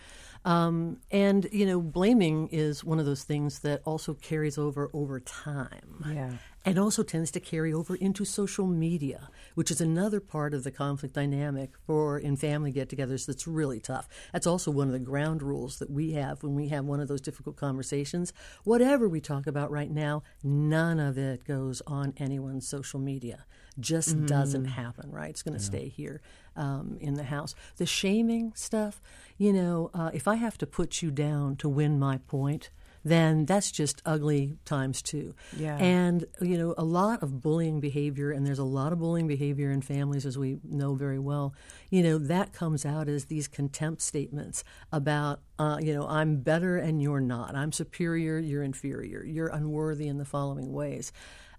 Um, 0.46 1.02
and, 1.12 1.48
you 1.52 1.66
know, 1.66 1.82
blaming 1.82 2.48
is 2.50 2.82
one 2.84 3.00
of 3.00 3.06
those 3.06 3.24
things 3.24 3.60
that 3.60 3.82
also 3.84 4.14
carries 4.14 4.58
over 4.58 4.90
over 4.94 5.20
time. 5.20 6.06
Yeah. 6.14 6.32
And 6.68 6.80
also 6.80 7.04
tends 7.04 7.30
to 7.32 7.40
carry 7.40 7.72
over 7.72 7.96
into 7.96 8.26
social 8.26 8.66
media, 8.66 9.30
which 9.54 9.70
is 9.70 9.80
another 9.80 10.20
part 10.20 10.54
of 10.56 10.64
the 10.64 10.72
conflict 10.72 11.14
dynamic 11.14 11.74
for 11.86 12.18
in 12.18 12.36
family 12.36 12.72
get 12.72 12.90
togethers 12.90 13.28
that's 13.28 13.46
really 13.46 13.80
tough. 13.80 14.08
That's 14.34 14.48
also 14.48 14.72
one 14.72 14.88
of 14.88 14.94
the 14.94 15.00
ground 15.00 15.44
rules 15.44 15.78
that 15.78 15.92
we 15.92 16.14
have 16.14 16.42
when 16.42 16.56
we 16.56 16.70
have 16.70 16.86
one 16.86 17.00
of 17.00 17.08
those 17.08 17.22
difficult 17.22 17.56
conversations. 17.56 18.34
Whatever 18.64 19.08
we 19.08 19.22
talk 19.22 19.46
about 19.46 19.70
right 19.70 19.92
now, 19.92 20.24
none 20.44 21.00
of 21.00 21.20
it 21.20 21.46
goes 21.46 21.84
on 21.86 22.16
anyone's 22.18 22.68
social 22.68 23.00
media. 23.00 23.46
Just 23.80 24.26
doesn't 24.26 24.66
happen, 24.66 25.12
right? 25.12 25.30
It's 25.30 25.44
going 25.44 25.58
to 25.58 25.64
stay 25.64 25.90
here 25.90 26.22
um, 26.56 26.98
in 27.00 27.16
the 27.16 27.26
house. 27.26 27.54
The 27.76 27.86
shaming 27.86 28.54
stuff, 28.56 29.02
you 29.38 29.52
know, 29.52 29.92
uh, 29.94 30.12
if 30.14 30.28
I 30.28 30.36
have 30.36 30.58
to 30.60 30.66
put 30.66 31.02
you 31.02 31.12
down 31.12 31.58
to 31.58 31.70
win 31.70 32.00
my 32.00 32.18
point, 32.20 32.70
then 33.06 33.46
that's 33.46 33.72
just 33.72 34.02
ugly 34.04 34.58
times 34.66 35.04
two. 35.04 35.36
Yeah. 35.56 35.78
And, 35.78 36.26
you 36.42 36.58
know, 36.58 36.74
a 36.76 36.84
lot 36.84 37.22
of 37.22 37.40
bullying 37.40 37.80
behavior, 37.80 38.32
and 38.32 38.46
there's 38.46 38.60
a 38.60 38.64
lot 38.64 38.92
of 38.92 39.00
bullying 39.00 39.28
behavior 39.28 39.72
in 39.72 39.82
families, 39.82 40.26
as 40.26 40.38
we 40.38 40.58
know 40.64 40.96
very 40.96 41.20
well, 41.20 41.54
you 41.92 42.02
know, 42.02 42.18
that 42.18 42.52
comes 42.52 42.84
out 42.84 43.08
as 43.08 43.26
these 43.26 43.48
contempt 43.48 44.02
statements 44.02 44.64
about, 44.92 45.42
uh, 45.60 45.78
you 45.80 45.94
know, 45.94 46.08
I'm 46.08 46.38
better 46.38 46.78
and 46.78 47.00
you're 47.00 47.22
not. 47.22 47.56
I'm 47.56 47.72
superior, 47.72 48.40
you're 48.40 48.64
inferior. 48.64 49.24
You're 49.24 49.50
unworthy 49.50 50.08
in 50.08 50.18
the 50.18 50.26
following 50.26 50.74
ways. 50.74 51.14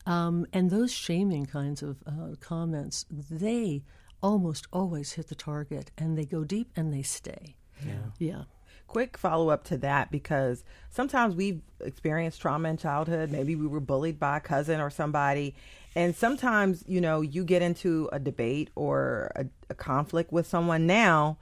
Um, 0.04 0.46
and 0.52 0.70
those 0.70 0.92
shaming 0.92 1.46
kinds 1.46 1.82
of 1.82 2.02
uh, 2.06 2.34
comments, 2.40 3.06
they 3.10 3.84
almost 4.20 4.66
always 4.72 5.12
hit 5.12 5.28
the 5.28 5.34
target 5.36 5.92
and 5.96 6.18
they 6.18 6.24
go 6.24 6.42
deep 6.42 6.72
and 6.74 6.92
they 6.92 7.02
stay. 7.02 7.54
Yeah. 7.84 7.92
Yeah. 8.18 8.42
Quick 8.86 9.16
follow 9.18 9.50
up 9.50 9.64
to 9.64 9.76
that 9.78 10.10
because 10.10 10.64
sometimes 10.90 11.34
we've 11.34 11.60
experienced 11.80 12.40
trauma 12.40 12.68
in 12.68 12.76
childhood. 12.76 13.30
Maybe 13.30 13.54
we 13.56 13.66
were 13.66 13.80
bullied 13.80 14.18
by 14.18 14.38
a 14.38 14.40
cousin 14.40 14.80
or 14.80 14.90
somebody. 14.90 15.54
And 15.94 16.14
sometimes, 16.14 16.84
you 16.86 17.00
know, 17.00 17.20
you 17.20 17.44
get 17.44 17.62
into 17.62 18.08
a 18.12 18.18
debate 18.18 18.70
or 18.74 19.30
a, 19.34 19.46
a 19.70 19.74
conflict 19.74 20.32
with 20.32 20.46
someone 20.46 20.86
now, 20.86 21.38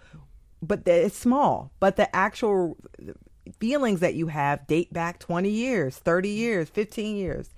but 0.62 0.84
the- 0.84 1.06
it's 1.06 1.18
small. 1.18 1.72
But 1.80 1.96
the 1.96 2.14
actual 2.14 2.76
feelings 3.58 4.00
that 4.00 4.14
you 4.14 4.28
have 4.28 4.66
date 4.66 4.92
back 4.92 5.18
20 5.18 5.50
years, 5.50 5.96
30 5.98 6.28
years, 6.28 6.68
15 6.70 7.16
years. 7.16 7.50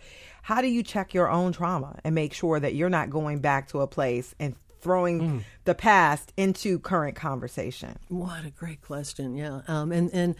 How 0.42 0.60
do 0.60 0.68
you 0.68 0.82
check 0.82 1.12
your 1.14 1.30
own 1.30 1.52
trauma 1.52 1.98
and 2.04 2.14
make 2.14 2.32
sure 2.32 2.60
that 2.60 2.74
you're 2.74 2.88
not 2.88 3.10
going 3.10 3.40
back 3.40 3.68
to 3.68 3.80
a 3.80 3.86
place 3.86 4.34
and 4.38 4.54
throwing 4.80 5.44
the 5.64 5.74
past 5.74 6.32
into 6.36 6.78
current 6.78 7.16
conversation? 7.16 7.98
What 8.08 8.44
a 8.44 8.50
great 8.50 8.80
question. 8.80 9.36
Yeah. 9.36 9.62
Um, 9.68 9.92
and, 9.92 10.10
and 10.12 10.34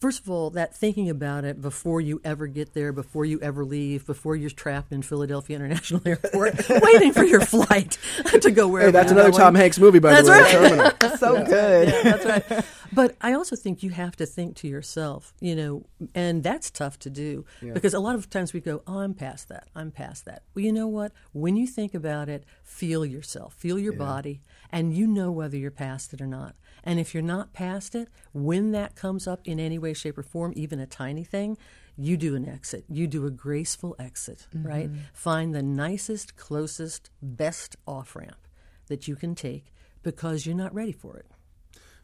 first 0.00 0.20
of 0.22 0.30
all, 0.30 0.50
that 0.50 0.74
thinking 0.76 1.08
about 1.10 1.44
it 1.44 1.60
before 1.60 2.00
you 2.00 2.20
ever 2.24 2.46
get 2.46 2.74
there, 2.74 2.92
before 2.92 3.24
you 3.24 3.40
ever 3.40 3.64
leave, 3.64 4.06
before 4.06 4.36
you're 4.36 4.50
trapped 4.50 4.92
in 4.92 5.02
Philadelphia 5.02 5.56
International 5.56 6.00
Airport, 6.06 6.68
waiting 6.82 7.12
for 7.12 7.24
your 7.24 7.40
flight 7.40 7.98
to 8.40 8.50
go 8.50 8.68
wherever. 8.68 8.88
Hey, 8.88 8.92
that's 8.92 9.12
another. 9.12 9.30
Tom 9.32 9.54
Hanks 9.54 9.78
movie, 9.78 9.98
by 9.98 10.20
That's 10.20 10.26
the 10.26 10.32
way. 10.32 10.78
right. 10.78 11.00
Terminal. 11.00 11.16
So 11.18 11.44
good. 11.44 11.88
Yeah, 11.88 12.02
that's 12.16 12.48
right. 12.50 12.64
But 12.92 13.16
I 13.20 13.32
also 13.34 13.54
think 13.54 13.82
you 13.82 13.90
have 13.90 14.16
to 14.16 14.24
think 14.26 14.56
to 14.56 14.68
yourself, 14.68 15.34
you 15.40 15.54
know, 15.54 15.84
and 16.14 16.42
that's 16.42 16.70
tough 16.70 16.98
to 17.00 17.10
do 17.10 17.44
because 17.60 17.92
a 17.94 18.00
lot 18.00 18.14
of 18.14 18.30
times 18.30 18.52
we 18.52 18.60
go, 18.60 18.82
"Oh, 18.86 19.00
I'm 19.00 19.14
past 19.14 19.48
that. 19.48 19.68
I'm 19.74 19.90
past 19.90 20.24
that." 20.24 20.42
Well, 20.54 20.64
you 20.64 20.72
know 20.72 20.86
what? 20.86 21.12
When 21.32 21.56
you 21.56 21.66
think 21.66 21.92
about 21.94 22.28
it, 22.28 22.44
feel 22.62 23.04
yourself, 23.04 23.54
feel 23.54 23.78
your 23.78 23.92
body, 23.92 24.40
and 24.72 24.94
you 24.94 25.06
know 25.06 25.30
whether 25.30 25.56
you're 25.56 25.70
past 25.70 26.14
it 26.14 26.20
or 26.22 26.26
not. 26.26 26.54
And 26.84 26.98
if 26.98 27.14
you're 27.14 27.22
not 27.22 27.52
past 27.52 27.94
it, 27.94 28.08
when 28.32 28.72
that 28.72 28.94
comes 28.94 29.26
up 29.26 29.40
in 29.44 29.58
any 29.60 29.78
way, 29.78 29.94
shape, 29.94 30.18
or 30.18 30.22
form, 30.22 30.52
even 30.56 30.78
a 30.78 30.86
tiny 30.86 31.24
thing, 31.24 31.56
you 31.96 32.16
do 32.16 32.36
an 32.36 32.48
exit. 32.48 32.84
You 32.88 33.06
do 33.06 33.26
a 33.26 33.30
graceful 33.30 33.96
exit, 33.98 34.46
mm-hmm. 34.54 34.66
right? 34.66 34.90
Find 35.12 35.54
the 35.54 35.62
nicest, 35.62 36.36
closest, 36.36 37.10
best 37.20 37.76
off 37.86 38.14
ramp 38.14 38.48
that 38.86 39.08
you 39.08 39.16
can 39.16 39.34
take 39.34 39.72
because 40.02 40.46
you're 40.46 40.54
not 40.54 40.74
ready 40.74 40.92
for 40.92 41.16
it. 41.16 41.26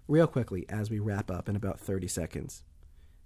Real 0.06 0.26
quickly, 0.26 0.66
as 0.68 0.90
we 0.90 0.98
wrap 0.98 1.30
up 1.30 1.48
in 1.48 1.56
about 1.56 1.80
30 1.80 2.08
seconds, 2.08 2.62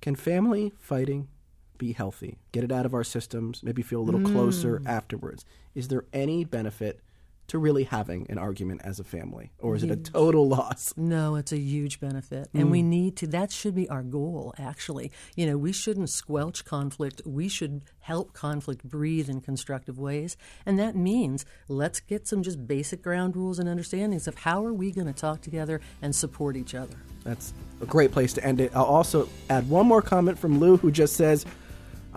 can 0.00 0.14
family 0.14 0.72
fighting 0.78 1.28
be 1.76 1.92
healthy? 1.92 2.38
Get 2.52 2.64
it 2.64 2.70
out 2.70 2.86
of 2.86 2.94
our 2.94 3.02
systems, 3.02 3.62
maybe 3.62 3.82
feel 3.82 4.00
a 4.00 4.02
little 4.02 4.20
mm. 4.20 4.32
closer 4.32 4.80
afterwards. 4.86 5.44
Is 5.74 5.88
there 5.88 6.04
any 6.12 6.44
benefit 6.44 7.00
to 7.48 7.58
really 7.58 7.84
having 7.84 8.26
an 8.30 8.38
argument 8.38 8.82
as 8.84 9.00
a 9.00 9.04
family? 9.04 9.52
Or 9.58 9.74
is 9.74 9.82
it 9.82 9.90
a 9.90 9.96
total 9.96 10.46
loss? 10.48 10.94
No, 10.96 11.36
it's 11.36 11.52
a 11.52 11.58
huge 11.58 11.98
benefit. 11.98 12.48
And 12.54 12.66
mm. 12.66 12.70
we 12.70 12.82
need 12.82 13.16
to, 13.16 13.26
that 13.28 13.50
should 13.50 13.74
be 13.74 13.88
our 13.88 14.02
goal, 14.02 14.54
actually. 14.58 15.10
You 15.34 15.46
know, 15.46 15.58
we 15.58 15.72
shouldn't 15.72 16.10
squelch 16.10 16.64
conflict. 16.64 17.22
We 17.24 17.48
should 17.48 17.82
help 18.00 18.32
conflict 18.32 18.84
breathe 18.84 19.28
in 19.28 19.40
constructive 19.40 19.98
ways. 19.98 20.36
And 20.66 20.78
that 20.78 20.94
means 20.94 21.44
let's 21.68 22.00
get 22.00 22.26
some 22.26 22.42
just 22.42 22.66
basic 22.66 23.02
ground 23.02 23.34
rules 23.34 23.58
and 23.58 23.68
understandings 23.68 24.28
of 24.28 24.36
how 24.36 24.64
are 24.64 24.72
we 24.72 24.90
going 24.90 25.06
to 25.06 25.12
talk 25.12 25.40
together 25.40 25.80
and 26.02 26.14
support 26.14 26.56
each 26.56 26.74
other. 26.74 26.96
That's 27.24 27.52
a 27.80 27.86
great 27.86 28.12
place 28.12 28.32
to 28.34 28.44
end 28.44 28.60
it. 28.60 28.72
I'll 28.74 28.84
also 28.84 29.28
add 29.50 29.68
one 29.68 29.86
more 29.86 30.02
comment 30.02 30.38
from 30.38 30.60
Lou, 30.60 30.76
who 30.76 30.90
just 30.90 31.16
says, 31.16 31.44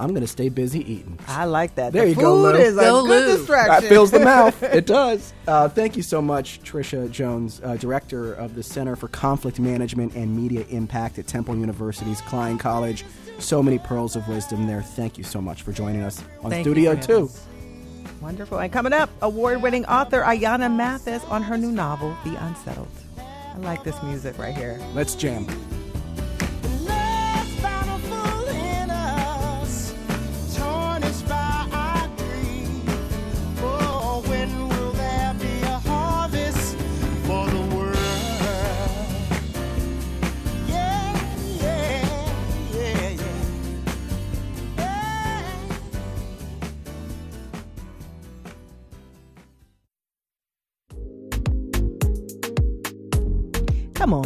I'm 0.01 0.09
going 0.09 0.21
to 0.21 0.27
stay 0.27 0.49
busy 0.49 0.79
eating. 0.79 1.19
I 1.27 1.45
like 1.45 1.75
that. 1.75 1.93
There 1.93 2.03
the 2.03 2.09
you 2.09 2.15
food 2.15 2.21
go, 2.21 2.35
Lou. 2.37 2.55
is 2.55 2.75
a 2.75 2.81
Go, 2.81 3.05
good 3.05 3.27
Lou. 3.27 3.37
distraction. 3.37 3.83
That 3.83 3.83
fills 3.89 4.09
the 4.11 4.19
mouth. 4.19 4.61
It 4.71 4.85
does. 4.87 5.33
Uh, 5.47 5.69
thank 5.69 5.95
you 5.95 6.01
so 6.01 6.21
much, 6.21 6.61
Tricia 6.63 7.09
Jones, 7.11 7.61
uh, 7.63 7.75
director 7.75 8.33
of 8.33 8.55
the 8.55 8.63
Center 8.63 8.95
for 8.95 9.07
Conflict 9.09 9.59
Management 9.59 10.15
and 10.15 10.35
Media 10.35 10.65
Impact 10.69 11.19
at 11.19 11.27
Temple 11.27 11.55
University's 11.55 12.21
Klein 12.21 12.57
College. 12.57 13.05
So 13.37 13.61
many 13.61 13.77
pearls 13.77 14.15
of 14.15 14.27
wisdom 14.27 14.65
there. 14.65 14.81
Thank 14.81 15.17
you 15.17 15.23
so 15.23 15.39
much 15.41 15.61
for 15.61 15.71
joining 15.71 16.01
us 16.01 16.23
on 16.43 16.49
Thank 16.51 16.63
Studio 16.65 16.95
2. 16.95 17.11
having 17.27 17.29
Wonderful. 18.21 18.59
And 18.59 18.71
coming 18.71 18.93
up, 18.93 19.09
award 19.21 19.61
winning 19.61 19.85
author 19.85 20.21
Ayana 20.21 20.73
Mathis 20.73 21.23
on 21.25 21.43
her 21.43 21.57
new 21.57 21.71
novel, 21.71 22.15
The 22.23 22.35
Unsettled. 22.43 22.87
I 23.17 23.57
like 23.57 23.83
this 23.83 24.01
music 24.03 24.37
right 24.37 24.55
here. 24.55 24.79
Let's 24.93 25.15
jam. 25.15 25.47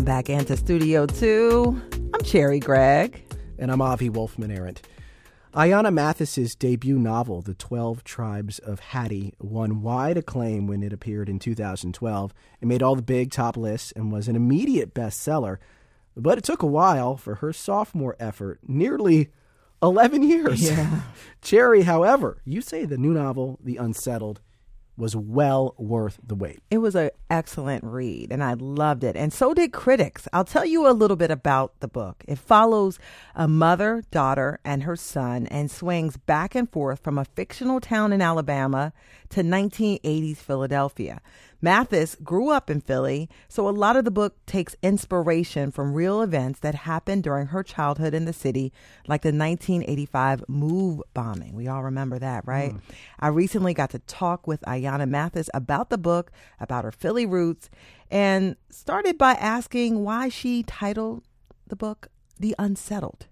Back 0.05 0.29
into 0.29 0.55
Studio 0.55 1.07
2. 1.07 1.81
I'm 2.13 2.23
Cherri 2.23 2.59
Gregg. 2.59 3.25
And 3.57 3.71
I'm 3.71 3.81
Avi 3.81 4.07
Wolfman 4.07 4.51
Arent. 4.51 4.83
Ayana 5.55 5.91
Mathis's 5.91 6.53
debut 6.53 6.99
novel, 6.99 7.41
The 7.41 7.55
Twelve 7.55 8.03
Tribes 8.03 8.59
of 8.59 8.79
Hattie, 8.79 9.33
won 9.39 9.81
wide 9.81 10.15
acclaim 10.15 10.67
when 10.67 10.83
it 10.83 10.93
appeared 10.93 11.27
in 11.27 11.39
2012. 11.39 12.35
It 12.61 12.67
made 12.67 12.83
all 12.83 12.95
the 12.95 13.01
big 13.01 13.31
top 13.31 13.57
lists 13.57 13.91
and 13.93 14.11
was 14.11 14.27
an 14.27 14.35
immediate 14.35 14.93
bestseller. 14.93 15.57
But 16.15 16.37
it 16.37 16.43
took 16.43 16.61
a 16.61 16.67
while 16.67 17.17
for 17.17 17.35
her 17.35 17.51
sophomore 17.51 18.15
effort, 18.19 18.59
nearly 18.67 19.29
11 19.81 20.21
years. 20.21 20.61
Yeah. 20.61 21.01
Cherri, 21.41 21.81
however, 21.81 22.43
you 22.45 22.61
say 22.61 22.85
the 22.85 22.99
new 22.99 23.13
novel, 23.15 23.57
The 23.63 23.77
Unsettled, 23.77 24.39
was 24.97 25.15
well 25.15 25.75
worth 25.77 26.19
the 26.25 26.35
wait. 26.35 26.61
It 26.71 26.77
was 26.77 26.95
an 26.95 27.09
excellent 27.29 27.83
read, 27.83 28.31
and 28.31 28.43
I 28.43 28.53
loved 28.53 29.03
it. 29.03 29.15
And 29.15 29.33
so 29.33 29.53
did 29.53 29.73
critics. 29.73 30.27
I'll 30.31 30.45
tell 30.45 30.65
you 30.65 30.87
a 30.87 30.93
little 30.93 31.17
bit 31.17 31.31
about 31.31 31.79
the 31.79 31.87
book. 31.87 32.23
It 32.27 32.37
follows 32.37 32.99
a 33.35 33.47
mother, 33.47 34.03
daughter, 34.11 34.59
and 34.63 34.83
her 34.83 34.95
son 34.95 35.47
and 35.47 35.69
swings 35.69 36.17
back 36.17 36.55
and 36.55 36.69
forth 36.71 36.99
from 36.99 37.17
a 37.17 37.25
fictional 37.25 37.79
town 37.79 38.13
in 38.13 38.21
Alabama 38.21 38.93
to 39.29 39.41
1980s 39.41 40.37
Philadelphia. 40.37 41.21
Mathis 41.65 42.15
grew 42.23 42.51
up 42.51 42.69
in 42.69 42.79
Philly, 42.79 43.27
so 43.47 43.67
a 43.67 43.71
lot 43.71 43.95
of 43.95 44.05
the 44.05 44.11
book 44.11 44.35
takes 44.45 44.75
inspiration 44.83 45.71
from 45.71 45.95
real 45.95 46.21
events 46.21 46.59
that 46.59 46.75
happened 46.75 47.23
during 47.23 47.47
her 47.47 47.63
childhood 47.63 48.13
in 48.13 48.25
the 48.25 48.33
city, 48.33 48.71
like 49.07 49.23
the 49.23 49.29
1985 49.29 50.43
MOVE 50.47 51.01
bombing. 51.15 51.55
We 51.55 51.67
all 51.67 51.81
remember 51.81 52.19
that, 52.19 52.45
right? 52.45 52.75
Mm. 52.75 52.81
I 53.19 53.29
recently 53.29 53.73
got 53.73 53.89
to 53.89 53.99
talk 53.99 54.45
with 54.45 54.61
Ayana 54.67 55.09
Mathis 55.09 55.49
about 55.55 55.89
the 55.89 55.97
book, 55.97 56.31
about 56.59 56.83
her 56.83 56.91
Philly 56.91 57.25
roots, 57.25 57.71
and 58.11 58.57
started 58.69 59.17
by 59.17 59.31
asking 59.33 60.03
why 60.03 60.29
she 60.29 60.61
titled 60.61 61.23
the 61.65 61.75
book 61.75 62.09
The 62.39 62.53
Unsettled. 62.59 63.25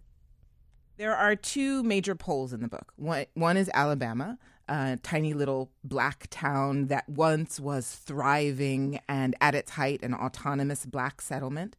There 0.98 1.16
are 1.16 1.36
two 1.36 1.84
major 1.84 2.16
poles 2.16 2.52
in 2.52 2.62
the 2.62 2.68
book. 2.68 2.94
One, 2.96 3.28
one 3.36 3.58
is 3.58 3.70
Alabama, 3.76 4.40
a 4.68 4.98
tiny 5.04 5.34
little 5.34 5.72
black 5.84 6.28
town 6.30 6.88
that 6.88 7.08
once 7.10 7.60
was 7.60 7.96
thriving 7.96 9.00
and 9.08 9.36
at 9.42 9.56
its 9.56 9.72
height 9.72 10.02
an 10.04 10.14
autonomous 10.14 10.86
black 10.86 11.22
settlement. 11.22 11.76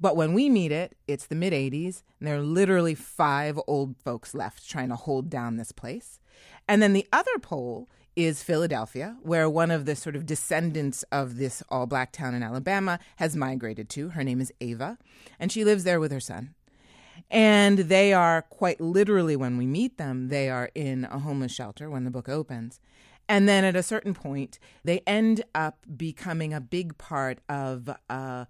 But 0.00 0.16
when 0.16 0.32
we 0.32 0.48
meet 0.48 0.72
it, 0.72 0.96
it's 1.06 1.26
the 1.26 1.34
mid 1.34 1.52
80s, 1.52 2.02
and 2.18 2.28
there 2.28 2.36
are 2.36 2.42
literally 2.42 2.94
five 2.94 3.58
old 3.66 3.96
folks 3.96 4.34
left 4.34 4.68
trying 4.68 4.90
to 4.90 4.96
hold 4.96 5.28
down 5.28 5.56
this 5.56 5.72
place. 5.72 6.20
And 6.68 6.80
then 6.80 6.92
the 6.92 7.06
other 7.12 7.38
pole 7.40 7.88
is 8.14 8.42
Philadelphia, 8.42 9.16
where 9.22 9.48
one 9.48 9.70
of 9.70 9.84
the 9.86 9.94
sort 9.94 10.16
of 10.16 10.26
descendants 10.26 11.04
of 11.12 11.36
this 11.36 11.62
all 11.68 11.86
black 11.86 12.12
town 12.12 12.34
in 12.34 12.42
Alabama 12.42 12.98
has 13.16 13.36
migrated 13.36 13.88
to. 13.90 14.10
Her 14.10 14.24
name 14.24 14.40
is 14.40 14.52
Ava, 14.60 14.98
and 15.38 15.50
she 15.50 15.64
lives 15.64 15.84
there 15.84 16.00
with 16.00 16.12
her 16.12 16.20
son. 16.20 16.54
And 17.30 17.78
they 17.78 18.12
are 18.12 18.42
quite 18.42 18.80
literally, 18.80 19.36
when 19.36 19.56
we 19.56 19.66
meet 19.66 19.98
them, 19.98 20.28
they 20.28 20.48
are 20.48 20.70
in 20.74 21.04
a 21.04 21.18
homeless 21.18 21.52
shelter 21.52 21.90
when 21.90 22.04
the 22.04 22.10
book 22.10 22.28
opens. 22.28 22.80
And 23.28 23.48
then 23.48 23.64
at 23.64 23.76
a 23.76 23.82
certain 23.82 24.14
point, 24.14 24.58
they 24.84 25.00
end 25.06 25.44
up 25.54 25.78
becoming 25.96 26.54
a 26.54 26.60
big 26.60 26.96
part 26.96 27.40
of 27.48 27.90
uh, 28.08 28.46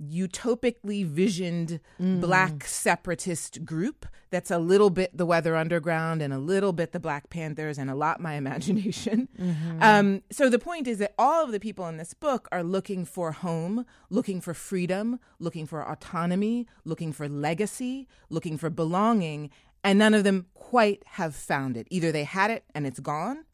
utopically 0.00 1.04
visioned 1.04 1.80
mm. 2.00 2.20
black 2.20 2.64
separatist 2.64 3.64
group 3.64 4.06
that's 4.30 4.50
a 4.50 4.58
little 4.58 4.90
bit 4.90 5.16
the 5.16 5.26
Weather 5.26 5.56
Underground 5.56 6.22
and 6.22 6.32
a 6.32 6.38
little 6.38 6.72
bit 6.72 6.92
the 6.92 7.00
Black 7.00 7.30
Panthers 7.30 7.78
and 7.78 7.90
a 7.90 7.94
lot 7.94 8.20
my 8.20 8.34
imagination. 8.40 9.28
Mm-hmm. 9.38 9.82
Um, 9.82 10.22
so 10.30 10.48
the 10.48 10.58
point 10.58 10.86
is 10.86 10.98
that 10.98 11.14
all 11.18 11.44
of 11.44 11.52
the 11.52 11.60
people 11.60 11.86
in 11.88 11.96
this 11.96 12.14
book 12.14 12.48
are 12.52 12.62
looking 12.62 13.04
for 13.04 13.32
home, 13.32 13.84
looking 14.08 14.40
for 14.40 14.54
freedom, 14.54 15.18
looking 15.38 15.66
for 15.66 15.82
autonomy, 15.82 16.66
looking 16.84 17.12
for 17.12 17.28
legacy, 17.28 18.08
looking 18.28 18.56
for 18.56 18.70
belonging, 18.70 19.50
and 19.82 19.98
none 19.98 20.14
of 20.14 20.24
them 20.24 20.46
quite 20.54 21.02
have 21.06 21.34
found 21.34 21.76
it. 21.76 21.86
Either 21.90 22.12
they 22.12 22.24
had 22.24 22.50
it 22.50 22.64
and 22.74 22.86
it's 22.86 23.00
gone, 23.00 23.44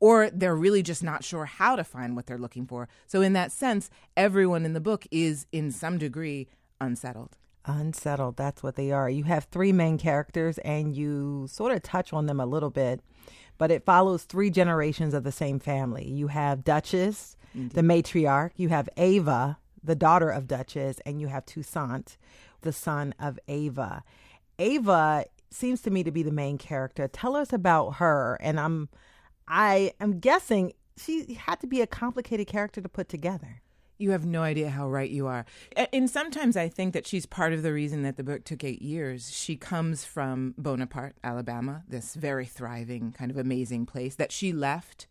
or 0.00 0.30
they're 0.30 0.56
really 0.56 0.82
just 0.82 1.02
not 1.04 1.22
sure 1.22 1.44
how 1.44 1.76
to 1.76 1.84
find 1.84 2.16
what 2.16 2.26
they're 2.26 2.38
looking 2.38 2.66
for. 2.66 2.88
So, 3.06 3.20
in 3.20 3.34
that 3.34 3.52
sense, 3.52 3.90
everyone 4.16 4.64
in 4.64 4.72
the 4.72 4.80
book 4.80 5.06
is, 5.10 5.46
in 5.52 5.70
some 5.70 5.98
degree, 5.98 6.48
unsettled. 6.80 7.36
Unsettled, 7.66 8.36
that's 8.38 8.62
what 8.62 8.76
they 8.76 8.90
are. 8.90 9.10
You 9.10 9.24
have 9.24 9.44
three 9.44 9.72
main 9.72 9.98
characters, 9.98 10.56
and 10.58 10.96
you 10.96 11.46
sort 11.48 11.72
of 11.72 11.82
touch 11.82 12.12
on 12.12 12.24
them 12.26 12.40
a 12.40 12.46
little 12.46 12.70
bit, 12.70 13.00
but 13.58 13.70
it 13.70 13.84
follows 13.84 14.24
three 14.24 14.48
generations 14.48 15.12
of 15.12 15.22
the 15.24 15.30
same 15.32 15.58
family. 15.58 16.08
You 16.08 16.28
have 16.28 16.64
Duchess, 16.64 17.36
Indeed. 17.54 17.72
the 17.72 17.82
matriarch, 17.82 18.52
you 18.56 18.70
have 18.70 18.88
Ava, 18.96 19.58
the 19.84 19.94
daughter 19.94 20.30
of 20.30 20.48
Duchess, 20.48 21.00
and 21.04 21.20
you 21.20 21.26
have 21.26 21.44
Toussaint, 21.44 22.16
the 22.62 22.72
son 22.72 23.14
of 23.18 23.38
Ava. 23.46 24.02
Ava 24.58 25.26
seems 25.50 25.82
to 25.82 25.90
me 25.90 26.02
to 26.02 26.10
be 26.10 26.22
the 26.22 26.30
main 26.32 26.56
character. 26.56 27.08
Tell 27.08 27.36
us 27.36 27.52
about 27.52 27.96
her, 27.96 28.38
and 28.40 28.58
I'm 28.58 28.88
I 29.50 29.92
am 30.00 30.20
guessing 30.20 30.72
she 30.96 31.34
had 31.34 31.56
to 31.60 31.66
be 31.66 31.80
a 31.80 31.86
complicated 31.86 32.46
character 32.46 32.80
to 32.80 32.88
put 32.88 33.08
together. 33.08 33.60
You 33.98 34.12
have 34.12 34.24
no 34.24 34.42
idea 34.42 34.70
how 34.70 34.88
right 34.88 35.10
you 35.10 35.26
are. 35.26 35.44
And 35.92 36.08
sometimes 36.08 36.56
I 36.56 36.68
think 36.68 36.94
that 36.94 37.06
she's 37.06 37.26
part 37.26 37.52
of 37.52 37.62
the 37.62 37.72
reason 37.72 38.02
that 38.02 38.16
the 38.16 38.22
book 38.22 38.44
took 38.44 38.64
eight 38.64 38.80
years. 38.80 39.30
She 39.30 39.56
comes 39.56 40.06
from 40.06 40.54
Bonaparte, 40.56 41.16
Alabama, 41.22 41.82
this 41.86 42.14
very 42.14 42.46
thriving, 42.46 43.12
kind 43.12 43.30
of 43.30 43.36
amazing 43.36 43.84
place 43.84 44.14
that 44.14 44.32
she 44.32 44.52
left. 44.54 45.06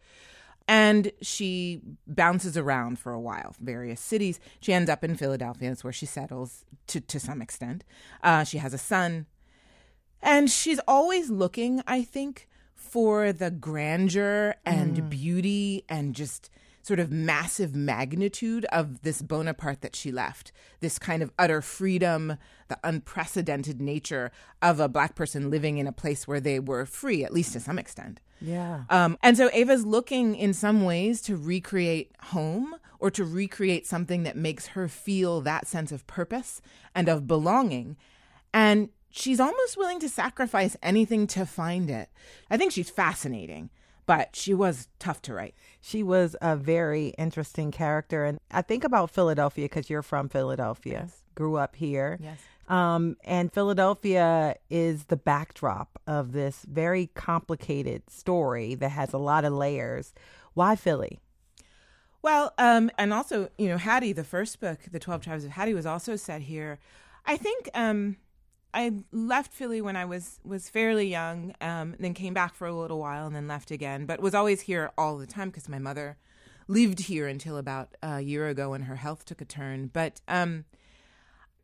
And 0.68 1.12
she 1.22 1.82
bounces 2.08 2.58
around 2.58 2.98
for 2.98 3.12
a 3.12 3.20
while, 3.20 3.56
various 3.60 4.00
cities. 4.00 4.40
She 4.60 4.74
ends 4.74 4.90
up 4.90 5.04
in 5.04 5.16
Philadelphia. 5.16 5.70
That's 5.70 5.84
where 5.84 5.94
she 5.94 6.06
settles 6.08 6.66
to, 6.88 7.00
to 7.00 7.20
some 7.20 7.42
extent. 7.42 7.84
Uh, 8.24 8.44
she 8.44 8.58
has 8.58 8.74
a 8.74 8.80
son. 8.80 9.28
And 10.22 10.50
she's 10.50 10.80
always 10.88 11.30
looking, 11.30 11.82
I 11.86 12.04
think, 12.04 12.49
for 12.80 13.32
the 13.34 13.52
grandeur 13.52 14.56
and 14.66 14.96
mm. 14.96 15.10
beauty 15.10 15.84
and 15.90 16.16
just 16.16 16.50
sort 16.82 17.00
of 17.00 17.12
massive 17.12 17.76
magnitude 17.76 18.66
of 18.72 19.02
this 19.02 19.22
Bonaparte 19.22 19.82
that 19.82 19.96
she 19.96 20.12
left, 20.12 20.52
this 20.80 20.98
kind 20.98 21.22
of 21.22 21.32
utter 21.38 21.62
freedom, 21.62 22.38
the 22.70 22.80
unprecedented 22.84 23.82
nature 23.82 24.32
of 24.62 24.80
a 24.80 24.88
black 24.90 25.14
person 25.14 25.52
living 25.52 25.78
in 25.78 25.88
a 25.88 25.92
place 25.92 26.28
where 26.28 26.40
they 26.40 26.60
were 26.60 26.86
free, 26.86 27.24
at 27.24 27.34
least 27.34 27.54
to 27.54 27.60
some 27.60 27.78
extent. 27.78 28.22
Yeah. 28.42 28.86
Um, 28.90 29.18
and 29.22 29.36
so 29.36 29.50
Ava's 29.52 29.86
looking 29.86 30.36
in 30.36 30.54
some 30.54 30.84
ways 30.84 31.22
to 31.24 31.36
recreate 31.36 32.12
home 32.24 32.76
or 32.98 33.12
to 33.12 33.26
recreate 33.26 33.86
something 33.86 34.24
that 34.24 34.38
makes 34.38 34.68
her 34.68 34.88
feel 34.88 35.42
that 35.42 35.68
sense 35.68 35.92
of 35.92 36.08
purpose 36.08 36.62
and 36.96 37.10
of 37.10 37.28
belonging. 37.28 37.98
And 38.54 38.90
she's 39.10 39.40
almost 39.40 39.78
willing 39.78 40.00
to 40.00 40.10
sacrifice 40.10 40.76
anything 40.82 41.28
to 41.28 41.46
find 41.46 41.90
it. 41.90 42.10
I 42.50 42.58
think 42.58 42.72
she's 42.72 42.90
fascinating, 42.90 43.70
but 44.06 44.36
she 44.36 44.54
was 44.54 44.88
tough 45.00 45.22
to 45.24 45.34
write. 45.34 45.56
She 45.82 46.04
was 46.04 46.36
a 46.42 46.56
very 46.56 47.10
interesting 47.18 47.72
character. 47.72 48.26
And 48.26 48.40
I 48.52 48.62
think 48.62 48.84
about 48.84 49.12
Philadelphia 49.12 49.66
because 49.66 49.90
you're 49.90 50.02
from 50.02 50.30
Philadelphia, 50.30 51.06
yes. 51.06 51.22
grew 51.36 51.58
up 51.58 51.76
here. 51.76 52.20
Yes. 52.22 52.40
Um, 52.68 53.18
and 53.24 53.52
Philadelphia 53.52 54.56
is 54.70 55.06
the 55.06 55.18
backdrop 55.18 56.00
of 56.06 56.34
this 56.34 56.66
very 56.70 57.08
complicated 57.16 58.10
story 58.12 58.76
that 58.76 58.90
has 58.90 59.12
a 59.12 59.18
lot 59.18 59.44
of 59.44 59.54
layers. 59.54 60.14
Why 60.54 60.76
Philly? 60.76 61.20
Well, 62.22 62.54
um, 62.58 62.92
and 62.98 63.14
also, 63.14 63.50
you 63.58 63.70
know, 63.70 63.78
Hattie, 63.78 64.14
the 64.14 64.24
first 64.24 64.60
book, 64.60 64.80
The 64.92 65.00
12 65.00 65.22
Tribes 65.24 65.46
of 65.46 65.52
Hattie, 65.52 65.74
was 65.74 65.86
also 65.86 66.16
set 66.16 66.42
here. 66.42 66.78
I 67.26 67.38
think 67.38 67.70
um, 67.74 68.18
I 68.74 68.92
left 69.12 69.54
Philly 69.54 69.82
when 69.82 69.96
I 69.96 70.06
was 70.06 70.40
was 70.44 70.70
fairly 70.70 71.08
young, 71.08 71.56
um, 71.62 71.96
then 72.00 72.14
came 72.14 72.34
back 72.34 72.56
for 72.56 72.68
a 72.68 72.74
little 72.74 73.00
while 73.00 73.26
and 73.26 73.36
then 73.36 73.48
left 73.48 73.72
again, 73.72 74.06
but 74.06 74.20
was 74.20 74.36
always 74.36 74.62
here 74.62 74.92
all 74.98 75.18
the 75.18 75.26
time 75.28 75.50
because 75.50 75.68
my 75.68 75.80
mother 75.80 76.18
lived 76.68 77.00
here 77.00 77.28
until 77.28 77.58
about 77.58 77.90
a 78.04 78.22
year 78.22 78.48
ago 78.48 78.72
when 78.72 78.84
her 78.84 78.96
health 78.96 79.26
took 79.26 79.42
a 79.42 79.46
turn. 79.46 79.90
But 79.92 80.22
um, 80.28 80.66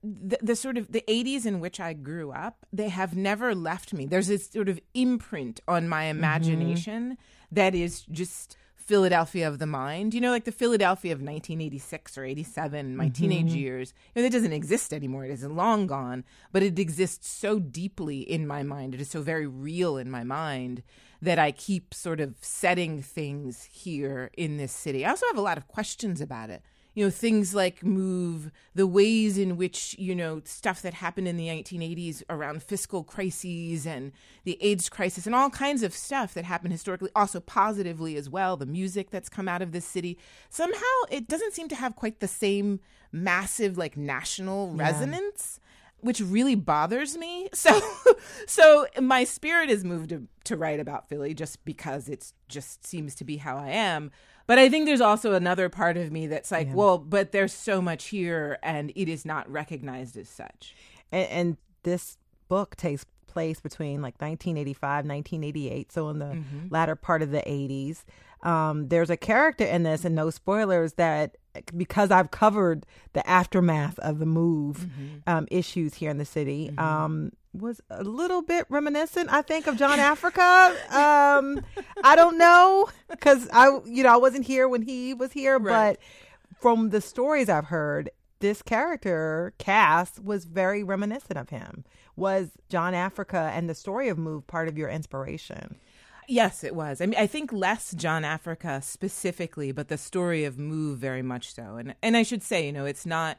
the, 0.03 0.39
the, 0.41 0.55
sort 0.55 0.77
of 0.77 0.91
the 0.91 1.03
80s 1.07 1.45
in 1.45 1.59
which 1.59 1.79
I 1.79 1.93
grew 1.93 2.31
up, 2.31 2.65
they 2.73 2.89
have 2.89 3.15
never 3.15 3.53
left 3.53 3.93
me. 3.93 4.07
There's 4.07 4.27
this 4.27 4.49
sort 4.49 4.67
of 4.67 4.79
imprint 4.95 5.59
on 5.67 5.87
my 5.87 6.05
mm-hmm. 6.05 6.17
imagination 6.17 7.03
mm-hmm. 7.03 7.55
that 7.55 7.75
is 7.75 8.01
just 8.11 8.57
Philadelphia 8.85 9.47
of 9.47 9.59
the 9.59 9.65
mind. 9.65 10.13
You 10.13 10.21
know, 10.21 10.31
like 10.31 10.45
the 10.45 10.51
Philadelphia 10.51 11.11
of 11.11 11.19
1986 11.19 12.17
or 12.17 12.23
87, 12.23 12.95
my 12.95 13.05
mm-hmm. 13.05 13.13
teenage 13.13 13.53
years. 13.53 13.93
You 14.13 14.21
know, 14.21 14.27
that 14.27 14.35
doesn't 14.35 14.53
exist 14.53 14.93
anymore. 14.93 15.25
It 15.25 15.31
is 15.31 15.43
long 15.43 15.87
gone, 15.87 16.23
but 16.51 16.63
it 16.63 16.79
exists 16.79 17.27
so 17.27 17.59
deeply 17.59 18.19
in 18.19 18.47
my 18.47 18.63
mind. 18.63 18.93
It 18.93 19.01
is 19.01 19.09
so 19.09 19.21
very 19.21 19.47
real 19.47 19.97
in 19.97 20.09
my 20.09 20.23
mind 20.23 20.83
that 21.21 21.39
I 21.39 21.51
keep 21.51 21.93
sort 21.93 22.19
of 22.19 22.35
setting 22.41 23.01
things 23.01 23.63
here 23.71 24.29
in 24.37 24.57
this 24.57 24.71
city. 24.71 25.05
I 25.05 25.09
also 25.09 25.25
have 25.27 25.37
a 25.37 25.41
lot 25.41 25.57
of 25.57 25.67
questions 25.67 26.21
about 26.21 26.49
it 26.49 26.61
you 26.95 27.05
know 27.05 27.11
things 27.11 27.53
like 27.53 27.83
move 27.83 28.51
the 28.73 28.87
ways 28.87 29.37
in 29.37 29.57
which 29.57 29.95
you 29.99 30.15
know 30.15 30.41
stuff 30.45 30.81
that 30.81 30.95
happened 30.95 31.27
in 31.27 31.37
the 31.37 31.47
1980s 31.47 32.23
around 32.29 32.63
fiscal 32.63 33.03
crises 33.03 33.85
and 33.85 34.11
the 34.45 34.57
AIDS 34.61 34.89
crisis 34.89 35.27
and 35.27 35.35
all 35.35 35.49
kinds 35.49 35.83
of 35.83 35.93
stuff 35.93 36.33
that 36.33 36.45
happened 36.45 36.71
historically 36.71 37.11
also 37.15 37.39
positively 37.39 38.15
as 38.15 38.29
well 38.29 38.57
the 38.57 38.65
music 38.65 39.11
that's 39.11 39.29
come 39.29 39.47
out 39.47 39.61
of 39.61 39.71
this 39.71 39.85
city 39.85 40.17
somehow 40.49 40.81
it 41.11 41.27
doesn't 41.27 41.53
seem 41.53 41.67
to 41.67 41.75
have 41.75 41.95
quite 41.95 42.19
the 42.19 42.27
same 42.27 42.79
massive 43.11 43.77
like 43.77 43.95
national 43.95 44.73
yeah. 44.75 44.83
resonance 44.83 45.59
which 46.05 46.21
really 46.21 46.55
bothers 46.55 47.17
me. 47.17 47.49
So, 47.55 47.81
so 48.45 48.85
my 49.01 49.23
spirit 49.23 49.71
is 49.71 49.83
moved 49.83 50.09
to, 50.09 50.27
to 50.43 50.55
write 50.55 50.79
about 50.79 51.09
Philly 51.09 51.33
just 51.33 51.65
because 51.65 52.07
it 52.07 52.31
just 52.47 52.85
seems 52.85 53.15
to 53.15 53.23
be 53.23 53.37
how 53.37 53.57
I 53.57 53.69
am. 53.69 54.11
But 54.47 54.59
I 54.59 54.69
think 54.69 54.85
there's 54.85 55.01
also 55.01 55.33
another 55.33 55.69
part 55.69 55.97
of 55.97 56.11
me 56.11 56.27
that's 56.27 56.51
like, 56.51 56.67
yeah. 56.67 56.73
well, 56.73 56.97
but 56.97 57.31
there's 57.31 57.53
so 57.53 57.81
much 57.81 58.05
here 58.05 58.59
and 58.61 58.91
it 58.95 59.09
is 59.09 59.25
not 59.25 59.49
recognized 59.51 60.17
as 60.17 60.29
such. 60.29 60.75
And, 61.11 61.29
and 61.29 61.57
this 61.83 62.17
book 62.47 62.75
takes 62.75 63.05
place 63.27 63.59
between 63.59 64.01
like 64.01 64.15
1985, 64.21 65.05
1988, 65.05 65.91
so 65.91 66.09
in 66.09 66.19
the 66.19 66.25
mm-hmm. 66.25 66.67
latter 66.69 66.95
part 66.95 67.21
of 67.21 67.31
the 67.31 67.41
80s. 67.41 68.03
Um, 68.43 68.87
there's 68.87 69.09
a 69.09 69.17
character 69.17 69.65
in 69.65 69.83
this, 69.83 70.05
and 70.05 70.15
no 70.15 70.29
spoilers, 70.29 70.93
that 70.93 71.35
because 71.75 72.11
I've 72.11 72.31
covered 72.31 72.85
the 73.13 73.27
aftermath 73.27 73.99
of 73.99 74.19
the 74.19 74.25
move 74.25 74.77
mm-hmm. 74.77 75.17
um, 75.27 75.47
issues 75.51 75.95
here 75.95 76.11
in 76.11 76.17
the 76.17 76.25
city, 76.25 76.69
mm-hmm. 76.69 76.79
um, 76.79 77.31
was 77.59 77.81
a 77.89 78.03
little 78.03 78.41
bit 78.41 78.65
reminiscent, 78.69 79.31
I 79.31 79.41
think, 79.41 79.67
of 79.67 79.77
John 79.77 79.99
Africa. 79.99 80.75
Um, 80.89 81.61
I 82.03 82.15
don't 82.15 82.37
know 82.37 82.89
because 83.09 83.47
I, 83.53 83.79
you 83.85 84.03
know, 84.03 84.13
I 84.13 84.17
wasn't 84.17 84.45
here 84.45 84.67
when 84.67 84.81
he 84.81 85.13
was 85.13 85.31
here, 85.31 85.57
Right. 85.59 85.97
but 85.97 86.59
from 86.59 86.89
the 86.89 87.01
stories 87.01 87.49
I've 87.49 87.65
heard, 87.65 88.09
this 88.39 88.61
character 88.61 89.53
Cass 89.57 90.19
was 90.19 90.45
very 90.45 90.83
reminiscent 90.83 91.37
of 91.37 91.49
him. 91.49 91.83
Was 92.15 92.49
John 92.69 92.93
Africa 92.93 93.51
and 93.53 93.69
the 93.69 93.75
story 93.75 94.09
of 94.09 94.17
Move 94.17 94.45
part 94.47 94.67
of 94.67 94.77
your 94.77 94.89
inspiration? 94.89 95.75
Yes, 96.27 96.63
it 96.63 96.73
was. 96.75 97.01
I 97.01 97.05
mean, 97.05 97.19
I 97.19 97.27
think 97.27 97.53
less 97.53 97.93
John 97.93 98.25
Africa 98.25 98.81
specifically, 98.81 99.71
but 99.71 99.89
the 99.89 99.97
story 99.97 100.43
of 100.43 100.57
Move 100.57 100.97
very 100.97 101.21
much 101.21 101.53
so. 101.53 101.75
And 101.77 101.93
and 102.01 102.17
I 102.17 102.23
should 102.23 102.41
say, 102.43 102.65
you 102.65 102.71
know, 102.73 102.85
it's 102.85 103.05
not. 103.05 103.37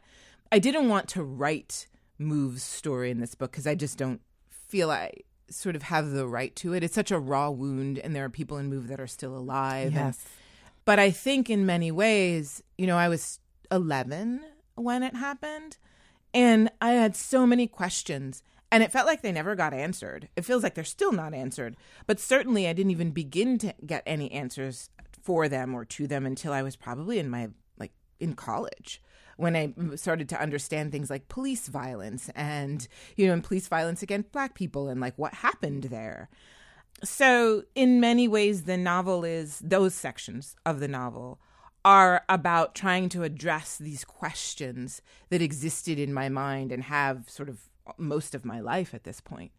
I 0.52 0.58
didn't 0.60 0.88
want 0.88 1.08
to 1.08 1.22
write 1.24 1.88
Move's 2.18 2.62
story 2.62 3.10
in 3.10 3.20
this 3.20 3.34
book 3.34 3.50
because 3.50 3.66
I 3.66 3.74
just 3.74 3.98
don't 3.98 4.20
feel 4.48 4.90
I 4.90 5.12
sort 5.48 5.76
of 5.76 5.82
have 5.84 6.10
the 6.10 6.26
right 6.26 6.54
to 6.56 6.72
it. 6.72 6.82
It's 6.82 6.94
such 6.94 7.10
a 7.10 7.18
raw 7.18 7.50
wound, 7.50 7.98
and 7.98 8.14
there 8.16 8.24
are 8.24 8.28
people 8.30 8.58
in 8.58 8.68
Move 8.68 8.88
that 8.88 9.00
are 9.00 9.06
still 9.06 9.36
alive. 9.36 9.88
and- 9.88 9.94
Yes. 9.94 10.24
but 10.84 10.98
I 10.98 11.10
think 11.10 11.48
in 11.50 11.64
many 11.66 11.90
ways, 11.92 12.62
you 12.78 12.86
know, 12.86 12.96
I 12.96 13.08
was 13.08 13.38
11 13.70 14.44
when 14.74 15.02
it 15.02 15.14
happened, 15.14 15.76
and 16.34 16.70
I 16.80 16.92
had 16.92 17.14
so 17.16 17.46
many 17.46 17.66
questions, 17.68 18.42
and 18.72 18.82
it 18.82 18.90
felt 18.92 19.06
like 19.06 19.22
they 19.22 19.32
never 19.32 19.54
got 19.54 19.72
answered. 19.72 20.28
It 20.36 20.44
feels 20.44 20.62
like 20.62 20.74
they're 20.74 20.84
still 20.84 21.12
not 21.12 21.32
answered, 21.34 21.76
but 22.06 22.18
certainly 22.20 22.66
I 22.68 22.72
didn't 22.72 22.90
even 22.92 23.10
begin 23.12 23.58
to 23.58 23.74
get 23.84 24.02
any 24.06 24.30
answers 24.32 24.90
for 25.22 25.48
them 25.48 25.74
or 25.74 25.84
to 25.84 26.06
them 26.06 26.26
until 26.26 26.52
I 26.52 26.62
was 26.62 26.76
probably 26.76 27.18
in 27.18 27.28
my 27.30 27.50
like 27.78 27.92
in 28.20 28.34
college 28.34 29.00
when 29.36 29.56
I 29.56 29.72
started 29.96 30.28
to 30.30 30.40
understand 30.40 30.92
things 30.92 31.10
like 31.10 31.28
police 31.28 31.68
violence 31.68 32.30
and 32.34 32.86
you 33.16 33.26
know 33.26 33.32
and 33.32 33.44
police 33.44 33.68
violence 33.68 34.02
against 34.02 34.32
black 34.32 34.54
people 34.54 34.88
and 34.88 35.00
like 35.00 35.14
what 35.16 35.34
happened 35.34 35.84
there. 35.84 36.28
So, 37.04 37.64
in 37.74 38.00
many 38.00 38.26
ways, 38.26 38.62
the 38.62 38.78
novel 38.78 39.22
is 39.24 39.58
those 39.58 39.92
sections 39.92 40.56
of 40.64 40.80
the 40.80 40.88
novel 40.88 41.38
are 41.84 42.24
about 42.28 42.74
trying 42.74 43.08
to 43.10 43.22
address 43.22 43.76
these 43.76 44.04
questions 44.04 45.02
that 45.28 45.42
existed 45.42 45.98
in 45.98 46.12
my 46.12 46.28
mind 46.28 46.72
and 46.72 46.84
have 46.84 47.28
sort 47.28 47.48
of 47.48 47.68
most 47.96 48.34
of 48.34 48.44
my 48.44 48.60
life 48.60 48.94
at 48.94 49.04
this 49.04 49.20
point. 49.20 49.52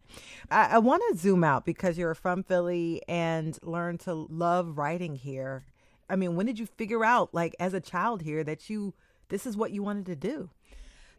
I, 0.51 0.71
I 0.71 0.77
want 0.79 1.03
to 1.09 1.17
zoom 1.17 1.43
out 1.43 1.65
because 1.65 1.97
you're 1.97 2.13
from 2.15 2.43
Philly 2.43 3.01
and 3.07 3.57
learn 3.63 3.97
to 3.99 4.13
love 4.13 4.77
writing 4.77 5.15
here. 5.15 5.65
I 6.09 6.15
mean, 6.15 6.35
when 6.35 6.45
did 6.45 6.59
you 6.59 6.65
figure 6.65 7.05
out, 7.05 7.33
like 7.33 7.55
as 7.59 7.73
a 7.73 7.79
child 7.79 8.21
here, 8.23 8.43
that 8.43 8.69
you 8.69 8.93
this 9.29 9.45
is 9.45 9.57
what 9.57 9.71
you 9.71 9.83
wanted 9.83 10.05
to 10.07 10.15
do? 10.15 10.49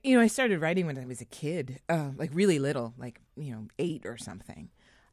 You 0.03 0.17
know, 0.17 0.23
I 0.23 0.29
started 0.29 0.61
writing 0.61 0.87
when 0.87 0.99
I 0.99 1.07
was 1.07 1.21
a 1.21 1.27
kid, 1.27 1.81
uh, 1.89 2.11
like 2.17 2.31
really 2.33 2.59
little, 2.59 2.95
like, 2.97 3.21
you 3.37 3.53
know, 3.53 3.67
eight 3.79 4.07
or 4.07 4.17
something. 4.17 4.71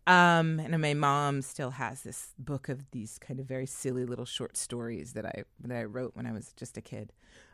Um, 0.08 0.60
and 0.60 0.80
my 0.80 0.94
mom 0.94 1.42
still 1.42 1.72
has 1.72 2.02
this 2.02 2.34
book 2.38 2.70
of 2.70 2.92
these 2.92 3.18
kind 3.18 3.40
of 3.40 3.48
very 3.48 3.66
silly 3.66 4.06
little 4.06 4.26
short 4.26 4.56
stories 4.56 5.14
that 5.14 5.26
I 5.26 5.44
that 5.60 5.76
I 5.76 5.84
wrote 5.86 6.16
when 6.16 6.28
I 6.28 6.32
was 6.32 6.54
just 6.56 6.78
a 6.78 6.82
kid. 6.82 7.12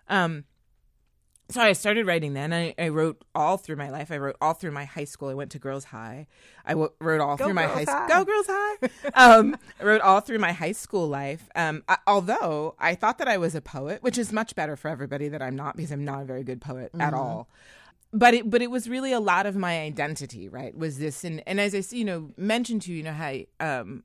Um, 0.10 0.44
so 1.52 1.62
I 1.62 1.74
started 1.74 2.06
writing 2.08 2.34
then. 2.34 2.52
I, 2.54 2.74
I 2.80 2.90
wrote 2.90 3.24
all 3.36 3.58
through 3.58 3.76
my 3.76 3.90
life. 3.90 4.12
I 4.12 4.18
wrote 4.18 4.36
all 4.42 4.54
through 4.54 4.72
my 4.72 4.86
high 4.86 5.04
school. 5.04 5.30
I 5.30 5.34
went 5.34 5.52
to 5.52 5.60
girls' 5.60 5.86
high. 5.86 6.28
I 6.66 6.72
w- 6.72 6.92
wrote 7.00 7.22
all 7.22 7.38
Go 7.38 7.46
through 7.46 7.54
my 7.54 7.68
high 7.68 7.86
school. 7.86 8.08
Go 8.08 8.26
girls' 8.26 8.46
high. 8.50 8.76
um, 9.16 9.58
I 9.80 9.84
wrote 9.84 10.02
all 10.02 10.22
through 10.22 10.40
my 10.40 10.52
high 10.54 10.72
school 10.72 11.08
life. 11.08 11.50
Um, 11.56 11.84
I, 11.88 11.98
although 12.08 12.76
I 12.80 12.96
thought 12.96 13.18
that 13.20 13.28
I 13.28 13.38
was 13.38 13.54
a 13.56 13.62
poet, 13.62 14.02
which 14.02 14.18
is 14.18 14.32
much 14.32 14.56
better 14.56 14.76
for 14.76 14.88
everybody 14.90 15.28
that 15.30 15.42
I'm 15.42 15.56
not 15.56 15.76
because 15.76 15.92
I'm 15.92 16.06
not 16.06 16.22
a 16.24 16.26
very 16.26 16.44
good 16.44 16.62
poet 16.62 16.92
at 17.00 17.14
Mhm. 17.14 17.18
all 17.18 17.50
but 18.14 18.34
it 18.34 18.50
but 18.50 18.62
it 18.62 18.70
was 18.70 18.90
really 18.90 19.14
a 19.14 19.22
lot 19.22 19.46
of 19.46 19.56
my 19.56 19.80
identity 19.80 20.50
right 20.50 20.78
was 20.78 20.98
this 21.00 21.24
and 21.24 21.42
and 21.48 21.62
as 21.62 21.74
i 21.74 21.82
you 21.96 22.04
know 22.04 22.30
mentioned 22.36 22.82
to 22.82 22.92
you 22.92 22.98
you 22.98 23.04
know 23.04 23.14
how 23.14 23.34
um 23.62 24.04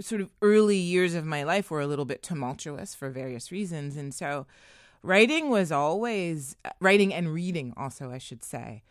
sort 0.00 0.22
of 0.22 0.32
early 0.40 0.78
years 0.78 1.12
of 1.14 1.26
my 1.26 1.42
life 1.42 1.70
were 1.70 1.82
a 1.82 1.86
little 1.86 2.06
bit 2.06 2.22
tumultuous 2.22 2.94
for 2.94 3.10
various 3.10 3.52
reasons 3.52 3.98
and 3.98 4.14
so 4.14 4.46
writing 5.04 5.50
was 5.50 5.70
always 5.70 6.56
writing 6.80 7.12
and 7.12 7.32
reading 7.32 7.72
also 7.76 8.10
i 8.10 8.18
should 8.18 8.42
say 8.42 8.82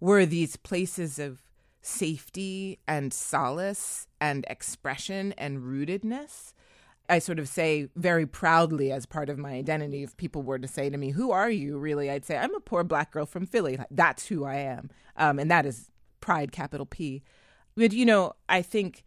were 0.00 0.26
these 0.26 0.56
places 0.56 1.18
of 1.18 1.42
safety 1.80 2.78
and 2.86 3.12
solace 3.12 4.06
and 4.20 4.44
expression 4.48 5.32
and 5.38 5.62
rootedness 5.62 6.52
I 7.08 7.18
sort 7.18 7.38
of 7.38 7.48
say 7.48 7.88
very 7.96 8.26
proudly 8.26 8.90
as 8.92 9.06
part 9.06 9.28
of 9.28 9.36
my 9.36 9.52
identity. 9.52 10.02
If 10.02 10.16
people 10.16 10.42
were 10.42 10.58
to 10.58 10.68
say 10.68 10.88
to 10.88 10.96
me, 10.96 11.10
"Who 11.10 11.30
are 11.30 11.50
you?" 11.50 11.76
Really, 11.76 12.10
I'd 12.10 12.24
say, 12.24 12.38
"I'm 12.38 12.54
a 12.54 12.60
poor 12.60 12.84
black 12.84 13.10
girl 13.10 13.26
from 13.26 13.44
Philly. 13.44 13.78
That's 13.90 14.28
who 14.28 14.44
I 14.44 14.56
am," 14.56 14.88
um, 15.16 15.38
and 15.38 15.50
that 15.50 15.66
is 15.66 15.90
pride, 16.20 16.52
capital 16.52 16.86
P. 16.86 17.22
But 17.76 17.92
you 17.92 18.06
know, 18.06 18.34
I 18.48 18.62
think 18.62 19.04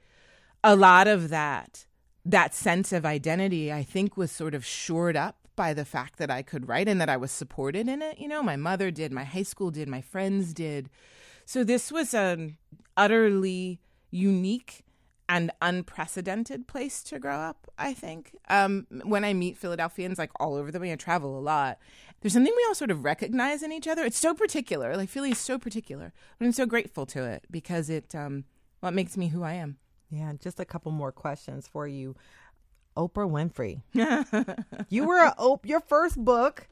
a 0.64 0.76
lot 0.76 1.08
of 1.08 1.30
that 1.30 1.86
that 2.26 2.54
sense 2.54 2.92
of 2.92 3.06
identity, 3.06 3.72
I 3.72 3.84
think, 3.84 4.18
was 4.18 4.32
sort 4.32 4.54
of 4.54 4.66
shored 4.66 5.16
up 5.16 5.45
by 5.56 5.74
the 5.74 5.86
fact 5.86 6.18
that 6.18 6.30
I 6.30 6.42
could 6.42 6.68
write 6.68 6.88
and 6.88 7.00
that 7.02 7.10
I 7.10 7.18
was 7.18 7.32
supported 7.32 7.88
in 7.88 8.02
it. 8.02 8.20
You 8.20 8.28
know, 8.28 8.44
my 8.44 8.56
mother 8.56 8.92
did, 8.92 9.12
my 9.12 9.24
high 9.24 9.44
school 9.44 9.72
did, 9.72 9.88
my 9.88 10.02
friends 10.02 10.54
did. 10.54 10.90
So 11.46 11.64
this 11.64 11.92
was 11.92 12.14
an 12.14 12.58
utterly 12.98 13.80
unique 14.10 14.84
and 15.28 15.52
unprecedented 15.62 16.68
place 16.68 17.02
to 17.04 17.20
grow 17.20 17.38
up, 17.38 17.68
I 17.78 17.94
think. 17.94 18.36
Um, 18.50 18.86
when 19.04 19.24
I 19.24 19.34
meet 19.34 19.58
Philadelphians, 19.58 20.18
like 20.18 20.32
all 20.40 20.56
over 20.56 20.72
the 20.72 20.80
way, 20.80 20.92
I 20.92 20.96
travel 20.96 21.38
a 21.38 21.42
lot. 21.42 21.80
There's 22.22 22.34
something 22.34 22.54
we 22.56 22.66
all 22.68 22.76
sort 22.76 22.92
of 22.92 23.04
recognize 23.04 23.64
in 23.64 23.72
each 23.72 23.88
other. 23.88 24.04
It's 24.06 24.20
so 24.20 24.34
particular. 24.34 24.96
Like 24.96 25.10
Philly 25.10 25.32
is 25.32 25.40
so 25.40 25.58
particular, 25.58 26.14
but 26.38 26.46
I'm 26.46 26.52
so 26.52 26.66
grateful 26.66 27.06
to 27.08 27.24
it 27.24 27.46
because 27.50 27.90
it, 27.90 28.14
um, 28.16 28.46
well, 28.82 28.92
makes 28.92 29.18
me 29.18 29.30
who 29.30 29.44
I 29.44 29.54
am. 29.54 29.78
Yeah, 30.10 30.34
just 30.40 30.60
a 30.60 30.66
couple 30.66 30.92
more 30.92 31.12
questions 31.12 31.68
for 31.68 31.88
you. 31.88 32.16
Oprah 32.98 33.30
Winfrey. 33.30 33.82
you 34.90 35.06
were 35.06 35.24
a 35.24 35.34
op- 35.38 35.66
your 35.66 35.80
first 35.80 36.24
book, 36.24 36.68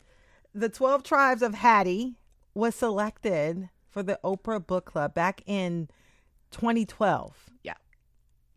The 0.53 0.69
12 0.69 1.03
Tribes 1.03 1.41
of 1.41 1.53
Hattie, 1.55 2.15
was 2.53 2.75
selected 2.75 3.69
for 3.89 4.03
the 4.03 4.19
Oprah 4.23 4.65
Book 4.65 4.85
Club 4.85 5.13
back 5.13 5.41
in 5.45 5.89
2012. 6.51 7.49
Yeah. 7.63 7.73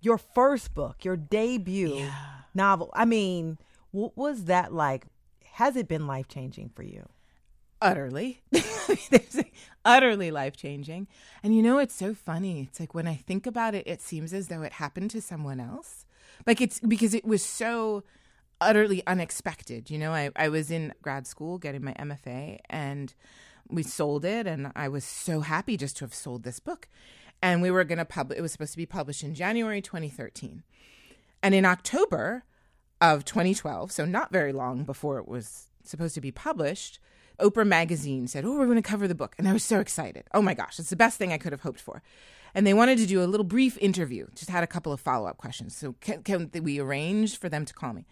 Your 0.01 0.19
first 0.19 0.75
book, 0.75 1.05
your 1.05 1.17
debut 1.17 2.07
novel. 2.55 2.91
I 2.95 3.05
mean, 3.05 3.59
what 3.91 4.17
was 4.17 4.45
that 4.45 4.73
like? 4.73 5.07
Has 5.55 5.77
it 5.77 5.89
been 5.89 6.07
life 6.07 6.29
changing 6.29 6.71
for 6.75 6.83
you? 6.83 7.09
utterly 7.83 8.43
utterly 9.85 10.31
life 10.31 10.57
changing 10.57 11.07
and 11.43 11.55
you 11.55 11.63
know 11.63 11.79
it's 11.79 11.95
so 11.95 12.15
funny 12.15 12.63
it's 12.63 12.81
like 12.81 12.95
when 12.95 13.07
i 13.07 13.15
think 13.15 13.47
about 13.47 13.75
it 13.75 13.87
it 13.87 14.01
seems 14.01 14.33
as 14.33 14.49
though 14.49 14.63
it 14.63 14.73
happened 14.73 15.11
to 15.11 15.21
someone 15.21 15.61
else 15.61 16.06
like 16.47 16.61
it's 16.61 16.81
because 16.81 17.15
it 17.15 17.25
was 17.25 17.43
so 17.43 18.03
utterly 18.61 19.03
unexpected 19.07 19.91
you 19.91 19.99
know? 19.99 20.13
I, 20.13 20.31
I 20.37 20.49
was 20.49 20.71
in 20.71 20.93
grad 21.03 21.27
school 21.27 21.59
getting 21.59 21.85
my 21.85 21.93
mfa 21.95 22.59
and 22.69 23.15
we 23.69 23.83
sold 23.83 24.25
it 24.25 24.47
and 24.47 24.73
i 24.75 24.89
was 24.89 25.05
so 25.05 25.41
happy 25.41 25.77
just 25.77 25.99
to 25.99 26.05
have 26.05 26.15
sold 26.15 26.43
this 26.43 26.61
book. 26.61 26.89
And 27.43 27.61
we 27.61 27.71
were 27.71 27.85
going 27.85 27.99
to 27.99 28.07
publish 28.07 28.39
it 28.39 28.43
was 28.43 28.53
supposed 28.53 28.73
to 28.73 28.79
be 28.79 28.87
published 28.87 29.23
in 29.23 29.35
january 29.35 29.83
2013 29.83 30.63
and 31.43 31.55
in 31.55 31.65
october 31.65 32.45
of 33.01 33.25
2012 33.25 33.93
so 33.93 34.05
not 34.05 34.33
very 34.33 34.53
long 34.53 34.85
before 34.85 35.19
it 35.19 35.29
was 35.29 35.67
supposed 35.85 36.15
to 36.15 36.21
be 36.21 36.33
published 36.33 36.99
Oprah 37.39 37.67
Magazine 37.67 38.27
said, 38.27 38.45
Oh, 38.45 38.59
we're 38.59 38.67
going 38.67 38.77
to 38.77 38.83
cover 38.83 39.07
the 39.07 39.15
book. 39.15 39.35
And 39.39 39.49
I 39.49 39.53
was 39.53 39.65
so 39.65 39.81
excited. 39.81 40.25
Oh 40.33 40.43
my 40.43 40.55
gosh, 40.55 40.79
it's 40.79 40.91
the 40.91 40.97
best 40.97 41.19
thing 41.19 41.33
I 41.33 41.39
could 41.39 41.53
have 41.53 41.63
hoped 41.63 41.81
for. 41.81 42.03
And 42.55 42.67
they 42.67 42.75
wanted 42.75 42.99
to 42.99 43.07
do 43.07 43.23
a 43.23 43.27
little 43.27 43.45
brief 43.45 43.77
interview, 43.79 44.29
just 44.35 44.51
had 44.51 44.65
a 44.65 44.67
couple 44.67 44.93
of 44.93 45.01
follow 45.01 45.29
up 45.29 45.37
questions. 45.37 45.77
So, 45.77 45.95
can, 46.01 46.23
can 46.23 46.51
we 46.63 46.79
arranged 46.79 47.37
for 47.37 47.49
them 47.49 47.65
to 47.67 47.75
call 47.75 47.93
me? 47.93 48.07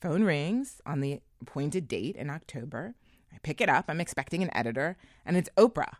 Phone 0.00 0.24
rings 0.24 0.80
on 0.84 1.00
the 1.00 1.20
appointed 1.40 1.86
date 1.86 2.16
in 2.16 2.30
October. 2.30 2.94
I 3.32 3.38
pick 3.42 3.60
it 3.60 3.68
up. 3.68 3.84
I'm 3.88 4.00
expecting 4.00 4.42
an 4.42 4.54
editor, 4.54 4.96
and 5.24 5.36
it's 5.36 5.50
Oprah. 5.56 5.94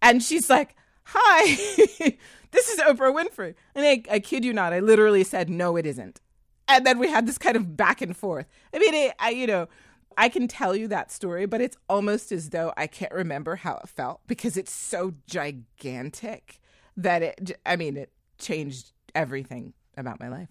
And 0.00 0.22
she's 0.22 0.48
like, 0.48 0.76
Hi, 1.06 1.46
this 2.50 2.68
is 2.68 2.78
Oprah 2.80 3.14
Winfrey. 3.14 3.54
And 3.74 3.84
I, 3.84 4.02
I 4.10 4.20
kid 4.20 4.44
you 4.44 4.52
not, 4.52 4.72
I 4.72 4.80
literally 4.80 5.24
said, 5.24 5.50
No, 5.50 5.76
it 5.76 5.86
isn't. 5.86 6.20
And 6.68 6.86
then 6.86 6.98
we 6.98 7.08
had 7.08 7.26
this 7.26 7.38
kind 7.38 7.56
of 7.56 7.76
back 7.76 8.00
and 8.00 8.16
forth. 8.16 8.46
I 8.72 8.78
mean, 8.78 9.12
I, 9.18 9.30
you 9.30 9.46
know, 9.46 9.68
I 10.16 10.28
can 10.28 10.48
tell 10.48 10.74
you 10.76 10.88
that 10.88 11.10
story, 11.10 11.46
but 11.46 11.60
it's 11.60 11.76
almost 11.88 12.32
as 12.32 12.50
though 12.50 12.72
I 12.76 12.86
can't 12.86 13.12
remember 13.12 13.56
how 13.56 13.80
it 13.82 13.88
felt 13.88 14.20
because 14.26 14.56
it's 14.56 14.72
so 14.72 15.14
gigantic 15.26 16.60
that 16.96 17.22
it, 17.22 17.58
I 17.66 17.76
mean, 17.76 17.96
it 17.96 18.10
changed 18.38 18.92
everything 19.14 19.72
about 19.96 20.20
my 20.20 20.28
life. 20.28 20.48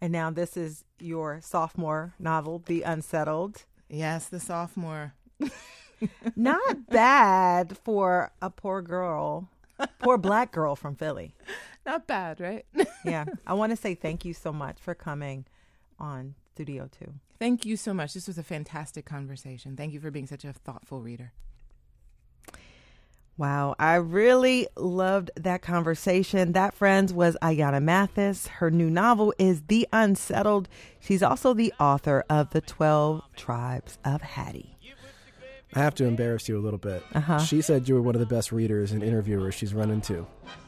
And 0.00 0.12
now 0.12 0.30
this 0.30 0.56
is 0.56 0.84
your 0.98 1.40
sophomore 1.42 2.14
novel, 2.18 2.62
The 2.66 2.82
Unsettled. 2.82 3.64
Yes, 3.88 4.28
the 4.28 4.40
sophomore. 4.40 5.14
Not 6.36 6.88
bad 6.88 7.78
for 7.82 8.32
a 8.42 8.50
poor 8.50 8.82
girl, 8.82 9.48
poor 9.98 10.18
black 10.18 10.52
girl 10.52 10.76
from 10.76 10.96
Philly. 10.96 11.34
Not 11.86 12.06
bad, 12.06 12.40
right? 12.40 12.66
yeah. 13.04 13.24
I 13.46 13.54
want 13.54 13.70
to 13.70 13.76
say 13.76 13.94
thank 13.94 14.24
you 14.24 14.34
so 14.34 14.52
much 14.52 14.78
for 14.78 14.94
coming 14.94 15.46
on 15.98 16.34
Studio 16.52 16.90
2. 16.98 17.12
Thank 17.38 17.66
you 17.66 17.76
so 17.76 17.92
much. 17.92 18.14
This 18.14 18.26
was 18.26 18.38
a 18.38 18.42
fantastic 18.42 19.04
conversation. 19.04 19.76
Thank 19.76 19.92
you 19.92 20.00
for 20.00 20.10
being 20.10 20.26
such 20.26 20.44
a 20.44 20.52
thoughtful 20.52 21.00
reader. 21.00 21.32
Wow, 23.38 23.74
I 23.78 23.96
really 23.96 24.66
loved 24.78 25.30
that 25.36 25.60
conversation. 25.60 26.52
That, 26.52 26.72
friends, 26.72 27.12
was 27.12 27.36
Ayana 27.42 27.82
Mathis. 27.82 28.46
Her 28.46 28.70
new 28.70 28.88
novel 28.88 29.34
is 29.38 29.60
The 29.68 29.86
Unsettled. 29.92 30.70
She's 31.00 31.22
also 31.22 31.52
the 31.52 31.74
author 31.78 32.24
of 32.30 32.50
The 32.50 32.62
12 32.62 33.22
Tribes 33.36 33.98
of 34.06 34.22
Hattie. 34.22 34.78
I 35.74 35.80
have 35.80 35.94
to 35.96 36.04
embarrass 36.04 36.48
you 36.48 36.56
a 36.56 36.62
little 36.62 36.78
bit. 36.78 37.02
Uh-huh. 37.14 37.38
She 37.40 37.60
said 37.60 37.86
you 37.86 37.96
were 37.96 38.00
one 38.00 38.14
of 38.14 38.20
the 38.20 38.26
best 38.26 38.52
readers 38.52 38.92
and 38.92 39.02
interviewers 39.02 39.54
she's 39.54 39.74
run 39.74 39.90
into. 39.90 40.26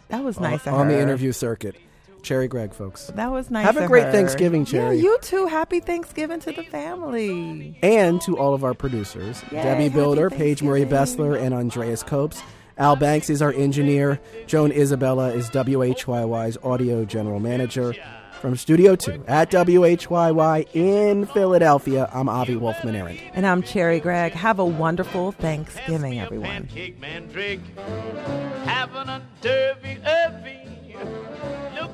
That 0.08 0.22
was 0.22 0.38
nice 0.38 0.66
on, 0.66 0.74
of 0.74 0.80
on 0.80 0.88
the 0.88 1.00
interview 1.00 1.32
circuit. 1.32 1.76
Cherri 2.22 2.48
Gregg, 2.48 2.72
folks. 2.74 3.06
That 3.14 3.30
was 3.30 3.50
nice. 3.50 3.64
Have 3.64 3.76
a 3.76 3.84
of 3.84 3.88
great 3.88 4.04
her. 4.04 4.12
Thanksgiving, 4.12 4.64
Cherri. 4.64 4.96
Yeah, 4.96 5.02
you 5.02 5.18
too. 5.22 5.46
Happy 5.46 5.80
Thanksgiving 5.80 6.40
to 6.40 6.52
the 6.52 6.62
family. 6.64 7.78
and 7.82 8.20
to 8.22 8.38
all 8.38 8.54
of 8.54 8.64
our 8.64 8.74
producers 8.74 9.42
Yay, 9.50 9.62
Debbie 9.62 9.84
happy 9.84 9.94
Builder, 9.94 10.30
Paige 10.30 10.62
Marie 10.62 10.84
Bessler, 10.84 11.40
and 11.40 11.54
Andreas 11.54 12.02
Copes. 12.02 12.42
Al 12.76 12.94
Banks 12.96 13.28
is 13.28 13.42
our 13.42 13.52
engineer. 13.52 14.20
Joan 14.46 14.70
Isabella 14.70 15.30
is 15.32 15.50
WHYY's 15.50 16.56
audio 16.62 17.04
general 17.04 17.40
manager. 17.40 17.94
From 18.40 18.56
Studio 18.56 18.94
2 18.94 19.24
at 19.26 19.50
WHYY 19.50 20.68
in 20.72 21.26
Philadelphia, 21.26 22.08
I'm 22.14 22.28
Avi 22.28 22.54
Wolfman 22.54 22.94
Arent. 22.94 23.18
And 23.34 23.44
I'm 23.44 23.62
Cherri 23.62 23.98
Gregg. 23.98 24.30
Have 24.30 24.60
a 24.60 24.64
wonderful 24.64 25.32
Thanksgiving, 25.32 26.20
everyone. 26.20 26.68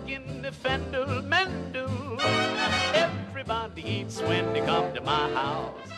Looking 0.05 0.43
the 0.43 0.53
fendel 0.53 1.23
mendel. 1.23 2.19
Everybody 2.93 3.89
eats 3.89 4.21
when 4.21 4.53
they 4.53 4.61
come 4.61 4.93
to 4.93 5.01
my 5.01 5.33
house. 5.33 5.94